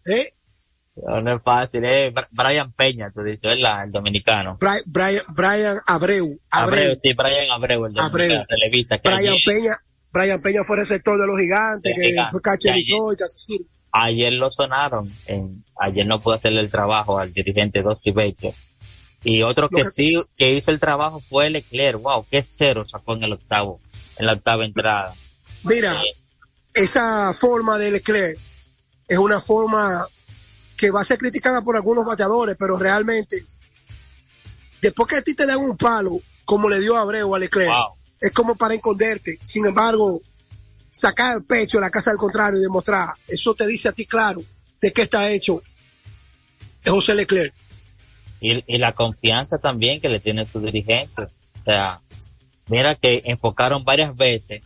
¿Eh? 0.06 0.32
No, 1.04 1.20
no 1.20 1.36
es 1.36 1.42
fácil, 1.42 1.84
eh. 1.84 2.14
Brian 2.30 2.72
Peña, 2.72 3.10
tú 3.12 3.22
dices, 3.22 3.42
¿verdad? 3.42 3.84
El 3.84 3.92
dominicano. 3.92 4.56
Bri- 4.58 4.82
Brian, 4.86 5.22
Brian 5.34 5.76
Abreu. 5.86 6.38
Abreu, 6.50 6.78
Abreu. 6.84 6.96
sí, 7.02 7.12
Brian 7.12 7.50
Abreu, 7.50 7.86
el 7.86 7.92
dominicano, 7.92 8.06
Abreu. 8.06 8.44
Brian 9.02 9.36
Peña. 9.44 9.76
Brian 10.12 10.40
Peña 10.40 10.64
fue 10.64 10.76
receptor 10.76 11.20
de 11.20 11.26
los 11.26 11.38
gigantes, 11.38 11.92
que 11.94 12.02
Gigantes. 12.02 12.30
fue 12.32 12.40
catcher 12.40 12.76
Y 12.78 12.84
de 12.84 13.64
ayer 13.92 14.32
lo 14.32 14.50
sonaron. 14.50 15.12
En, 15.26 15.64
ayer 15.80 16.06
no 16.06 16.20
pudo 16.20 16.34
hacerle 16.34 16.60
el 16.60 16.70
trabajo 16.70 17.18
al 17.18 17.32
dirigente 17.32 17.82
Dusty 17.82 18.12
Baker. 18.12 18.52
Y 19.28 19.42
otro 19.42 19.68
que 19.68 19.84
sí, 19.84 20.14
que 20.38 20.56
hizo 20.56 20.70
el 20.70 20.78
trabajo 20.78 21.18
fue 21.18 21.50
Leclerc. 21.50 22.00
Wow, 22.00 22.24
qué 22.30 22.44
cero 22.44 22.86
sacó 22.88 23.14
en 23.14 23.24
el 23.24 23.32
octavo, 23.32 23.80
en 24.18 24.26
la 24.26 24.34
octava 24.34 24.64
entrada. 24.64 25.12
Mira, 25.64 26.00
esa 26.72 27.34
forma 27.34 27.76
de 27.76 27.90
Leclerc 27.90 28.38
es 29.08 29.18
una 29.18 29.40
forma 29.40 30.06
que 30.76 30.92
va 30.92 31.00
a 31.00 31.04
ser 31.04 31.18
criticada 31.18 31.60
por 31.60 31.74
algunos 31.74 32.06
bateadores, 32.06 32.54
pero 32.56 32.78
realmente, 32.78 33.44
después 34.80 35.08
que 35.08 35.16
a 35.16 35.22
ti 35.22 35.34
te 35.34 35.44
dan 35.44 35.58
un 35.58 35.76
palo, 35.76 36.20
como 36.44 36.68
le 36.68 36.78
dio 36.78 36.96
a 36.96 37.00
Abreu 37.00 37.34
a 37.34 37.38
Leclerc, 37.40 37.74
es 38.20 38.30
como 38.30 38.54
para 38.54 38.74
esconderte. 38.74 39.40
Sin 39.42 39.66
embargo, 39.66 40.20
sacar 40.88 41.36
el 41.36 41.44
pecho 41.44 41.78
en 41.78 41.82
la 41.82 41.90
casa 41.90 42.10
del 42.10 42.18
contrario 42.18 42.60
y 42.60 42.62
demostrar, 42.62 43.08
eso 43.26 43.56
te 43.56 43.66
dice 43.66 43.88
a 43.88 43.92
ti 43.92 44.06
claro 44.06 44.40
de 44.80 44.92
qué 44.92 45.02
está 45.02 45.28
hecho 45.28 45.60
es 46.84 46.92
José 46.92 47.16
Leclerc. 47.16 47.52
Y, 48.40 48.62
y 48.66 48.78
la 48.78 48.92
confianza 48.92 49.58
también 49.58 50.00
que 50.00 50.08
le 50.08 50.20
tiene 50.20 50.46
su 50.46 50.60
dirigente. 50.60 51.22
O 51.22 51.64
sea, 51.64 52.00
mira 52.68 52.94
que 52.94 53.22
enfocaron 53.24 53.84
varias 53.84 54.16
veces 54.16 54.62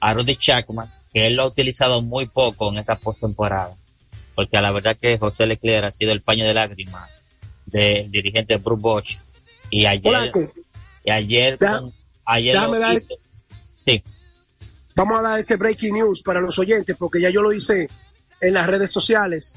a 0.00 0.14
Rudy 0.14 0.36
Chapman, 0.36 0.90
que 1.12 1.26
él 1.26 1.34
lo 1.34 1.42
ha 1.42 1.46
utilizado 1.46 2.00
muy 2.02 2.26
poco 2.26 2.70
en 2.70 2.78
esta 2.78 2.96
postemporada. 2.96 3.74
Porque 4.34 4.56
a 4.56 4.62
la 4.62 4.70
verdad 4.70 4.96
que 5.00 5.18
José 5.18 5.46
Leclerc 5.46 5.84
ha 5.84 5.90
sido 5.96 6.12
el 6.12 6.22
paño 6.22 6.44
de 6.46 6.54
lágrimas 6.54 7.10
del 7.66 8.10
dirigente 8.10 8.56
Bruce 8.56 8.80
Bosch. 8.80 9.16
Y 9.70 9.84
ayer, 9.86 10.32
y 11.04 11.10
ayer, 11.10 11.58
Deja- 11.58 11.80
con- 11.80 11.92
ayer 12.26 12.54
déjame 12.54 12.78
dar-. 12.78 13.02
Sí, 13.84 14.02
Vamos 14.94 15.18
a 15.20 15.22
dar 15.22 15.38
este 15.38 15.56
breaking 15.56 15.94
news 15.94 16.22
para 16.22 16.40
los 16.40 16.58
oyentes, 16.58 16.96
porque 16.98 17.20
ya 17.20 17.30
yo 17.30 17.40
lo 17.40 17.52
hice 17.52 17.88
en 18.40 18.54
las 18.54 18.66
redes 18.66 18.90
sociales. 18.90 19.54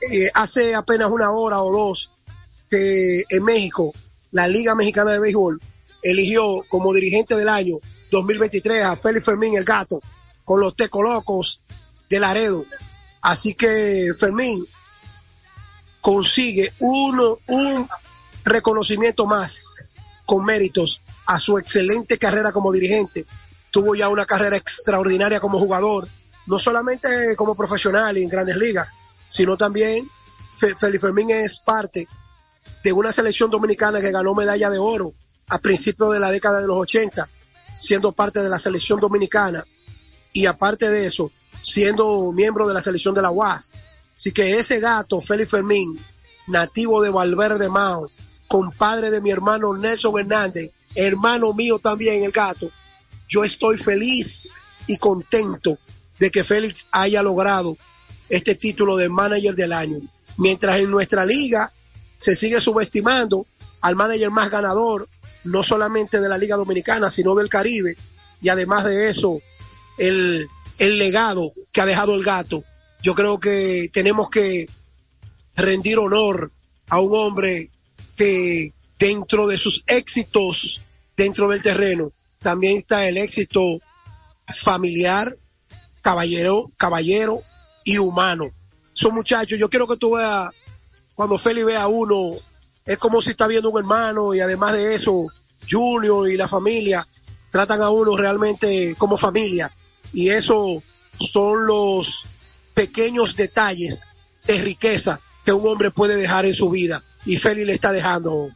Eh, 0.00 0.30
hace 0.32 0.74
apenas 0.74 1.10
una 1.10 1.30
hora 1.30 1.60
o 1.62 1.70
dos 1.70 2.10
que 2.70 3.24
en 3.28 3.44
México, 3.44 3.92
la 4.30 4.46
Liga 4.46 4.74
Mexicana 4.74 5.10
de 5.10 5.20
Béisbol 5.20 5.60
eligió 6.02 6.64
como 6.68 6.94
dirigente 6.94 7.36
del 7.36 7.48
año 7.48 7.76
2023 8.10 8.84
a 8.84 8.96
Félix 8.96 9.24
Fermín 9.24 9.56
el 9.56 9.64
Gato 9.64 10.00
con 10.44 10.60
los 10.60 10.74
Tecolocos 10.76 11.60
de 12.08 12.20
Laredo. 12.20 12.64
Así 13.22 13.54
que 13.54 14.12
Fermín 14.18 14.64
consigue 16.00 16.72
uno, 16.78 17.38
un 17.48 17.88
reconocimiento 18.44 19.26
más 19.26 19.76
con 20.24 20.44
méritos 20.44 21.02
a 21.26 21.38
su 21.38 21.58
excelente 21.58 22.18
carrera 22.18 22.52
como 22.52 22.72
dirigente. 22.72 23.26
Tuvo 23.70 23.94
ya 23.94 24.08
una 24.08 24.26
carrera 24.26 24.56
extraordinaria 24.56 25.40
como 25.40 25.58
jugador, 25.58 26.08
no 26.46 26.58
solamente 26.58 27.08
como 27.36 27.54
profesional 27.54 28.16
y 28.16 28.22
en 28.22 28.28
grandes 28.28 28.56
ligas, 28.56 28.94
sino 29.28 29.56
también 29.56 30.08
Félix 30.56 31.00
Fermín 31.00 31.30
es 31.30 31.60
parte 31.60 32.08
de 32.82 32.92
una 32.92 33.12
selección 33.12 33.50
dominicana 33.50 34.00
que 34.00 34.12
ganó 34.12 34.34
medalla 34.34 34.70
de 34.70 34.78
oro 34.78 35.12
a 35.48 35.58
principios 35.58 36.12
de 36.12 36.20
la 36.20 36.30
década 36.30 36.60
de 36.60 36.66
los 36.66 36.76
80, 36.76 37.28
siendo 37.78 38.12
parte 38.12 38.40
de 38.40 38.48
la 38.48 38.58
selección 38.58 39.00
dominicana 39.00 39.64
y 40.32 40.46
aparte 40.46 40.90
de 40.90 41.06
eso, 41.06 41.30
siendo 41.60 42.32
miembro 42.32 42.68
de 42.68 42.74
la 42.74 42.82
selección 42.82 43.14
de 43.14 43.22
la 43.22 43.30
UAS. 43.30 43.72
Así 44.16 44.32
que 44.32 44.58
ese 44.58 44.80
gato, 44.80 45.20
Félix 45.20 45.50
Fermín, 45.50 45.98
nativo 46.46 47.02
de 47.02 47.10
Valverde 47.10 47.68
Mao, 47.68 48.10
compadre 48.46 49.10
de 49.10 49.20
mi 49.20 49.30
hermano 49.30 49.74
Nelson 49.76 50.18
Hernández, 50.18 50.70
hermano 50.94 51.52
mío 51.52 51.78
también 51.78 52.24
el 52.24 52.32
gato, 52.32 52.70
yo 53.28 53.44
estoy 53.44 53.76
feliz 53.76 54.62
y 54.86 54.96
contento 54.98 55.78
de 56.18 56.30
que 56.30 56.44
Félix 56.44 56.88
haya 56.90 57.22
logrado 57.22 57.76
este 58.28 58.54
título 58.54 58.96
de 58.96 59.08
manager 59.08 59.54
del 59.54 59.72
año. 59.72 60.00
Mientras 60.36 60.78
en 60.78 60.90
nuestra 60.90 61.24
liga 61.24 61.72
se 62.20 62.36
sigue 62.36 62.60
subestimando 62.60 63.46
al 63.80 63.96
manager 63.96 64.30
más 64.30 64.50
ganador, 64.50 65.08
no 65.44 65.62
solamente 65.62 66.20
de 66.20 66.28
la 66.28 66.36
Liga 66.36 66.56
Dominicana, 66.56 67.10
sino 67.10 67.34
del 67.34 67.48
Caribe. 67.48 67.96
Y 68.42 68.50
además 68.50 68.84
de 68.84 69.08
eso, 69.08 69.40
el, 69.98 70.46
el 70.78 70.98
legado 70.98 71.52
que 71.72 71.80
ha 71.80 71.86
dejado 71.86 72.14
el 72.14 72.22
gato. 72.22 72.62
Yo 73.02 73.14
creo 73.14 73.40
que 73.40 73.88
tenemos 73.92 74.28
que 74.28 74.68
rendir 75.56 75.98
honor 75.98 76.52
a 76.88 77.00
un 77.00 77.14
hombre 77.14 77.70
que 78.16 78.74
dentro 78.98 79.46
de 79.46 79.56
sus 79.56 79.82
éxitos 79.86 80.82
dentro 81.16 81.48
del 81.48 81.62
terreno 81.62 82.12
también 82.38 82.78
está 82.78 83.08
el 83.08 83.16
éxito 83.16 83.78
familiar, 84.54 85.36
caballero, 86.02 86.70
caballero 86.76 87.42
y 87.84 87.98
humano. 87.98 88.50
Son 88.92 89.14
muchachos, 89.14 89.58
yo 89.58 89.68
quiero 89.68 89.86
que 89.86 89.96
tú 89.96 90.12
veas, 90.12 90.50
cuando 91.20 91.36
Feli 91.36 91.64
ve 91.64 91.76
a 91.76 91.86
uno, 91.86 92.38
es 92.82 92.96
como 92.96 93.20
si 93.20 93.28
está 93.28 93.46
viendo 93.46 93.68
un 93.68 93.78
hermano 93.78 94.32
y 94.32 94.40
además 94.40 94.72
de 94.72 94.94
eso, 94.94 95.26
Junior 95.70 96.26
y 96.30 96.38
la 96.38 96.48
familia 96.48 97.06
tratan 97.50 97.82
a 97.82 97.90
uno 97.90 98.16
realmente 98.16 98.94
como 98.96 99.18
familia. 99.18 99.70
Y 100.14 100.30
eso 100.30 100.82
son 101.18 101.66
los 101.66 102.24
pequeños 102.72 103.36
detalles 103.36 104.08
de 104.46 104.62
riqueza 104.62 105.20
que 105.44 105.52
un 105.52 105.68
hombre 105.68 105.90
puede 105.90 106.16
dejar 106.16 106.46
en 106.46 106.54
su 106.54 106.70
vida. 106.70 107.02
Y 107.26 107.36
Feli 107.36 107.66
le 107.66 107.74
está 107.74 107.92
dejando, 107.92 108.48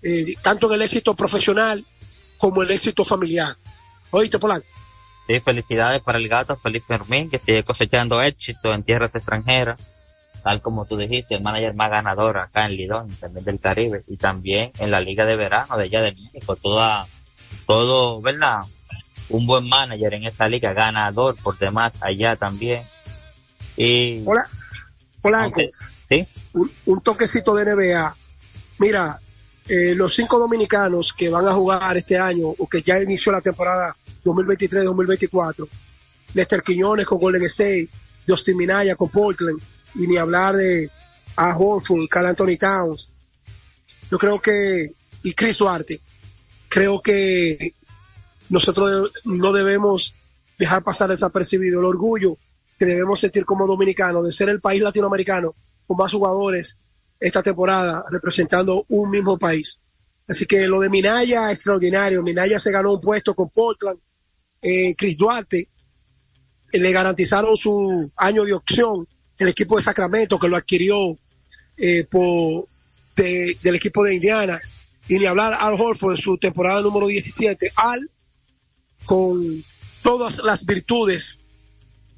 eh, 0.00 0.36
tanto 0.40 0.68
en 0.68 0.74
el 0.74 0.82
éxito 0.82 1.16
profesional 1.16 1.84
como 2.38 2.62
el 2.62 2.70
éxito 2.70 3.04
familiar. 3.04 3.56
Oíste, 4.10 4.38
Polanco. 4.38 4.68
Sí, 5.26 5.40
felicidades 5.40 6.00
para 6.00 6.18
el 6.18 6.28
gato 6.28 6.54
Feliz 6.54 6.84
Fermín, 6.86 7.28
que 7.28 7.40
sigue 7.40 7.64
cosechando 7.64 8.22
éxito 8.22 8.72
en 8.72 8.84
tierras 8.84 9.16
extranjeras, 9.16 9.80
tal 10.44 10.60
como 10.60 10.84
tú 10.84 10.98
dijiste, 10.98 11.34
el 11.34 11.42
manager 11.42 11.74
más 11.74 11.90
ganador 11.90 12.36
acá 12.36 12.66
en 12.66 12.76
Lidón, 12.76 13.08
también 13.16 13.44
del 13.46 13.58
Caribe, 13.58 14.04
y 14.06 14.18
también 14.18 14.70
en 14.78 14.90
la 14.90 15.00
Liga 15.00 15.24
de 15.24 15.36
Verano 15.36 15.76
de 15.78 15.84
allá 15.84 16.02
de 16.02 16.12
México, 16.12 16.54
toda, 16.56 17.06
todo, 17.66 18.20
¿verdad? 18.20 18.60
Un 19.30 19.46
buen 19.46 19.66
manager 19.66 20.12
en 20.12 20.24
esa 20.24 20.46
liga, 20.46 20.74
ganador 20.74 21.34
por 21.42 21.58
demás 21.58 21.94
allá 22.02 22.36
también. 22.36 22.82
Y, 23.74 24.22
Hola, 24.26 24.46
Polanco. 25.22 25.62
sí, 26.06 26.26
un, 26.52 26.70
un 26.84 27.00
toquecito 27.00 27.54
de 27.54 27.74
NBA. 27.74 28.16
Mira, 28.80 29.18
eh, 29.66 29.94
los 29.94 30.14
cinco 30.14 30.38
dominicanos 30.38 31.14
que 31.14 31.30
van 31.30 31.48
a 31.48 31.52
jugar 31.54 31.96
este 31.96 32.18
año 32.18 32.48
o 32.48 32.68
que 32.68 32.82
ya 32.82 33.02
inició 33.02 33.32
la 33.32 33.40
temporada 33.40 33.96
2023-2024, 34.26 35.66
Lester 36.34 36.62
Quiñones 36.62 37.06
con 37.06 37.18
Golden 37.18 37.44
State, 37.44 37.88
Justin 38.28 38.58
Minaya 38.58 38.94
con 38.94 39.08
Portland, 39.08 39.58
y 39.94 40.06
ni 40.06 40.16
hablar 40.16 40.54
de 40.54 40.90
a 41.36 41.56
Horford, 41.56 42.08
Carl 42.08 42.26
Anthony 42.26 42.56
Towns. 42.58 43.08
Yo 44.10 44.18
creo 44.18 44.40
que, 44.40 44.92
y 45.22 45.32
Chris 45.34 45.58
Duarte, 45.58 46.00
creo 46.68 47.00
que 47.00 47.74
nosotros 48.48 49.12
no 49.24 49.52
debemos 49.52 50.14
dejar 50.58 50.82
pasar 50.82 51.10
desapercibido 51.10 51.80
el 51.80 51.86
orgullo 51.86 52.38
que 52.78 52.86
debemos 52.86 53.20
sentir 53.20 53.44
como 53.44 53.66
dominicanos 53.66 54.24
de 54.24 54.32
ser 54.32 54.48
el 54.48 54.60
país 54.60 54.82
latinoamericano 54.82 55.54
con 55.86 55.96
más 55.96 56.12
jugadores 56.12 56.78
esta 57.20 57.42
temporada 57.42 58.04
representando 58.10 58.84
un 58.88 59.10
mismo 59.10 59.38
país. 59.38 59.78
Así 60.26 60.46
que 60.46 60.66
lo 60.66 60.80
de 60.80 60.90
Minaya, 60.90 61.52
extraordinario. 61.52 62.22
Minaya 62.22 62.58
se 62.58 62.70
ganó 62.70 62.92
un 62.92 63.00
puesto 63.00 63.34
con 63.34 63.50
Portland. 63.50 63.98
Eh, 64.60 64.94
Chris 64.96 65.16
Duarte 65.16 65.68
le 66.72 66.92
garantizaron 66.92 67.56
su 67.56 68.10
año 68.16 68.44
de 68.44 68.54
opción 68.54 69.06
el 69.38 69.48
equipo 69.48 69.76
de 69.76 69.82
Sacramento 69.82 70.38
que 70.38 70.48
lo 70.48 70.56
adquirió 70.56 71.18
eh, 71.76 72.04
por 72.10 72.68
de- 73.16 73.56
del 73.62 73.74
equipo 73.76 74.04
de 74.04 74.14
Indiana. 74.14 74.60
Y 75.08 75.18
ni 75.18 75.26
hablar 75.26 75.54
Al 75.60 75.74
Horford 75.74 76.16
en 76.16 76.22
su 76.22 76.38
temporada 76.38 76.80
número 76.80 77.06
17. 77.08 77.72
Al 77.76 78.10
con 79.04 79.64
todas 80.02 80.38
las 80.38 80.64
virtudes 80.64 81.38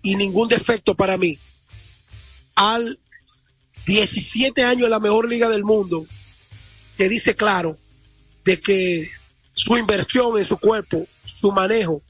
y 0.02 0.14
ningún 0.16 0.48
defecto 0.48 0.94
para 0.94 1.16
mí. 1.18 1.38
Al 2.54 2.98
17 3.86 4.64
años 4.64 4.84
en 4.84 4.90
la 4.90 5.00
mejor 5.00 5.28
liga 5.28 5.48
del 5.48 5.64
mundo, 5.64 6.06
te 6.96 7.08
dice 7.08 7.34
claro 7.34 7.78
de 8.44 8.60
que 8.60 9.10
su 9.52 9.76
inversión 9.76 10.38
en 10.38 10.44
su 10.44 10.58
cuerpo, 10.58 11.06
su 11.24 11.50
manejo 11.52 12.02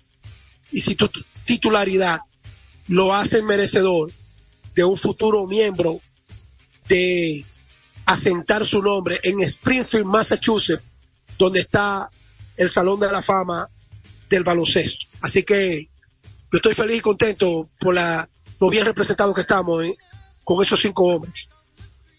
y 0.72 0.80
su 0.80 0.94
tu- 0.94 1.10
titularidad 1.44 2.18
lo 2.88 3.14
hacen 3.14 3.46
merecedor 3.46 4.12
de 4.76 4.84
un 4.84 4.96
futuro 4.96 5.46
miembro 5.46 6.00
de 6.86 7.44
asentar 8.04 8.64
su 8.64 8.82
nombre 8.82 9.18
en 9.24 9.40
Springfield, 9.40 10.04
Massachusetts, 10.04 10.84
donde 11.38 11.60
está 11.60 12.08
el 12.56 12.68
Salón 12.68 13.00
de 13.00 13.10
la 13.10 13.22
Fama 13.22 13.68
del 14.28 14.44
baloncesto. 14.44 15.06
Así 15.22 15.42
que 15.42 15.88
yo 16.52 16.58
estoy 16.58 16.74
feliz 16.74 16.98
y 16.98 17.00
contento 17.00 17.68
por 17.80 17.94
la, 17.94 18.28
lo 18.60 18.70
bien 18.70 18.84
representados 18.84 19.34
que 19.34 19.40
estamos 19.40 19.84
¿eh? 19.84 19.96
con 20.44 20.62
esos 20.62 20.78
cinco 20.78 21.04
hombres. 21.04 21.48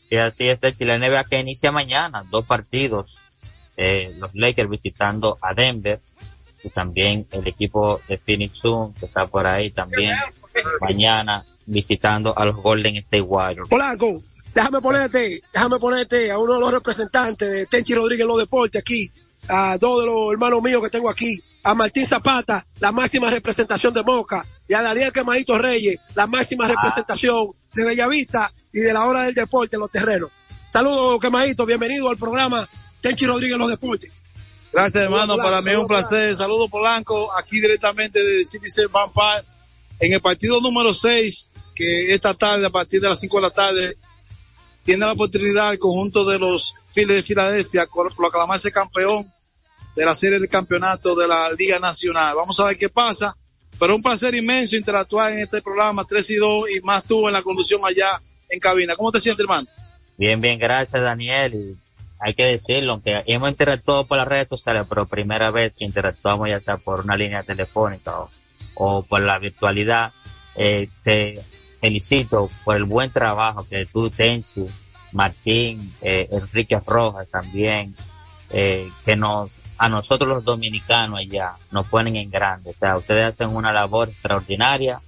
Y 0.09 0.17
así 0.17 0.47
es, 0.47 0.59
la 0.79 0.97
NBA 0.97 1.23
que 1.25 1.39
inicia 1.39 1.71
mañana, 1.71 2.25
dos 2.29 2.45
partidos, 2.45 3.21
eh, 3.77 4.13
los 4.17 4.33
Lakers 4.33 4.69
visitando 4.69 5.37
a 5.41 5.53
Denver 5.53 5.99
y 6.63 6.69
también 6.69 7.27
el 7.31 7.45
equipo 7.47 8.01
de 8.07 8.17
Phoenix 8.17 8.57
Sun 8.57 8.93
que 8.95 9.05
está 9.05 9.27
por 9.27 9.45
ahí 9.45 9.69
también 9.69 10.15
mañana 10.81 11.45
visitando 11.67 12.35
a 12.37 12.45
los 12.45 12.55
Golden 12.55 12.95
State 12.97 13.21
Warriors. 13.21 13.69
Polanco, 13.69 14.21
déjame 14.55 14.81
ponerte, 14.81 15.41
déjame 15.53 15.77
ponerte 15.77 16.31
a 16.31 16.39
uno 16.39 16.55
de 16.55 16.59
los 16.61 16.71
representantes 16.71 17.49
de 17.51 17.65
Tenchi 17.67 17.93
Rodríguez 17.93 18.23
en 18.23 18.29
los 18.29 18.39
deportes 18.39 18.81
aquí, 18.81 19.11
a 19.47 19.77
dos 19.77 19.99
de 20.01 20.05
los 20.07 20.31
hermanos 20.33 20.61
míos 20.63 20.81
que 20.81 20.89
tengo 20.89 21.09
aquí, 21.09 21.39
a 21.63 21.75
Martín 21.75 22.05
Zapata, 22.07 22.65
la 22.79 22.91
máxima 22.91 23.29
representación 23.29 23.93
de 23.93 24.01
Moca, 24.03 24.43
y 24.67 24.73
a 24.73 24.81
Daniel 24.81 25.11
Quemadito 25.11 25.57
Reyes, 25.57 25.99
la 26.15 26.25
máxima 26.25 26.65
Ah. 26.65 26.69
representación 26.69 27.49
de 27.73 27.83
Bellavista 27.85 28.51
y 28.73 28.79
de 28.79 28.93
la 28.93 29.05
hora 29.05 29.23
del 29.23 29.33
deporte 29.35 29.75
en 29.75 29.81
los 29.81 29.91
terrenos. 29.91 30.29
Saludos, 30.69 31.19
Quemadito, 31.19 31.65
bienvenido 31.65 32.09
al 32.09 32.17
programa 32.17 32.67
Tenchi 33.01 33.25
Rodríguez 33.25 33.53
en 33.55 33.59
los 33.59 33.69
deportes. 33.69 34.11
Gracias, 34.71 35.03
hermano. 35.03 35.35
Saludos, 35.35 35.45
Para 35.45 35.61
mí 35.61 35.71
es 35.71 35.77
un 35.77 35.87
placer. 35.87 36.35
Saludos, 36.35 36.69
Polanco, 36.69 37.29
aquí 37.37 37.59
directamente 37.59 38.23
de 38.23 38.43
Citizen 38.45 38.87
Vampire, 38.91 39.43
en 39.99 40.13
el 40.13 40.21
partido 40.21 40.59
número 40.61 40.93
6, 40.93 41.49
que 41.77 42.13
esta 42.13 42.33
tarde, 42.33 42.65
a 42.65 42.71
partir 42.71 42.99
de 42.99 43.09
las 43.09 43.19
5 43.19 43.37
de 43.37 43.41
la 43.41 43.51
tarde, 43.51 43.97
tiene 44.83 45.05
la 45.05 45.11
oportunidad 45.11 45.73
el 45.73 45.79
conjunto 45.79 46.25
de 46.25 46.39
los 46.39 46.75
Phillies 46.91 47.17
de 47.17 47.23
Filadelfia 47.23 47.87
proclamarse 48.15 48.71
campeón 48.71 49.31
de 49.95 50.05
la 50.05 50.15
serie 50.15 50.39
del 50.39 50.49
campeonato 50.49 51.15
de 51.15 51.27
la 51.27 51.51
Liga 51.51 51.77
Nacional. 51.77 52.35
Vamos 52.35 52.59
a 52.59 52.65
ver 52.65 52.77
qué 52.77 52.89
pasa. 52.89 53.35
Pero 53.79 53.95
un 53.95 54.01
placer 54.01 54.33
inmenso 54.33 54.75
interactuar 54.75 55.33
en 55.33 55.39
este 55.39 55.61
programa 55.61 56.03
3 56.03 56.29
y 56.31 56.35
2 56.37 56.65
y 56.75 56.79
más 56.81 57.03
tú 57.03 57.27
en 57.27 57.33
la 57.33 57.43
conducción 57.43 57.81
allá 57.85 58.19
en 58.49 58.59
cabina. 58.59 58.95
¿Cómo 58.95 59.11
te 59.11 59.19
sientes, 59.19 59.43
hermano? 59.43 59.67
Bien, 60.17 60.41
bien, 60.41 60.57
gracias 60.57 60.99
Daniel. 60.99 61.53
Y 61.53 61.77
hay 62.19 62.33
que 62.33 62.45
decirlo, 62.45 62.93
aunque 62.93 63.21
hemos 63.27 63.49
interactuado 63.51 64.07
por 64.07 64.17
las 64.17 64.27
redes 64.27 64.49
sociales, 64.49 64.85
pero 64.89 65.05
primera 65.05 65.51
vez 65.51 65.73
que 65.77 65.85
interactuamos 65.85 66.49
ya 66.49 66.59
sea 66.59 66.77
por 66.77 67.01
una 67.01 67.15
línea 67.15 67.43
telefónica 67.43 68.19
o, 68.19 68.31
o 68.73 69.03
por 69.03 69.21
la 69.21 69.37
virtualidad, 69.37 70.11
eh, 70.55 70.89
te 71.03 71.39
felicito 71.79 72.49
por 72.63 72.75
el 72.75 72.83
buen 72.83 73.11
trabajo 73.11 73.65
que 73.67 73.85
tú, 73.85 74.09
Tenchi, 74.09 74.65
Martín, 75.11 75.93
eh, 76.01 76.27
Enrique 76.31 76.79
Rojas 76.85 77.27
también, 77.29 77.95
eh, 78.49 78.89
que 79.05 79.15
nos, 79.15 79.49
a 79.77 79.89
nosotros 79.89 80.29
los 80.29 80.43
dominicanos 80.43 81.19
allá 81.19 81.53
nos 81.71 81.87
ponen 81.87 82.15
en 82.15 82.29
grande. 82.29 82.71
O 82.71 82.73
sea, 82.73 82.97
ustedes 82.97 83.25
hacen 83.25 83.55
una 83.55 83.71
labor 83.71 84.09
extraordinaria 84.09 84.99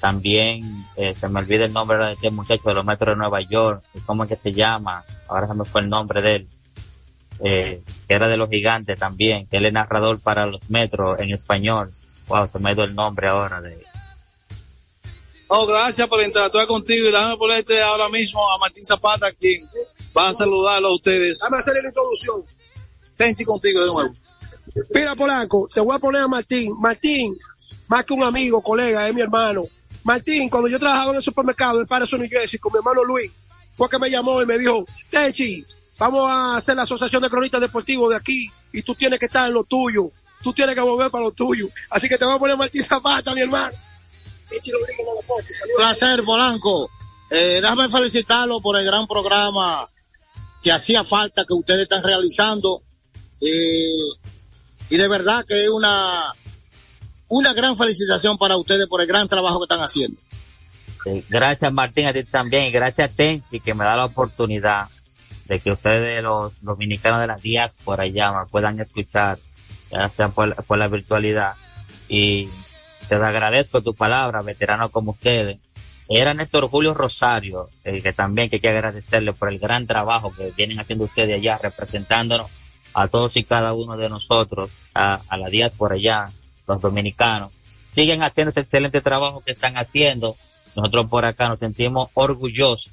también 0.00 0.84
eh, 0.96 1.14
se 1.18 1.28
me 1.28 1.40
olvida 1.40 1.64
el 1.64 1.72
nombre 1.72 1.96
de 1.98 2.12
este 2.12 2.30
muchacho 2.30 2.68
de 2.68 2.74
los 2.74 2.84
metros 2.84 3.14
de 3.14 3.16
Nueva 3.16 3.40
York, 3.40 3.82
¿cómo 4.04 4.24
es 4.24 4.28
que 4.28 4.36
se 4.36 4.52
llama? 4.52 5.04
Ahora 5.28 5.48
se 5.48 5.54
me 5.54 5.64
fue 5.64 5.80
el 5.80 5.88
nombre 5.88 6.22
de 6.22 6.34
él, 6.36 6.48
eh, 7.40 7.82
que 8.06 8.14
era 8.14 8.28
de 8.28 8.36
los 8.36 8.48
gigantes 8.48 8.98
también, 8.98 9.46
que 9.46 9.56
él 9.56 9.66
es 9.66 9.72
narrador 9.72 10.20
para 10.20 10.46
los 10.46 10.68
metros 10.70 11.18
en 11.20 11.30
español. 11.30 11.92
Wow, 12.28 12.48
se 12.48 12.58
me 12.58 12.74
dio 12.74 12.84
el 12.84 12.94
nombre 12.94 13.28
ahora 13.28 13.60
de 13.60 13.84
Oh, 15.48 15.66
gracias 15.66 16.08
por 16.08 16.22
interactuar 16.22 16.66
contigo 16.66 17.08
y 17.08 17.12
déjame 17.12 17.36
ponerte 17.36 17.80
ahora 17.80 18.08
mismo 18.08 18.40
a 18.52 18.58
Martín 18.58 18.84
Zapata, 18.84 19.30
quien 19.32 19.68
va 20.16 20.28
a 20.28 20.32
saludarlo 20.32 20.88
a 20.88 20.94
ustedes. 20.94 21.38
Dame 21.40 21.58
hacerle 21.58 21.82
la 21.82 21.88
introducción. 21.88 22.42
Tenchi 23.16 23.44
contigo 23.44 23.80
de 23.80 23.86
nuevo. 23.86 24.10
Mira, 24.92 25.14
Polanco, 25.14 25.68
te 25.72 25.80
voy 25.80 25.94
a 25.94 25.98
poner 25.98 26.22
a 26.22 26.28
Martín. 26.28 26.74
Martín, 26.80 27.38
más 27.88 28.04
que 28.04 28.12
un 28.12 28.24
amigo, 28.24 28.60
colega, 28.60 29.06
es 29.06 29.14
mi 29.14 29.20
hermano. 29.20 29.64
Martín, 30.02 30.48
cuando 30.48 30.68
yo 30.68 30.78
trabajaba 30.78 31.12
en 31.12 31.16
el 31.16 31.22
supermercado 31.22 31.78
de 31.78 31.86
Patterson, 31.86 32.20
New 32.20 32.28
Jersey, 32.28 32.58
con 32.58 32.72
mi 32.72 32.78
hermano 32.78 33.04
Luis, 33.04 33.30
fue 33.72 33.88
que 33.88 33.98
me 33.98 34.10
llamó 34.10 34.42
y 34.42 34.46
me 34.46 34.58
dijo, 34.58 34.84
Tenchi, 35.10 35.64
vamos 35.98 36.28
a 36.28 36.56
hacer 36.56 36.74
la 36.74 36.82
asociación 36.82 37.22
de 37.22 37.30
cronistas 37.30 37.60
deportivos 37.60 38.10
de 38.10 38.16
aquí 38.16 38.50
y 38.72 38.82
tú 38.82 38.94
tienes 38.96 39.18
que 39.18 39.26
estar 39.26 39.46
en 39.46 39.54
lo 39.54 39.62
tuyo. 39.64 40.10
Tú 40.42 40.52
tienes 40.52 40.74
que 40.74 40.80
volver 40.80 41.10
para 41.10 41.24
lo 41.24 41.32
tuyo. 41.32 41.68
Así 41.90 42.08
que 42.08 42.18
te 42.18 42.24
voy 42.24 42.34
a 42.34 42.38
poner 42.38 42.54
a 42.54 42.58
Martín 42.58 42.84
Zapata, 42.84 43.32
mi 43.32 43.40
hermano. 43.40 43.76
Placer, 45.76 46.22
Polanco. 46.24 46.90
Eh, 47.30 47.60
déjame 47.60 47.88
felicitarlo 47.88 48.60
por 48.60 48.76
el 48.76 48.84
gran 48.84 49.06
programa 49.06 49.88
que 50.62 50.72
hacía 50.72 51.04
falta 51.04 51.44
que 51.44 51.54
ustedes 51.54 51.82
están 51.82 52.02
realizando. 52.02 52.82
Eh, 53.40 54.08
y 54.88 54.96
de 54.96 55.08
verdad 55.08 55.44
que 55.46 55.64
es 55.64 55.68
una, 55.68 56.32
una 57.28 57.52
gran 57.52 57.76
felicitación 57.76 58.38
para 58.38 58.56
ustedes 58.56 58.86
por 58.86 59.00
el 59.00 59.06
gran 59.06 59.28
trabajo 59.28 59.58
que 59.58 59.64
están 59.64 59.80
haciendo. 59.80 60.18
Gracias 61.28 61.72
Martín, 61.72 62.06
a 62.06 62.12
ti 62.12 62.24
también, 62.24 62.64
y 62.64 62.70
gracias 62.72 63.14
Tenchi 63.14 63.60
que 63.60 63.74
me 63.74 63.84
da 63.84 63.94
la 63.94 64.06
oportunidad 64.06 64.88
de 65.44 65.60
que 65.60 65.70
ustedes 65.70 66.20
los 66.22 66.60
dominicanos 66.62 67.20
de 67.20 67.28
la 67.28 67.36
diáspora 67.36 68.02
allá 68.02 68.32
me 68.32 68.46
puedan 68.46 68.80
escuchar, 68.80 69.38
ya 69.90 70.08
sea 70.08 70.28
por, 70.28 70.56
por 70.64 70.78
la 70.78 70.88
virtualidad. 70.88 71.54
Y 72.08 72.48
te 73.08 73.14
agradezco 73.14 73.82
tu 73.82 73.94
palabra, 73.94 74.42
veteranos 74.42 74.90
como 74.90 75.12
ustedes. 75.12 75.58
Era 76.08 76.34
Néstor 76.34 76.68
Julio 76.68 76.94
Rosario, 76.94 77.68
eh, 77.84 78.00
que 78.00 78.12
también 78.12 78.48
que 78.48 78.56
hay 78.56 78.60
que 78.60 78.68
agradecerle 78.68 79.32
por 79.32 79.48
el 79.48 79.58
gran 79.58 79.86
trabajo 79.86 80.32
que 80.34 80.52
vienen 80.56 80.78
haciendo 80.78 81.04
ustedes 81.04 81.36
allá, 81.36 81.58
representándonos 81.60 82.50
a 82.94 83.08
todos 83.08 83.36
y 83.36 83.44
cada 83.44 83.72
uno 83.74 83.96
de 83.96 84.08
nosotros, 84.08 84.70
a, 84.94 85.20
a 85.28 85.36
la 85.36 85.48
diáspora 85.48 85.96
allá, 85.96 86.26
los 86.66 86.80
dominicanos. 86.80 87.50
Siguen 87.88 88.22
haciendo 88.22 88.50
ese 88.50 88.60
excelente 88.60 89.00
trabajo 89.00 89.42
que 89.44 89.52
están 89.52 89.76
haciendo. 89.76 90.36
Nosotros 90.76 91.06
por 91.08 91.24
acá 91.24 91.48
nos 91.48 91.60
sentimos 91.60 92.10
orgullosos 92.14 92.92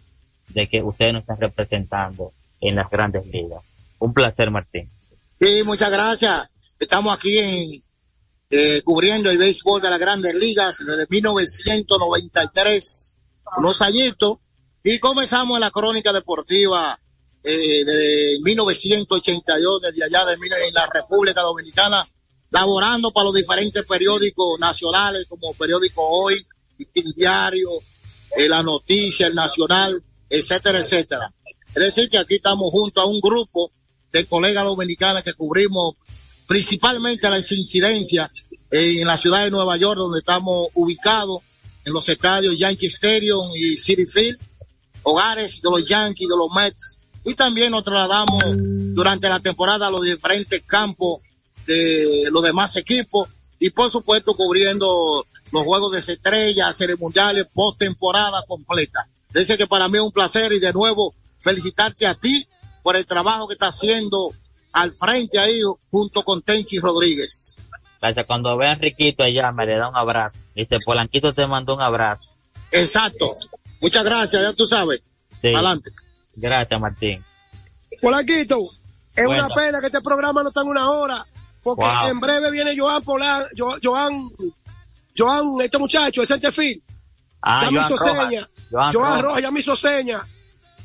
de 0.49 0.67
que 0.67 0.81
ustedes 0.81 1.13
nos 1.13 1.21
están 1.21 1.39
representando 1.39 2.31
en 2.61 2.75
las 2.75 2.89
grandes 2.89 3.25
ligas. 3.27 3.61
Un 3.99 4.13
placer, 4.13 4.49
Martín. 4.51 4.89
Sí, 5.39 5.61
muchas 5.63 5.91
gracias. 5.91 6.49
Estamos 6.79 7.15
aquí 7.15 7.37
en, 7.39 7.83
eh, 8.55 8.83
cubriendo 8.83 9.31
el 9.31 9.39
béisbol 9.39 9.81
de 9.81 9.89
las 9.89 9.97
grandes 9.97 10.35
ligas 10.35 10.77
desde 10.77 11.07
1993, 11.09 13.17
unos 13.57 13.81
añitos, 13.81 14.37
y 14.83 14.99
comenzamos 14.99 15.55
en 15.55 15.61
la 15.61 15.71
crónica 15.71 16.13
deportiva 16.13 16.99
eh, 17.43 17.83
de 17.83 18.37
1982, 18.43 19.81
desde 19.81 20.03
allá 20.03 20.25
de, 20.25 20.33
en 20.67 20.73
la 20.75 20.87
República 20.93 21.41
Dominicana, 21.41 22.07
laborando 22.51 23.09
para 23.09 23.23
los 23.23 23.33
diferentes 23.33 23.85
periódicos 23.85 24.59
nacionales 24.59 25.25
como 25.27 25.55
Periódico 25.55 26.07
Hoy, 26.07 26.45
El 26.93 27.13
Diario, 27.15 27.71
eh, 28.37 28.47
La 28.47 28.61
Noticia, 28.61 29.25
El 29.25 29.33
Nacional, 29.33 30.03
etcétera, 30.29 30.77
etcétera. 30.77 31.33
Es 31.73 31.85
decir, 31.85 32.07
que 32.07 32.19
aquí 32.19 32.35
estamos 32.35 32.69
junto 32.69 33.01
a 33.01 33.07
un 33.07 33.19
grupo 33.19 33.71
de 34.11 34.27
colegas 34.27 34.63
dominicanas 34.63 35.23
que 35.23 35.33
cubrimos 35.33 35.95
principalmente 36.47 37.29
las 37.29 37.51
incidencias 37.51 38.31
en 38.71 39.05
la 39.05 39.17
ciudad 39.17 39.43
de 39.43 39.51
Nueva 39.51 39.77
York, 39.77 39.97
donde 39.97 40.19
estamos 40.19 40.67
ubicados 40.73 41.41
en 41.85 41.93
los 41.93 42.07
estadios 42.09 42.57
Yankee 42.57 42.87
Stadium 42.87 43.49
y 43.55 43.77
City 43.77 44.05
Field, 44.05 44.39
hogares 45.03 45.61
de 45.61 45.69
los 45.69 45.85
Yankees, 45.85 46.27
de 46.27 46.37
los 46.37 46.49
Mets, 46.51 46.99
y 47.25 47.35
también 47.35 47.71
nos 47.71 47.83
trasladamos 47.83 48.43
durante 48.93 49.29
la 49.29 49.39
temporada 49.39 49.87
a 49.87 49.91
los 49.91 50.01
diferentes 50.01 50.61
campos 50.65 51.21
de 51.65 52.27
los 52.31 52.43
demás 52.43 52.75
equipos 52.75 53.29
y 53.59 53.69
por 53.69 53.89
supuesto 53.89 54.33
cubriendo 54.33 55.25
los 55.51 55.63
juegos 55.63 55.93
de 55.93 55.99
estrellas, 55.99 56.75
series 56.75 56.99
mundiales, 56.99 57.47
postemporada 57.53 58.43
completa. 58.47 59.07
Dice 59.33 59.57
que 59.57 59.67
para 59.67 59.87
mí 59.87 59.97
es 59.97 60.03
un 60.03 60.11
placer 60.11 60.51
y 60.51 60.59
de 60.59 60.73
nuevo 60.73 61.13
felicitarte 61.39 62.05
a 62.05 62.15
ti 62.15 62.45
por 62.81 62.95
el 62.95 63.05
trabajo 63.05 63.47
que 63.47 63.53
está 63.53 63.67
haciendo 63.67 64.33
al 64.73 64.91
frente 64.93 65.39
ahí 65.39 65.61
junto 65.89 66.23
con 66.23 66.41
Tenchi 66.41 66.79
Rodríguez. 66.79 67.59
Gracias. 68.01 68.25
Cuando 68.25 68.57
ve 68.57 68.67
a 68.67 68.71
Enriquito 68.73 69.23
allá, 69.23 69.51
me 69.51 69.65
le 69.65 69.77
da 69.77 69.87
un 69.87 69.95
abrazo. 69.95 70.35
Dice, 70.55 70.77
Polanquito 70.83 71.33
te 71.33 71.47
mandó 71.47 71.75
un 71.75 71.81
abrazo. 71.81 72.29
Exacto. 72.71 73.33
Muchas 73.79 74.03
gracias, 74.03 74.41
ya 74.41 74.53
tú 74.53 74.65
sabes. 74.65 75.01
Sí. 75.41 75.47
Adelante. 75.53 75.91
Gracias, 76.35 76.79
Martín. 76.79 77.23
Polanquito, 78.01 78.57
es 79.15 79.25
Bueno. 79.25 79.45
una 79.45 79.55
pena 79.55 79.79
que 79.79 79.85
este 79.87 80.01
programa 80.01 80.41
no 80.43 80.49
está 80.49 80.61
en 80.61 80.67
una 80.67 80.89
hora, 80.89 81.25
porque 81.61 81.85
Wow. 81.85 82.07
en 82.09 82.19
breve 82.19 82.51
viene 82.51 82.77
Joan 82.77 83.03
Polan, 83.03 83.45
Jo- 83.57 83.77
Joan, 83.81 84.29
Joan, 85.17 85.47
este 85.61 85.77
muchacho, 85.77 86.21
el 86.21 86.27
centerfield, 86.27 86.81
Ah, 87.41 87.61
ya 87.63 87.71
me 87.71 87.79
hizo 87.79 87.95
Rojas. 87.95 88.27
seña, 88.29 88.49
Joan 88.71 88.93
Joan 88.93 89.05
Rojas. 89.07 89.21
Rojas 89.21 89.41
ya 89.41 89.51
me 89.51 89.59
hizo 89.59 89.75
seña, 89.75 90.27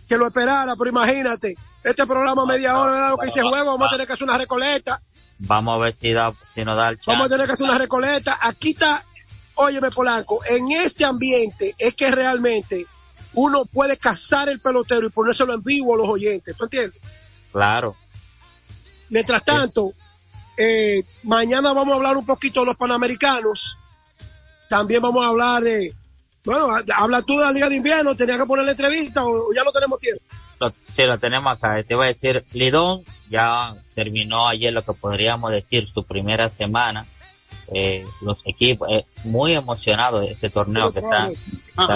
que 0.08 0.16
lo 0.16 0.26
esperara, 0.26 0.74
pero 0.76 0.90
imagínate, 0.90 1.54
este 1.88 2.06
programa 2.06 2.46
media 2.46 2.78
hora, 2.78 2.92
¿verdad? 2.92 3.10
lo 3.10 3.18
que 3.18 3.26
dice 3.26 3.42
juego, 3.42 3.72
vamos 3.72 3.88
a 3.88 3.90
tener 3.90 4.06
que 4.06 4.12
hacer 4.12 4.24
una 4.24 4.38
recoleta, 4.38 5.00
Vamos 5.38 5.76
a 5.76 5.78
ver 5.78 5.94
si, 5.94 6.12
da, 6.12 6.32
si 6.54 6.64
nos 6.64 6.76
da 6.76 6.88
el 6.88 6.98
vamos 7.06 7.26
a 7.26 7.28
tener 7.28 7.46
que 7.46 7.52
hacer 7.52 7.68
una 7.68 7.78
recoleta, 7.78 8.38
aquí 8.40 8.70
está, 8.70 9.04
óyeme 9.54 9.90
Polanco, 9.90 10.40
en 10.44 10.70
este 10.72 11.04
ambiente 11.04 11.74
es 11.78 11.94
que 11.94 12.10
realmente 12.10 12.86
uno 13.34 13.64
puede 13.64 13.96
cazar 13.96 14.48
el 14.48 14.58
pelotero 14.58 15.06
y 15.06 15.10
ponérselo 15.10 15.54
en 15.54 15.62
vivo 15.62 15.94
a 15.94 15.98
los 15.98 16.08
oyentes, 16.08 16.56
¿tú 16.56 16.64
entiendes? 16.64 17.00
Claro. 17.52 17.96
Mientras 19.10 19.44
tanto, 19.44 19.92
eh, 20.56 21.02
mañana 21.22 21.72
vamos 21.72 21.92
a 21.92 21.96
hablar 21.96 22.16
un 22.16 22.26
poquito 22.26 22.60
de 22.60 22.66
los 22.66 22.76
panamericanos. 22.76 23.78
También 24.68 25.00
vamos 25.00 25.24
a 25.24 25.28
hablar 25.28 25.62
de, 25.62 25.94
bueno, 26.44 26.68
habla 26.96 27.22
tú 27.22 27.38
de 27.38 27.44
la 27.44 27.52
Liga 27.52 27.68
de 27.68 27.76
Invierno, 27.76 28.16
tenía 28.16 28.36
que 28.36 28.44
poner 28.44 28.64
la 28.64 28.72
entrevista 28.72 29.24
o, 29.24 29.52
ya 29.54 29.62
no 29.62 29.70
tenemos 29.70 30.00
tiempo. 30.00 30.22
Sí, 30.94 31.04
lo 31.04 31.18
tenemos 31.18 31.52
acá. 31.52 31.82
Te 31.82 31.94
iba 31.94 32.04
a 32.04 32.08
decir, 32.08 32.42
Lidón 32.52 33.02
ya 33.30 33.74
terminó 33.94 34.48
ayer 34.48 34.72
lo 34.72 34.84
que 34.84 34.92
podríamos 34.92 35.50
decir 35.50 35.86
su 35.86 36.04
primera 36.04 36.50
semana. 36.50 37.06
Eh, 37.72 38.04
los 38.22 38.38
equipos, 38.46 38.88
eh, 38.90 39.04
muy 39.24 39.52
emocionados 39.52 40.22
de 40.22 40.32
este 40.32 40.48
torneo 40.50 40.92
que 40.92 41.00
están. 41.00 41.32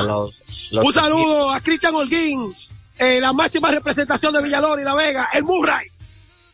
los, 0.07 0.43
un 0.73 0.93
saludo 0.93 1.51
a 1.51 1.61
Cristian 1.61 1.95
Holguín, 1.95 2.55
eh, 2.99 3.21
la 3.21 3.33
máxima 3.33 3.71
representación 3.71 4.35
de 4.35 4.43
Villador 4.43 4.79
y 4.81 4.85
La 4.85 4.95
Vega, 4.95 5.29
el 5.33 5.45
Murray. 5.45 5.89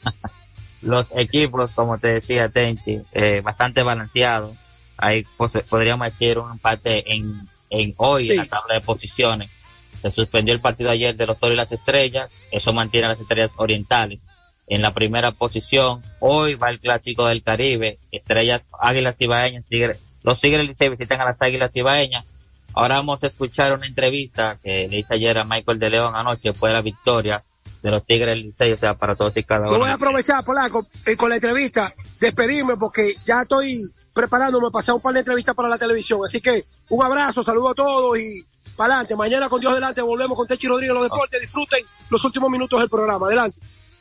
los 0.82 1.10
equipos, 1.16 1.70
como 1.74 1.98
te 1.98 2.14
decía 2.14 2.48
Tenchi, 2.48 3.00
eh, 3.12 3.40
bastante 3.42 3.82
balanceados. 3.82 4.54
Ahí 4.96 5.24
pues, 5.36 5.52
podríamos 5.68 6.06
decir 6.06 6.38
un 6.38 6.52
empate 6.52 7.12
en, 7.12 7.48
en 7.70 7.94
hoy 7.98 8.30
en 8.30 8.38
la 8.38 8.46
tabla 8.46 8.74
de 8.74 8.80
posiciones. 8.80 9.50
Se 10.02 10.10
suspendió 10.10 10.54
el 10.54 10.60
partido 10.60 10.90
ayer 10.90 11.16
de 11.16 11.26
los 11.26 11.38
Toros 11.38 11.54
y 11.54 11.56
las 11.56 11.72
Estrellas. 11.72 12.30
Eso 12.50 12.72
mantiene 12.72 13.06
a 13.06 13.10
las 13.10 13.20
Estrellas 13.20 13.50
Orientales 13.56 14.26
en 14.68 14.82
la 14.82 14.94
primera 14.94 15.32
posición. 15.32 16.02
Hoy 16.20 16.54
va 16.54 16.70
el 16.70 16.80
Clásico 16.80 17.26
del 17.26 17.42
Caribe. 17.42 17.98
Estrellas 18.12 18.64
Águilas 18.80 19.16
Ibaeñas. 19.18 19.64
Tigre, 19.68 19.96
los 20.22 20.40
Tigres 20.40 20.66
Licey 20.66 20.90
visitan 20.90 21.20
a 21.20 21.24
las 21.24 21.40
Águilas 21.42 21.70
Ibaeñas. 21.74 22.24
Ahora 22.74 22.96
vamos 22.96 23.24
a 23.24 23.26
escuchar 23.26 23.72
una 23.72 23.86
entrevista 23.86 24.58
que 24.62 24.88
le 24.88 24.98
hice 24.98 25.14
ayer 25.14 25.38
a 25.38 25.44
Michael 25.44 25.78
de 25.78 25.90
León 25.90 26.14
anoche 26.14 26.50
después 26.50 26.70
de 26.70 26.74
la 26.74 26.82
victoria 26.82 27.42
de 27.82 27.90
los 27.90 28.04
Tigres 28.04 28.36
Licey, 28.36 28.72
o 28.72 28.76
sea, 28.76 28.94
para 28.94 29.14
todos 29.14 29.36
y 29.36 29.42
cada 29.42 29.62
uno. 29.62 29.72
Yo 29.72 29.78
voy 29.78 29.90
a 29.90 29.94
aprovechar, 29.94 30.44
Polaco, 30.44 30.86
con 31.16 31.30
la 31.30 31.36
entrevista, 31.36 31.92
despedirme 32.20 32.76
porque 32.76 33.14
ya 33.24 33.42
estoy 33.42 33.80
preparándome 34.12 34.66
para 34.66 34.72
pasar 34.72 34.94
un 34.96 35.00
par 35.00 35.12
de 35.12 35.20
entrevistas 35.20 35.54
para 35.54 35.68
la 35.68 35.78
televisión. 35.78 36.20
Así 36.24 36.40
que 36.40 36.64
un 36.88 37.04
abrazo, 37.04 37.42
saludo 37.42 37.70
a 37.70 37.74
todos 37.74 38.18
y 38.18 38.44
para 38.78 38.94
adelante. 38.94 39.16
Mañana 39.16 39.48
con 39.48 39.60
Dios 39.60 39.74
delante 39.74 40.00
volvemos 40.00 40.36
con 40.36 40.46
Techi 40.46 40.68
Rodríguez 40.68 40.94
los 40.94 41.02
deportes. 41.02 41.40
Disfruten 41.40 41.84
los 42.08 42.24
últimos 42.24 42.48
minutos 42.48 42.78
del 42.80 42.88
programa. 42.88 43.26
Adelante. 43.26 43.60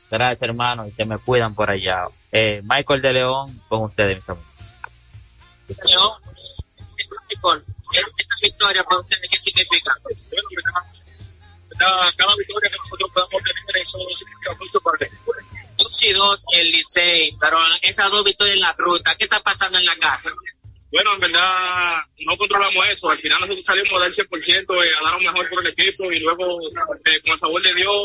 Gracias, 0.09 0.41
hermano, 0.43 0.87
y 0.87 0.91
se 0.91 1.03
me 1.03 1.17
cuidan 1.17 1.53
por 1.53 1.69
allá. 1.69 2.05
Eh, 2.31 2.61
Michael 2.63 3.01
de 3.01 3.13
León, 3.13 3.61
con 3.67 3.81
ustedes, 3.81 4.17
mis 4.17 4.29
amigos. 4.29 4.47
León, 5.83 6.11
Michael, 7.27 7.65
esta 7.91 8.35
victoria 8.41 8.83
para 8.83 8.99
ustedes, 9.01 9.29
¿qué 9.29 9.39
significa? 9.39 9.91
cada 11.77 12.35
victoria 12.35 12.69
que 12.69 12.77
nosotros 12.77 13.11
podamos 13.13 13.43
tener, 13.43 13.81
eso 13.81 13.97
significa 14.15 14.51
mucho 14.59 14.79
para 14.81 15.05
el 15.05 15.11
Dos 15.77 16.03
y 16.03 16.13
dos 16.13 16.45
el 16.53 16.71
Licey, 16.71 17.35
pero 17.39 17.57
esas 17.81 18.09
dos 18.09 18.23
victorias 18.23 18.55
en 18.55 18.61
la 18.61 18.73
ruta, 18.77 19.13
¿qué 19.15 19.25
está 19.25 19.39
pasando 19.41 19.77
en 19.77 19.85
la 19.85 19.95
casa? 19.97 20.31
Bueno, 20.91 21.13
en 21.13 21.19
verdad 21.19 21.97
no 22.19 22.37
controlamos 22.37 22.87
eso. 22.87 23.09
Al 23.09 23.19
final 23.19 23.41
nosotros 23.41 23.65
salimos 23.65 24.01
del 24.01 24.27
100% 24.29 24.85
eh, 24.85 24.91
a 24.99 25.03
dar 25.03 25.13
lo 25.13 25.31
mejor 25.31 25.49
por 25.49 25.65
el 25.65 25.73
equipo 25.73 26.11
y 26.11 26.19
luego 26.19 26.59
eh, 27.05 27.19
con 27.21 27.31
el 27.33 27.39
sabor 27.39 27.61
de 27.61 27.73
Dios, 27.73 27.95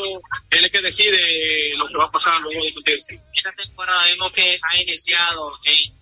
él 0.51 0.65
es 0.65 0.71
que 0.71 0.81
decide 0.81 1.77
lo 1.77 1.87
que 1.87 1.97
va 1.97 2.05
a 2.05 2.11
pasar 2.11 2.41
luego 2.41 2.65
de 2.65 2.73
partido. 2.73 3.23
Esta 3.35 3.53
temporada 3.53 4.05
vemos 4.07 4.33
que 4.33 4.59
ha 4.61 4.77
iniciado 4.81 5.51
en, 5.65 5.95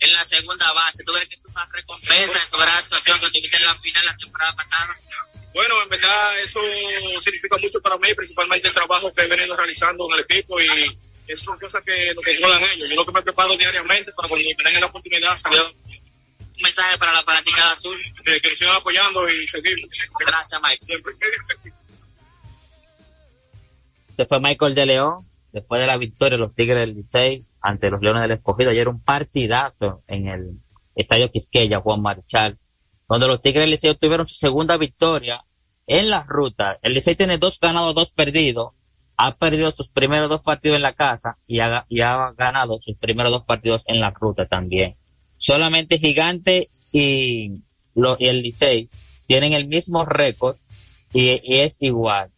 en 0.00 0.12
la 0.12 0.24
segunda 0.24 0.72
base. 0.72 1.04
¿Tú 1.04 1.12
crees 1.12 1.28
que 1.28 1.36
es 1.36 1.42
una 1.44 1.66
recompensa 1.72 2.38
de 2.40 2.50
tu 2.50 2.56
gran 2.56 2.76
actuación 2.76 3.20
que 3.20 3.28
tuviste 3.28 3.56
en 3.56 3.64
la 3.64 3.78
final 3.78 4.04
la 4.06 4.16
temporada 4.16 4.56
pasada? 4.56 4.96
Bueno, 5.54 5.82
en 5.82 5.88
verdad 5.88 6.40
eso 6.40 6.60
significa 7.18 7.56
mucho 7.56 7.80
para 7.80 7.96
mí, 7.98 8.12
principalmente 8.14 8.68
el 8.68 8.74
trabajo 8.74 9.14
que 9.14 9.22
he 9.22 9.26
venido 9.26 9.56
realizando 9.56 10.06
en 10.08 10.18
el 10.18 10.20
equipo 10.20 10.60
y 10.60 10.66
eso 11.28 11.44
son 11.44 11.58
cosas 11.58 11.82
que 11.82 12.12
lo 12.14 12.22
controlan 12.22 12.62
ellos. 12.72 12.90
Yo 12.90 12.96
lo 12.96 13.06
que 13.06 13.12
me 13.12 13.22
preparo 13.22 13.56
diariamente 13.56 14.12
para 14.12 14.28
cuando 14.28 14.46
me 14.46 14.70
den 14.70 14.80
la 14.80 14.86
oportunidad 14.86 15.36
salir 15.36 15.60
un 16.56 16.62
mensaje 16.62 16.98
para 16.98 17.12
la 17.12 17.22
fanática 17.22 17.72
azul. 17.72 17.98
Que 18.24 18.48
nos 18.48 18.58
sigan 18.58 18.76
apoyando 18.76 19.28
y 19.28 19.46
seguir. 19.46 19.76
Gracias, 20.18 20.60
Mike. 20.62 20.84
Siempre. 20.84 21.14
Este 24.08 24.26
fue 24.26 24.40
Michael 24.40 24.74
de 24.74 24.86
León, 24.86 25.18
después 25.52 25.80
de 25.80 25.86
la 25.86 25.98
victoria 25.98 26.38
de 26.38 26.44
los 26.44 26.54
Tigres 26.54 26.78
del 26.78 26.94
Licey 26.94 27.42
ante 27.60 27.90
los 27.90 28.00
Leones 28.00 28.22
del 28.22 28.32
Escogido. 28.32 28.70
Ayer 28.70 28.88
un 28.88 29.00
partidazo 29.00 30.02
en 30.06 30.28
el 30.28 30.58
Estadio 30.94 31.30
Quisqueya, 31.30 31.80
Juan 31.80 32.00
Marchal, 32.00 32.58
donde 33.08 33.26
los 33.26 33.42
Tigres 33.42 33.64
del 33.64 33.70
Licey 33.72 33.90
obtuvieron 33.90 34.26
su 34.26 34.36
segunda 34.36 34.78
victoria 34.78 35.44
en 35.86 36.08
la 36.08 36.22
ruta. 36.22 36.78
El 36.80 36.94
Licey 36.94 37.14
tiene 37.14 37.36
dos 37.36 37.60
ganados, 37.60 37.94
dos 37.94 38.10
perdidos. 38.10 38.72
Ha 39.18 39.34
perdido 39.36 39.72
sus 39.72 39.88
primeros 39.88 40.28
dos 40.28 40.42
partidos 40.42 40.76
en 40.76 40.82
la 40.82 40.94
casa 40.94 41.38
y 41.46 41.60
ha, 41.60 41.84
y 41.88 42.00
ha 42.00 42.32
ganado 42.32 42.80
sus 42.80 42.96
primeros 42.96 43.32
dos 43.32 43.44
partidos 43.44 43.82
en 43.86 44.00
la 44.00 44.10
ruta 44.10 44.46
también. 44.46 44.94
Solamente 45.36 45.98
Gigante 45.98 46.68
y, 46.92 47.50
y 48.18 48.26
el 48.26 48.42
Licey 48.42 48.88
tienen 49.26 49.52
el 49.52 49.66
mismo 49.66 50.04
récord 50.04 50.56
y, 51.12 51.40
es 51.60 51.76
igual. 51.80 52.30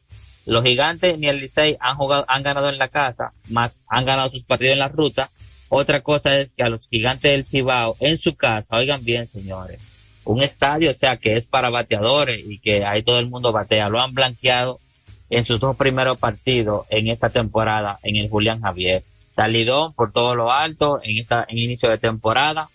Los 0.46 0.64
Gigantes 0.64 1.18
ni 1.18 1.26
el 1.28 1.40
Licey 1.40 1.76
han 1.80 1.96
jugado, 1.96 2.24
han 2.28 2.42
ganado 2.42 2.68
en 2.68 2.78
la 2.78 2.88
casa, 2.88 3.32
más 3.48 3.80
han 3.88 4.04
ganado 4.06 4.30
sus 4.30 4.44
partidos 4.44 4.72
en 4.72 4.78
la 4.78 4.88
ruta. 4.88 5.30
Otra 5.68 6.00
cosa 6.00 6.38
es 6.38 6.54
que 6.54 6.62
a 6.62 6.70
los 6.70 6.88
Gigantes 6.88 7.30
del 7.30 7.44
Cibao 7.44 7.96
en 8.00 8.18
su 8.18 8.34
casa, 8.34 8.76
oigan 8.76 9.04
bien 9.04 9.26
señores, 9.26 9.80
un 10.24 10.42
estadio, 10.42 10.90
o 10.90 10.94
sea, 10.94 11.16
que 11.16 11.36
es 11.36 11.46
para 11.46 11.70
bateadores 11.70 12.42
y 12.46 12.58
que 12.58 12.84
ahí 12.84 13.02
todo 13.02 13.18
el 13.18 13.28
mundo 13.28 13.52
batea. 13.52 13.88
Lo 13.88 14.00
han 14.00 14.14
blanqueado 14.14 14.80
en 15.30 15.44
sus 15.44 15.60
dos 15.60 15.76
primeros 15.76 16.18
partidos 16.18 16.86
en 16.88 17.08
esta 17.08 17.28
temporada 17.28 17.98
en 18.02 18.16
el 18.16 18.30
Julián 18.30 18.62
Javier. 18.62 19.02
Salidón 19.36 19.92
por 19.92 20.12
todo 20.12 20.34
lo 20.34 20.50
alto 20.50 21.00
en 21.02 21.18
esta 21.18 21.46
en 21.48 21.58
inicio 21.58 21.90
de 21.90 21.98
temporada. 21.98 22.68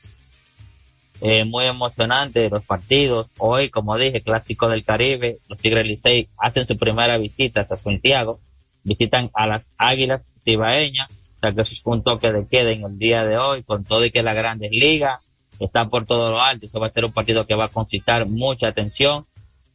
Eh, 1.25 1.45
muy 1.45 1.63
emocionante 1.63 2.49
los 2.49 2.65
partidos. 2.65 3.27
Hoy, 3.37 3.69
como 3.69 3.97
dije, 3.97 4.21
clásico 4.21 4.67
del 4.67 4.83
Caribe, 4.83 5.37
los 5.47 5.57
Tigres 5.57 5.87
Licey 5.87 6.27
hacen 6.37 6.67
su 6.67 6.77
primera 6.77 7.17
visita 7.17 7.61
a 7.61 7.65
Santiago, 7.65 8.41
visitan 8.83 9.31
a 9.33 9.47
las 9.47 9.71
Águilas 9.77 10.27
Cibaeñas, 10.37 11.09
o 11.09 11.39
sea 11.39 11.53
que 11.53 11.61
eso 11.61 11.75
es 11.75 11.81
un 11.85 12.03
toque 12.03 12.33
de 12.33 12.45
queda 12.45 12.71
en 12.71 12.83
el 12.83 12.99
día 12.99 13.23
de 13.23 13.37
hoy, 13.37 13.63
con 13.63 13.85
todo 13.85 14.03
y 14.03 14.11
que 14.11 14.21
la 14.21 14.33
Grandes 14.33 14.71
Ligas 14.71 15.21
está 15.61 15.87
por 15.87 16.05
todo 16.05 16.29
lo 16.29 16.41
alto. 16.41 16.65
Eso 16.65 16.81
va 16.81 16.87
a 16.87 16.91
ser 16.91 17.05
un 17.05 17.13
partido 17.13 17.47
que 17.47 17.55
va 17.55 17.65
a 17.65 17.69
concitar 17.69 18.27
mucha 18.27 18.67
atención. 18.67 19.25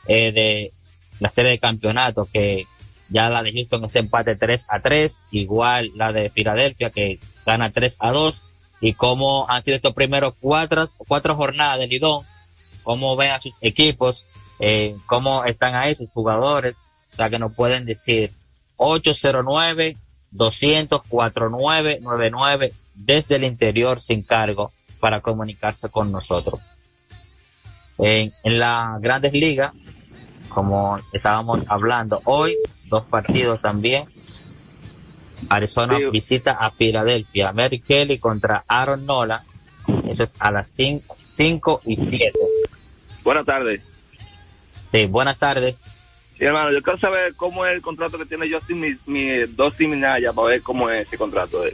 eh, 0.06 0.32
de 0.32 0.72
la 1.20 1.30
serie 1.30 1.52
de 1.52 1.58
campeonato 1.58 2.28
que 2.32 2.66
ya 3.10 3.28
la 3.28 3.42
de 3.42 3.52
Houston 3.52 3.84
está 3.84 4.00
empate 4.00 4.36
3 4.36 4.66
a 4.68 4.80
3, 4.80 5.20
igual 5.30 5.90
la 5.94 6.12
de 6.12 6.30
Filadelfia 6.30 6.90
que 6.90 7.18
gana 7.46 7.70
3 7.70 7.96
a 7.98 8.12
2 8.12 8.42
y 8.80 8.94
cómo 8.94 9.48
han 9.48 9.62
sido 9.62 9.76
estos 9.76 9.94
primeros 9.94 10.34
cuatro, 10.40 10.88
cuatro 10.96 11.34
jornadas 11.34 11.78
de 11.80 11.86
Lidón, 11.86 12.24
cómo 12.82 13.16
ven 13.16 13.32
a 13.32 13.40
sus 13.40 13.52
equipos, 13.60 14.24
eh, 14.60 14.96
cómo 15.06 15.44
están 15.44 15.74
ahí 15.74 15.94
sus 15.94 16.10
jugadores, 16.10 16.82
o 17.12 17.16
sea 17.16 17.30
que 17.30 17.38
nos 17.38 17.52
pueden 17.52 17.84
decir 17.84 18.30
809 18.76 19.96
200 20.30 21.02
4999 21.08 22.72
desde 22.94 23.36
el 23.36 23.44
interior 23.44 24.00
sin 24.00 24.22
cargo 24.22 24.72
para 25.00 25.20
comunicarse 25.20 25.88
con 25.88 26.12
nosotros. 26.12 26.60
En, 27.98 28.32
en 28.44 28.58
las 28.58 29.00
grandes 29.00 29.32
ligas, 29.32 29.72
como 30.48 30.98
estábamos 31.12 31.62
hablando 31.68 32.20
hoy, 32.24 32.56
dos 32.84 33.04
partidos 33.06 33.60
también. 33.60 34.04
Arizona 35.48 35.98
visita 36.10 36.52
a 36.52 36.70
Filadelfia. 36.70 37.52
Mary 37.52 37.80
Kelly 37.80 38.18
contra 38.18 38.64
Aaron 38.66 39.06
Nola. 39.06 39.42
Eso 40.08 40.24
es 40.24 40.32
a 40.38 40.50
las 40.50 40.70
5 40.70 41.82
y 41.86 41.96
7. 41.96 42.32
Buenas 43.22 43.46
tardes. 43.46 43.82
Sí, 44.92 45.06
buenas 45.06 45.38
tardes. 45.38 45.82
Sí, 46.38 46.44
hermano, 46.44 46.72
yo 46.72 46.82
quiero 46.82 46.98
saber 46.98 47.34
cómo 47.34 47.66
es 47.66 47.74
el 47.74 47.82
contrato 47.82 48.18
que 48.18 48.26
tiene 48.26 48.50
Justin, 48.50 48.80
mi, 48.80 48.96
mi 49.06 49.44
dos 49.48 49.78
Minaya, 49.80 50.32
para 50.32 50.48
ver 50.48 50.62
cómo 50.62 50.88
es 50.90 51.06
ese 51.06 51.18
contrato 51.18 51.62
de 51.62 51.70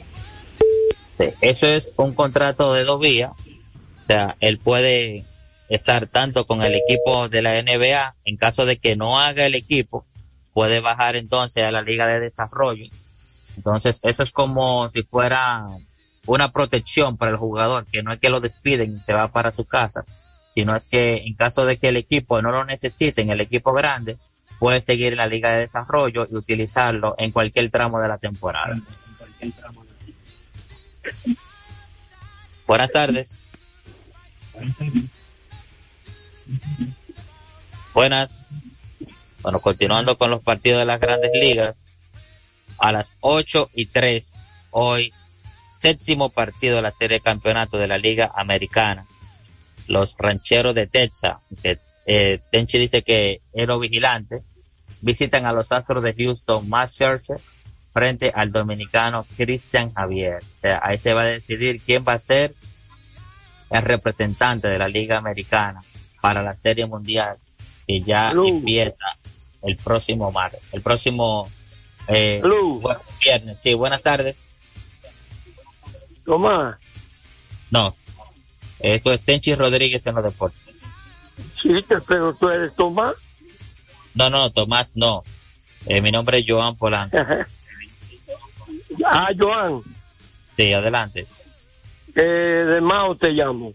él. 1.18 1.34
Eso 1.40 1.66
es 1.66 1.92
un 1.96 2.14
contrato 2.14 2.72
de 2.72 2.84
dos 2.84 3.00
vías. 3.00 3.32
O 4.00 4.04
sea, 4.04 4.36
él 4.40 4.58
puede 4.58 5.24
estar 5.68 6.06
tanto 6.06 6.46
con 6.46 6.62
el 6.62 6.74
equipo 6.74 7.28
de 7.28 7.42
la 7.42 7.62
NBA 7.62 8.14
en 8.24 8.36
caso 8.36 8.66
de 8.66 8.78
que 8.78 8.96
no 8.96 9.18
haga 9.18 9.46
el 9.46 9.54
equipo 9.54 10.04
puede 10.54 10.80
bajar 10.80 11.16
entonces 11.16 11.64
a 11.64 11.70
la 11.70 11.82
liga 11.82 12.06
de 12.06 12.20
desarrollo. 12.20 12.86
Entonces, 13.56 14.00
eso 14.02 14.22
es 14.22 14.30
como 14.30 14.90
si 14.90 15.02
fuera 15.02 15.66
una 16.26 16.50
protección 16.50 17.16
para 17.16 17.32
el 17.32 17.36
jugador, 17.36 17.86
que 17.86 18.02
no 18.02 18.12
es 18.12 18.20
que 18.20 18.30
lo 18.30 18.40
despiden 18.40 18.96
y 18.96 19.00
se 19.00 19.12
va 19.12 19.28
para 19.28 19.52
su 19.52 19.64
casa, 19.64 20.04
sino 20.54 20.74
es 20.76 20.82
que 20.84 21.16
en 21.26 21.34
caso 21.34 21.66
de 21.66 21.76
que 21.76 21.88
el 21.88 21.96
equipo 21.96 22.40
no 22.40 22.50
lo 22.50 22.64
necesite 22.64 23.22
en 23.22 23.30
el 23.30 23.40
equipo 23.40 23.72
grande, 23.72 24.16
puede 24.58 24.80
seguir 24.80 25.12
en 25.12 25.18
la 25.18 25.26
liga 25.26 25.50
de 25.50 25.60
desarrollo 25.60 26.26
y 26.30 26.36
utilizarlo 26.36 27.14
en 27.18 27.32
cualquier 27.32 27.70
tramo 27.70 28.00
de 28.00 28.08
la 28.08 28.18
temporada. 28.18 28.76
Buenas 32.66 32.92
tardes. 32.92 33.38
Buenas. 37.92 38.42
Bueno, 39.42 39.60
continuando 39.60 40.16
con 40.16 40.30
los 40.30 40.42
partidos 40.42 40.80
de 40.80 40.86
las 40.86 41.00
grandes 41.00 41.30
ligas, 41.34 41.76
a 42.78 42.92
las 42.92 43.14
8 43.20 43.70
y 43.74 43.86
3, 43.86 44.46
hoy, 44.70 45.12
séptimo 45.62 46.30
partido 46.30 46.76
de 46.76 46.82
la 46.82 46.92
serie 46.92 47.18
de 47.18 47.22
campeonato 47.22 47.78
de 47.78 47.86
la 47.86 47.98
Liga 47.98 48.30
Americana. 48.34 49.06
Los 49.86 50.16
rancheros 50.18 50.74
de 50.74 50.86
Texas, 50.86 51.36
que 51.62 51.78
eh, 52.06 52.40
Tenchi 52.50 52.78
dice 52.78 53.02
que 53.02 53.40
lo 53.52 53.78
vigilante, 53.78 54.40
visitan 55.00 55.46
a 55.46 55.52
los 55.52 55.70
Astros 55.72 56.02
de 56.02 56.14
Houston, 56.14 56.68
Matt 56.68 56.90
Scherzer, 56.90 57.38
frente 57.92 58.32
al 58.34 58.50
dominicano 58.50 59.26
Cristian 59.36 59.92
Javier. 59.92 60.38
O 60.38 60.60
sea, 60.60 60.80
ahí 60.82 60.98
se 60.98 61.12
va 61.12 61.22
a 61.22 61.26
decidir 61.26 61.80
quién 61.80 62.04
va 62.06 62.14
a 62.14 62.18
ser 62.18 62.54
el 63.70 63.82
representante 63.82 64.68
de 64.68 64.78
la 64.78 64.88
Liga 64.88 65.18
Americana 65.18 65.82
para 66.20 66.42
la 66.42 66.54
Serie 66.54 66.86
Mundial 66.86 67.36
que 67.86 68.00
ya 68.00 68.30
empieza 68.30 69.16
el 69.62 69.76
próximo 69.76 70.30
martes, 70.30 70.60
el 70.72 70.82
próximo 70.82 71.48
eh, 72.08 72.42
viernes. 73.22 73.58
Sí, 73.62 73.74
buenas 73.74 74.02
tardes. 74.02 74.48
Tomás. 76.24 76.76
No, 77.70 77.94
esto 78.80 79.12
es 79.12 79.24
Tenchi 79.24 79.54
Rodríguez 79.54 80.06
en 80.06 80.14
los 80.14 80.24
deportes. 80.24 80.60
Sí, 81.60 81.84
pero 82.06 82.34
tú 82.34 82.48
eres 82.48 82.74
Tomás. 82.74 83.14
No, 84.14 84.30
no, 84.30 84.50
Tomás 84.50 84.96
no. 84.96 85.24
Eh, 85.86 86.00
mi 86.00 86.10
nombre 86.10 86.38
es 86.38 86.46
Joan 86.48 86.76
Polanco. 86.76 87.16
ah, 89.06 89.28
Joan. 89.38 89.82
Sí, 90.56 90.72
adelante. 90.72 91.26
Eh, 92.14 92.20
de 92.20 92.80
Mao 92.80 93.16
te 93.16 93.30
llamo. 93.30 93.74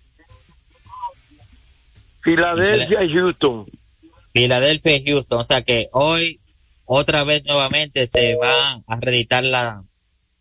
Filadelfia 2.22 3.00
Houston. 3.12 3.66
Filadelfia 4.34 4.96
y 4.98 5.06
Houston. 5.06 5.40
O 5.40 5.46
sea 5.46 5.62
que 5.62 5.90
hoy, 5.92 6.40
otra 6.92 7.24
vez 7.24 7.46
nuevamente, 7.46 8.08
se 8.08 8.36
va 8.36 8.82
a 8.88 8.96
reeditar 9.00 9.44
la 9.44 9.84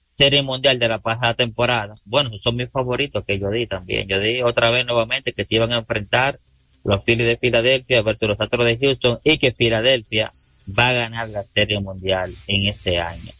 Serie 0.02 0.42
Mundial 0.42 0.78
de 0.78 0.88
la 0.88 0.98
pasada 0.98 1.34
temporada. 1.34 1.94
Bueno, 2.06 2.30
son 2.38 2.56
mis 2.56 2.72
favoritos 2.72 3.22
que 3.26 3.38
yo 3.38 3.50
di 3.50 3.66
también. 3.66 4.08
Yo 4.08 4.18
di 4.18 4.40
otra 4.40 4.70
vez 4.70 4.86
nuevamente 4.86 5.34
que 5.34 5.44
se 5.44 5.56
iban 5.56 5.74
a 5.74 5.78
enfrentar 5.80 6.38
los 6.84 7.04
Phillies 7.04 7.28
de 7.28 7.36
Filadelfia 7.36 8.00
versus 8.00 8.28
los 8.28 8.40
Astros 8.40 8.64
de 8.64 8.78
Houston 8.78 9.20
y 9.24 9.36
que 9.36 9.52
Filadelfia 9.52 10.32
va 10.76 10.88
a 10.88 10.92
ganar 10.94 11.28
la 11.28 11.44
Serie 11.44 11.80
Mundial 11.80 12.34
en 12.46 12.66
este 12.66 12.98
año. 12.98 13.30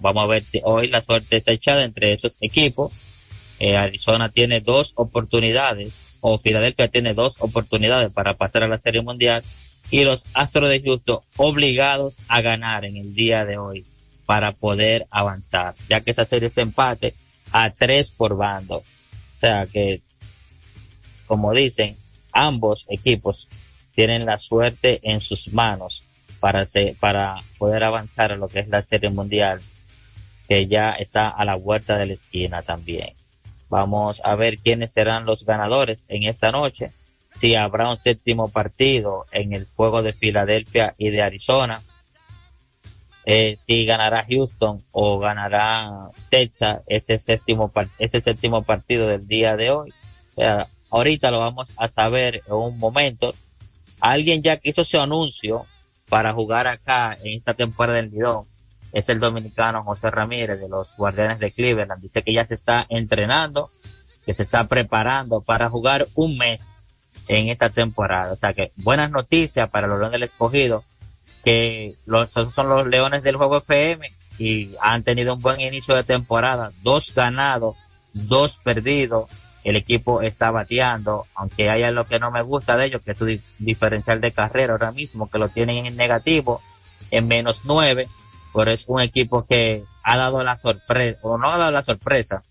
vamos 0.00 0.24
a 0.24 0.26
ver 0.26 0.42
si 0.42 0.60
hoy 0.64 0.88
la 0.88 1.02
suerte 1.02 1.36
está 1.36 1.52
echada 1.52 1.84
entre 1.84 2.14
esos 2.14 2.36
equipos. 2.40 2.92
Eh, 3.60 3.76
Arizona 3.76 4.28
tiene 4.28 4.60
dos 4.60 4.92
oportunidades 4.96 6.18
o 6.20 6.40
Filadelfia 6.40 6.88
tiene 6.88 7.14
dos 7.14 7.36
oportunidades 7.38 8.10
para 8.10 8.34
pasar 8.34 8.64
a 8.64 8.68
la 8.68 8.78
Serie 8.78 9.02
Mundial 9.02 9.44
y 9.90 10.04
los 10.04 10.24
Astros 10.34 10.68
de 10.68 10.82
Houston 10.82 11.20
obligados 11.36 12.14
a 12.28 12.40
ganar 12.40 12.84
en 12.84 12.96
el 12.96 13.14
día 13.14 13.44
de 13.44 13.58
hoy 13.58 13.84
para 14.26 14.52
poder 14.52 15.06
avanzar, 15.10 15.74
ya 15.88 16.00
que 16.00 16.10
esa 16.10 16.24
serie 16.26 16.48
está 16.48 16.62
empate 16.62 17.14
a 17.52 17.70
tres 17.70 18.10
por 18.10 18.36
bando. 18.36 18.76
O 18.76 19.40
sea 19.40 19.66
que, 19.66 20.00
como 21.26 21.52
dicen, 21.52 21.96
ambos 22.32 22.86
equipos 22.88 23.48
tienen 23.94 24.26
la 24.26 24.38
suerte 24.38 25.00
en 25.02 25.20
sus 25.20 25.52
manos 25.52 26.02
para, 26.40 26.64
para 27.00 27.36
poder 27.58 27.84
avanzar 27.84 28.32
a 28.32 28.36
lo 28.36 28.48
que 28.48 28.60
es 28.60 28.68
la 28.68 28.82
Serie 28.82 29.10
Mundial, 29.10 29.60
que 30.48 30.66
ya 30.66 30.92
está 30.92 31.28
a 31.28 31.44
la 31.44 31.54
vuelta 31.54 31.96
de 31.96 32.06
la 32.06 32.14
esquina 32.14 32.62
también. 32.62 33.14
Vamos 33.70 34.20
a 34.24 34.34
ver 34.34 34.58
quiénes 34.58 34.92
serán 34.92 35.24
los 35.24 35.44
ganadores 35.44 36.04
en 36.08 36.24
esta 36.24 36.52
noche, 36.52 36.92
si 37.34 37.56
habrá 37.56 37.90
un 37.90 37.98
séptimo 37.98 38.48
partido 38.48 39.26
en 39.32 39.52
el 39.52 39.66
juego 39.66 40.02
de 40.02 40.12
Filadelfia 40.12 40.94
y 40.96 41.10
de 41.10 41.22
Arizona, 41.22 41.82
eh, 43.26 43.56
si 43.58 43.84
ganará 43.84 44.24
Houston 44.28 44.84
o 44.92 45.18
ganará 45.18 46.08
Texas 46.30 46.82
este 46.86 47.18
séptimo, 47.18 47.72
este 47.98 48.20
séptimo 48.20 48.62
partido 48.62 49.08
del 49.08 49.26
día 49.26 49.56
de 49.56 49.70
hoy. 49.70 49.92
ahorita 50.90 51.30
lo 51.30 51.40
vamos 51.40 51.70
a 51.76 51.88
saber 51.88 52.42
en 52.46 52.52
un 52.52 52.78
momento. 52.78 53.32
Alguien 54.00 54.42
ya 54.42 54.58
que 54.58 54.70
hizo 54.70 54.84
su 54.84 55.00
anuncio 55.00 55.66
para 56.08 56.32
jugar 56.32 56.68
acá 56.68 57.16
en 57.24 57.38
esta 57.38 57.54
temporada 57.54 57.96
del 57.96 58.10
Lidón 58.10 58.46
es 58.92 59.08
el 59.08 59.18
dominicano 59.18 59.82
José 59.82 60.10
Ramírez 60.10 60.60
de 60.60 60.68
los 60.68 60.94
Guardianes 60.96 61.40
de 61.40 61.50
Cleveland. 61.50 62.00
Dice 62.00 62.22
que 62.22 62.32
ya 62.32 62.46
se 62.46 62.54
está 62.54 62.86
entrenando, 62.88 63.70
que 64.24 64.34
se 64.34 64.44
está 64.44 64.68
preparando 64.68 65.40
para 65.40 65.68
jugar 65.68 66.06
un 66.14 66.38
mes 66.38 66.76
en 67.28 67.48
esta 67.48 67.70
temporada. 67.70 68.32
O 68.32 68.36
sea 68.36 68.52
que 68.52 68.72
buenas 68.76 69.10
noticias 69.10 69.68
para 69.70 69.86
los 69.86 69.98
Leones 69.98 70.12
del 70.12 70.22
Escogido, 70.24 70.84
que 71.44 71.94
los, 72.06 72.30
son 72.30 72.68
los 72.68 72.86
Leones 72.86 73.22
del 73.22 73.36
Juego 73.36 73.58
FM 73.58 74.12
y 74.38 74.74
han 74.80 75.02
tenido 75.02 75.34
un 75.34 75.42
buen 75.42 75.60
inicio 75.60 75.94
de 75.94 76.04
temporada. 76.04 76.72
Dos 76.82 77.14
ganados, 77.14 77.76
dos 78.12 78.58
perdidos. 78.62 79.30
El 79.62 79.76
equipo 79.76 80.20
está 80.20 80.50
bateando, 80.50 81.26
aunque 81.34 81.70
haya 81.70 81.90
lo 81.90 82.06
que 82.06 82.18
no 82.18 82.30
me 82.30 82.42
gusta 82.42 82.76
de 82.76 82.86
ellos, 82.86 83.02
que 83.02 83.12
es 83.12 83.18
su 83.18 83.40
diferencial 83.58 84.20
de 84.20 84.32
carrera 84.32 84.74
ahora 84.74 84.92
mismo, 84.92 85.30
que 85.30 85.38
lo 85.38 85.48
tienen 85.48 85.86
en 85.86 85.96
negativo, 85.96 86.60
en 87.10 87.28
menos 87.28 87.62
nueve, 87.64 88.06
pero 88.52 88.70
es 88.70 88.84
un 88.88 89.00
equipo 89.00 89.46
que 89.46 89.82
ha 90.02 90.18
dado 90.18 90.44
la 90.44 90.58
sorpresa, 90.58 91.18
o 91.22 91.38
no 91.38 91.50
ha 91.50 91.56
dado 91.56 91.70
la 91.70 91.82
sorpresa, 91.82 92.42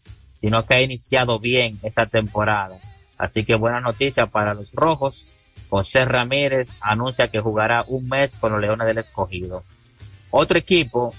sino 0.42 0.66
que 0.66 0.74
ha 0.74 0.82
iniciado 0.82 1.40
bien 1.40 1.78
esta 1.84 2.08
temporada 2.08 2.78
Así 3.24 3.46
que 3.46 3.56
buena 3.56 3.80
noticia 3.80 4.28
para 4.28 4.54
los 4.54 4.74
rojos. 4.74 5.26
José 5.70 6.04
Ramírez 6.04 6.68
anuncia 6.82 7.30
que 7.30 7.40
jugará 7.40 7.86
un 7.88 8.10
mes 8.10 8.36
con 8.36 8.52
los 8.52 8.60
Leones 8.60 8.86
del 8.86 8.98
Escogido. 8.98 9.64
Otro 10.30 10.58
equipo 10.58 11.14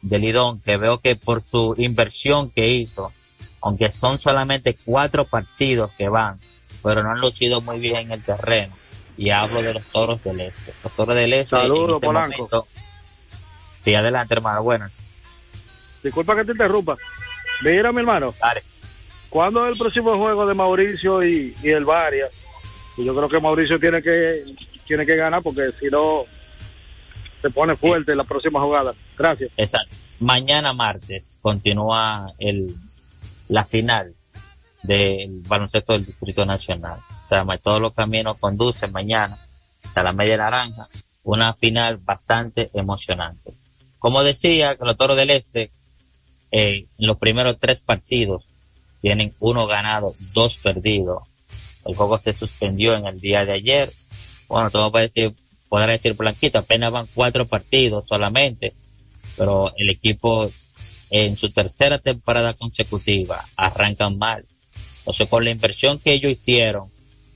de 0.00 0.18
Lidón 0.18 0.60
que 0.60 0.78
veo 0.78 1.00
que 1.00 1.14
por 1.14 1.42
su 1.42 1.74
inversión 1.76 2.48
que 2.48 2.66
hizo, 2.68 3.12
aunque 3.60 3.92
son 3.92 4.18
solamente 4.18 4.78
cuatro 4.86 5.26
partidos 5.26 5.90
que 5.98 6.08
van, 6.08 6.38
pero 6.82 7.02
no 7.02 7.10
han 7.10 7.20
lucido 7.20 7.60
muy 7.60 7.78
bien 7.78 7.96
en 7.96 8.12
el 8.12 8.22
terreno. 8.22 8.74
Y 9.18 9.28
hablo 9.28 9.60
de 9.60 9.74
los 9.74 9.84
toros 9.84 10.24
del 10.24 10.40
este. 10.40 10.72
Los 10.82 10.96
toros 10.96 11.14
del 11.14 11.34
este. 11.34 11.56
Saludos, 11.56 11.96
este 11.96 12.06
Polanco. 12.06 12.66
sí, 13.80 13.94
adelante, 13.94 14.32
hermano. 14.32 14.62
Buenas. 14.62 14.98
Disculpa 16.02 16.34
que 16.36 16.46
te 16.46 16.52
interrumpa. 16.52 16.96
Mira, 17.60 17.92
mi 17.92 18.00
hermano. 18.00 18.34
Dale. 18.40 18.71
¿Cuándo 19.32 19.64
es 19.64 19.72
el 19.72 19.78
próximo 19.78 20.18
juego 20.18 20.46
de 20.46 20.52
Mauricio 20.52 21.24
y, 21.24 21.54
el 21.62 21.86
Varia? 21.86 22.26
Yo 22.98 23.16
creo 23.16 23.30
que 23.30 23.40
Mauricio 23.40 23.80
tiene 23.80 24.02
que 24.02 24.44
tiene 24.86 25.06
que 25.06 25.16
ganar 25.16 25.42
porque 25.42 25.70
si 25.80 25.86
no 25.86 26.24
se 27.40 27.48
pone 27.48 27.74
fuerte 27.74 28.12
en 28.12 28.18
la 28.18 28.24
próxima 28.24 28.60
jugada. 28.60 28.92
Gracias. 29.16 29.50
Exacto. 29.56 29.96
Mañana 30.20 30.74
martes 30.74 31.34
continúa 31.40 32.30
el 32.38 32.76
la 33.48 33.64
final 33.64 34.14
del 34.82 35.40
baloncesto 35.46 35.94
del 35.94 36.04
Distrito 36.04 36.44
Nacional. 36.44 36.98
O 37.24 37.28
sea, 37.30 37.46
todos 37.56 37.80
los 37.80 37.94
caminos 37.94 38.36
conducen 38.38 38.92
mañana 38.92 39.38
hasta 39.82 40.02
la 40.02 40.12
media 40.12 40.36
naranja. 40.36 40.88
Una 41.22 41.54
final 41.54 41.96
bastante 41.96 42.68
emocionante. 42.74 43.50
Como 43.98 44.24
decía, 44.24 44.76
que 44.76 44.84
los 44.84 44.98
Toros 44.98 45.16
del 45.16 45.30
Este, 45.30 45.70
eh, 46.50 46.84
en 46.98 47.06
los 47.06 47.16
primeros 47.16 47.56
tres 47.58 47.80
partidos 47.80 48.44
tienen 49.02 49.34
uno 49.40 49.66
ganado, 49.66 50.14
dos 50.32 50.56
perdidos. 50.56 51.24
El 51.84 51.96
juego 51.96 52.18
se 52.18 52.32
suspendió 52.32 52.94
en 52.94 53.04
el 53.04 53.20
día 53.20 53.44
de 53.44 53.52
ayer. 53.52 53.92
Bueno, 54.48 54.70
todo 54.70 54.90
puede 54.90 55.08
decir, 55.08 55.34
podrá 55.68 55.92
decir 55.92 56.14
Blanquito, 56.14 56.58
apenas 56.58 56.92
van 56.92 57.06
cuatro 57.12 57.46
partidos 57.46 58.04
solamente, 58.08 58.72
pero 59.36 59.72
el 59.76 59.90
equipo 59.90 60.48
en 61.10 61.36
su 61.36 61.50
tercera 61.50 61.98
temporada 61.98 62.54
consecutiva 62.54 63.44
arrancan 63.56 64.16
mal. 64.16 64.46
Entonces, 64.98 65.28
con 65.28 65.44
la 65.44 65.50
inversión 65.50 65.98
que 65.98 66.12
ellos 66.12 66.32
hicieron, 66.32 66.88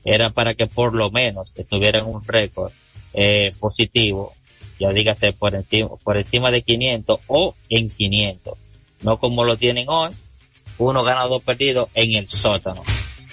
era 0.04 0.30
para 0.30 0.54
que 0.54 0.68
por 0.68 0.94
lo 0.94 1.10
menos 1.10 1.52
tuvieran 1.68 2.06
un 2.06 2.24
récord 2.24 2.72
eh, 3.12 3.52
positivo, 3.58 4.34
ya 4.78 4.92
dígase 4.92 5.32
por 5.32 5.54
encima, 5.56 5.90
por 6.04 6.16
encima 6.16 6.52
de 6.52 6.62
500 6.62 7.20
o 7.26 7.54
en 7.68 7.90
500, 7.90 8.56
no 9.02 9.18
como 9.18 9.42
lo 9.42 9.56
tienen 9.56 9.88
hoy, 9.88 10.10
uno 10.79 11.03
gana, 11.05 11.24
dos 11.24 11.43
perdidos 11.43 11.89
en 11.95 12.14
el 12.14 12.29
sótano. 12.29 12.83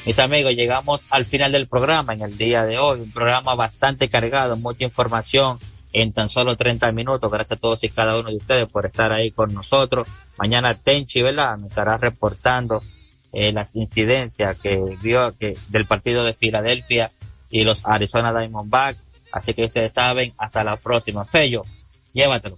Mis 0.05 0.19
amigos, 0.19 0.53
llegamos 0.53 1.01
al 1.09 1.23
final 1.23 1.51
del 1.51 1.67
programa 1.67 2.13
en 2.13 2.21
el 2.21 2.37
día 2.37 2.65
de 2.65 2.77
hoy, 2.77 2.99
un 2.99 3.11
programa 3.11 3.55
bastante 3.55 4.09
cargado, 4.09 4.57
mucha 4.57 4.83
información 4.83 5.59
en 5.93 6.11
tan 6.11 6.29
solo 6.29 6.57
30 6.57 6.91
minutos. 6.91 7.31
Gracias 7.31 7.57
a 7.57 7.61
todos 7.61 7.83
y 7.83 7.89
cada 7.89 8.17
uno 8.17 8.29
de 8.29 8.37
ustedes 8.37 8.67
por 8.67 8.85
estar 8.85 9.13
ahí 9.13 9.31
con 9.31 9.53
nosotros. 9.53 10.07
Mañana 10.37 10.73
Tenchi, 10.73 11.21
¿verdad? 11.21 11.57
Me 11.57 11.67
estará 11.67 11.97
reportando 11.97 12.81
eh, 13.31 13.53
las 13.53 13.75
incidencias 13.75 14.57
que 14.59 14.97
vio 15.01 15.33
que 15.37 15.55
del 15.69 15.85
partido 15.85 16.23
de 16.23 16.33
Filadelfia 16.33 17.11
y 17.49 17.63
los 17.63 17.85
Arizona 17.85 18.37
Diamondbacks. 18.37 19.01
Así 19.31 19.53
que 19.53 19.65
ustedes 19.65 19.93
saben, 19.93 20.33
hasta 20.37 20.63
la 20.63 20.75
próxima. 20.75 21.25
Fello, 21.25 21.63
llévatelo. 22.13 22.57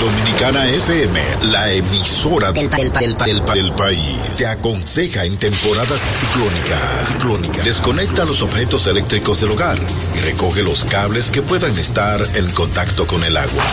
Dominicana 0.00 0.64
FM, 0.68 1.20
la 1.50 1.72
emisora 1.72 2.52
del, 2.52 2.70
del- 2.70 2.92
del- 2.92 3.16
del- 3.16 3.44
del 3.44 3.72
país, 3.72 4.36
te 4.36 4.46
aconseja 4.46 5.24
en 5.24 5.36
temporadas 5.38 6.02
ciclónicas. 6.16 7.08
Ciclónica. 7.08 7.62
Desconecta 7.64 8.24
los 8.24 8.40
objetos 8.42 8.86
eléctricos 8.86 9.40
del 9.40 9.50
hogar 9.50 9.76
y 10.16 10.20
recoge 10.20 10.62
los 10.62 10.84
cables 10.84 11.30
que 11.30 11.42
puedan 11.42 11.76
estar 11.78 12.24
en 12.36 12.48
contacto 12.52 13.06
con 13.08 13.24
el 13.24 13.36
agua. 13.36 13.64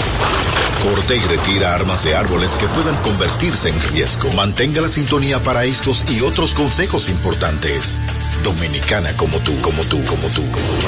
Corte 0.82 1.16
y 1.16 1.20
retira 1.20 1.76
armas 1.76 2.04
de 2.04 2.16
árboles 2.16 2.54
que 2.54 2.66
puedan 2.68 2.96
convertirse 3.04 3.70
en 3.70 3.80
riesgo. 3.92 4.32
Mantenga 4.34 4.82
la 4.82 4.88
sintonía 4.90 5.40
para 5.44 5.66
estos 5.66 6.04
y 6.10 6.22
otros 6.22 6.56
consejos 6.56 7.08
importantes. 7.08 8.00
Dominicana 8.44 9.16
como 9.16 9.38
tú, 9.40 9.60
como 9.62 9.84
tú, 9.84 10.04
como 10.06 10.28
tú, 10.30 10.44
como 10.52 10.68
tú. 10.68 10.88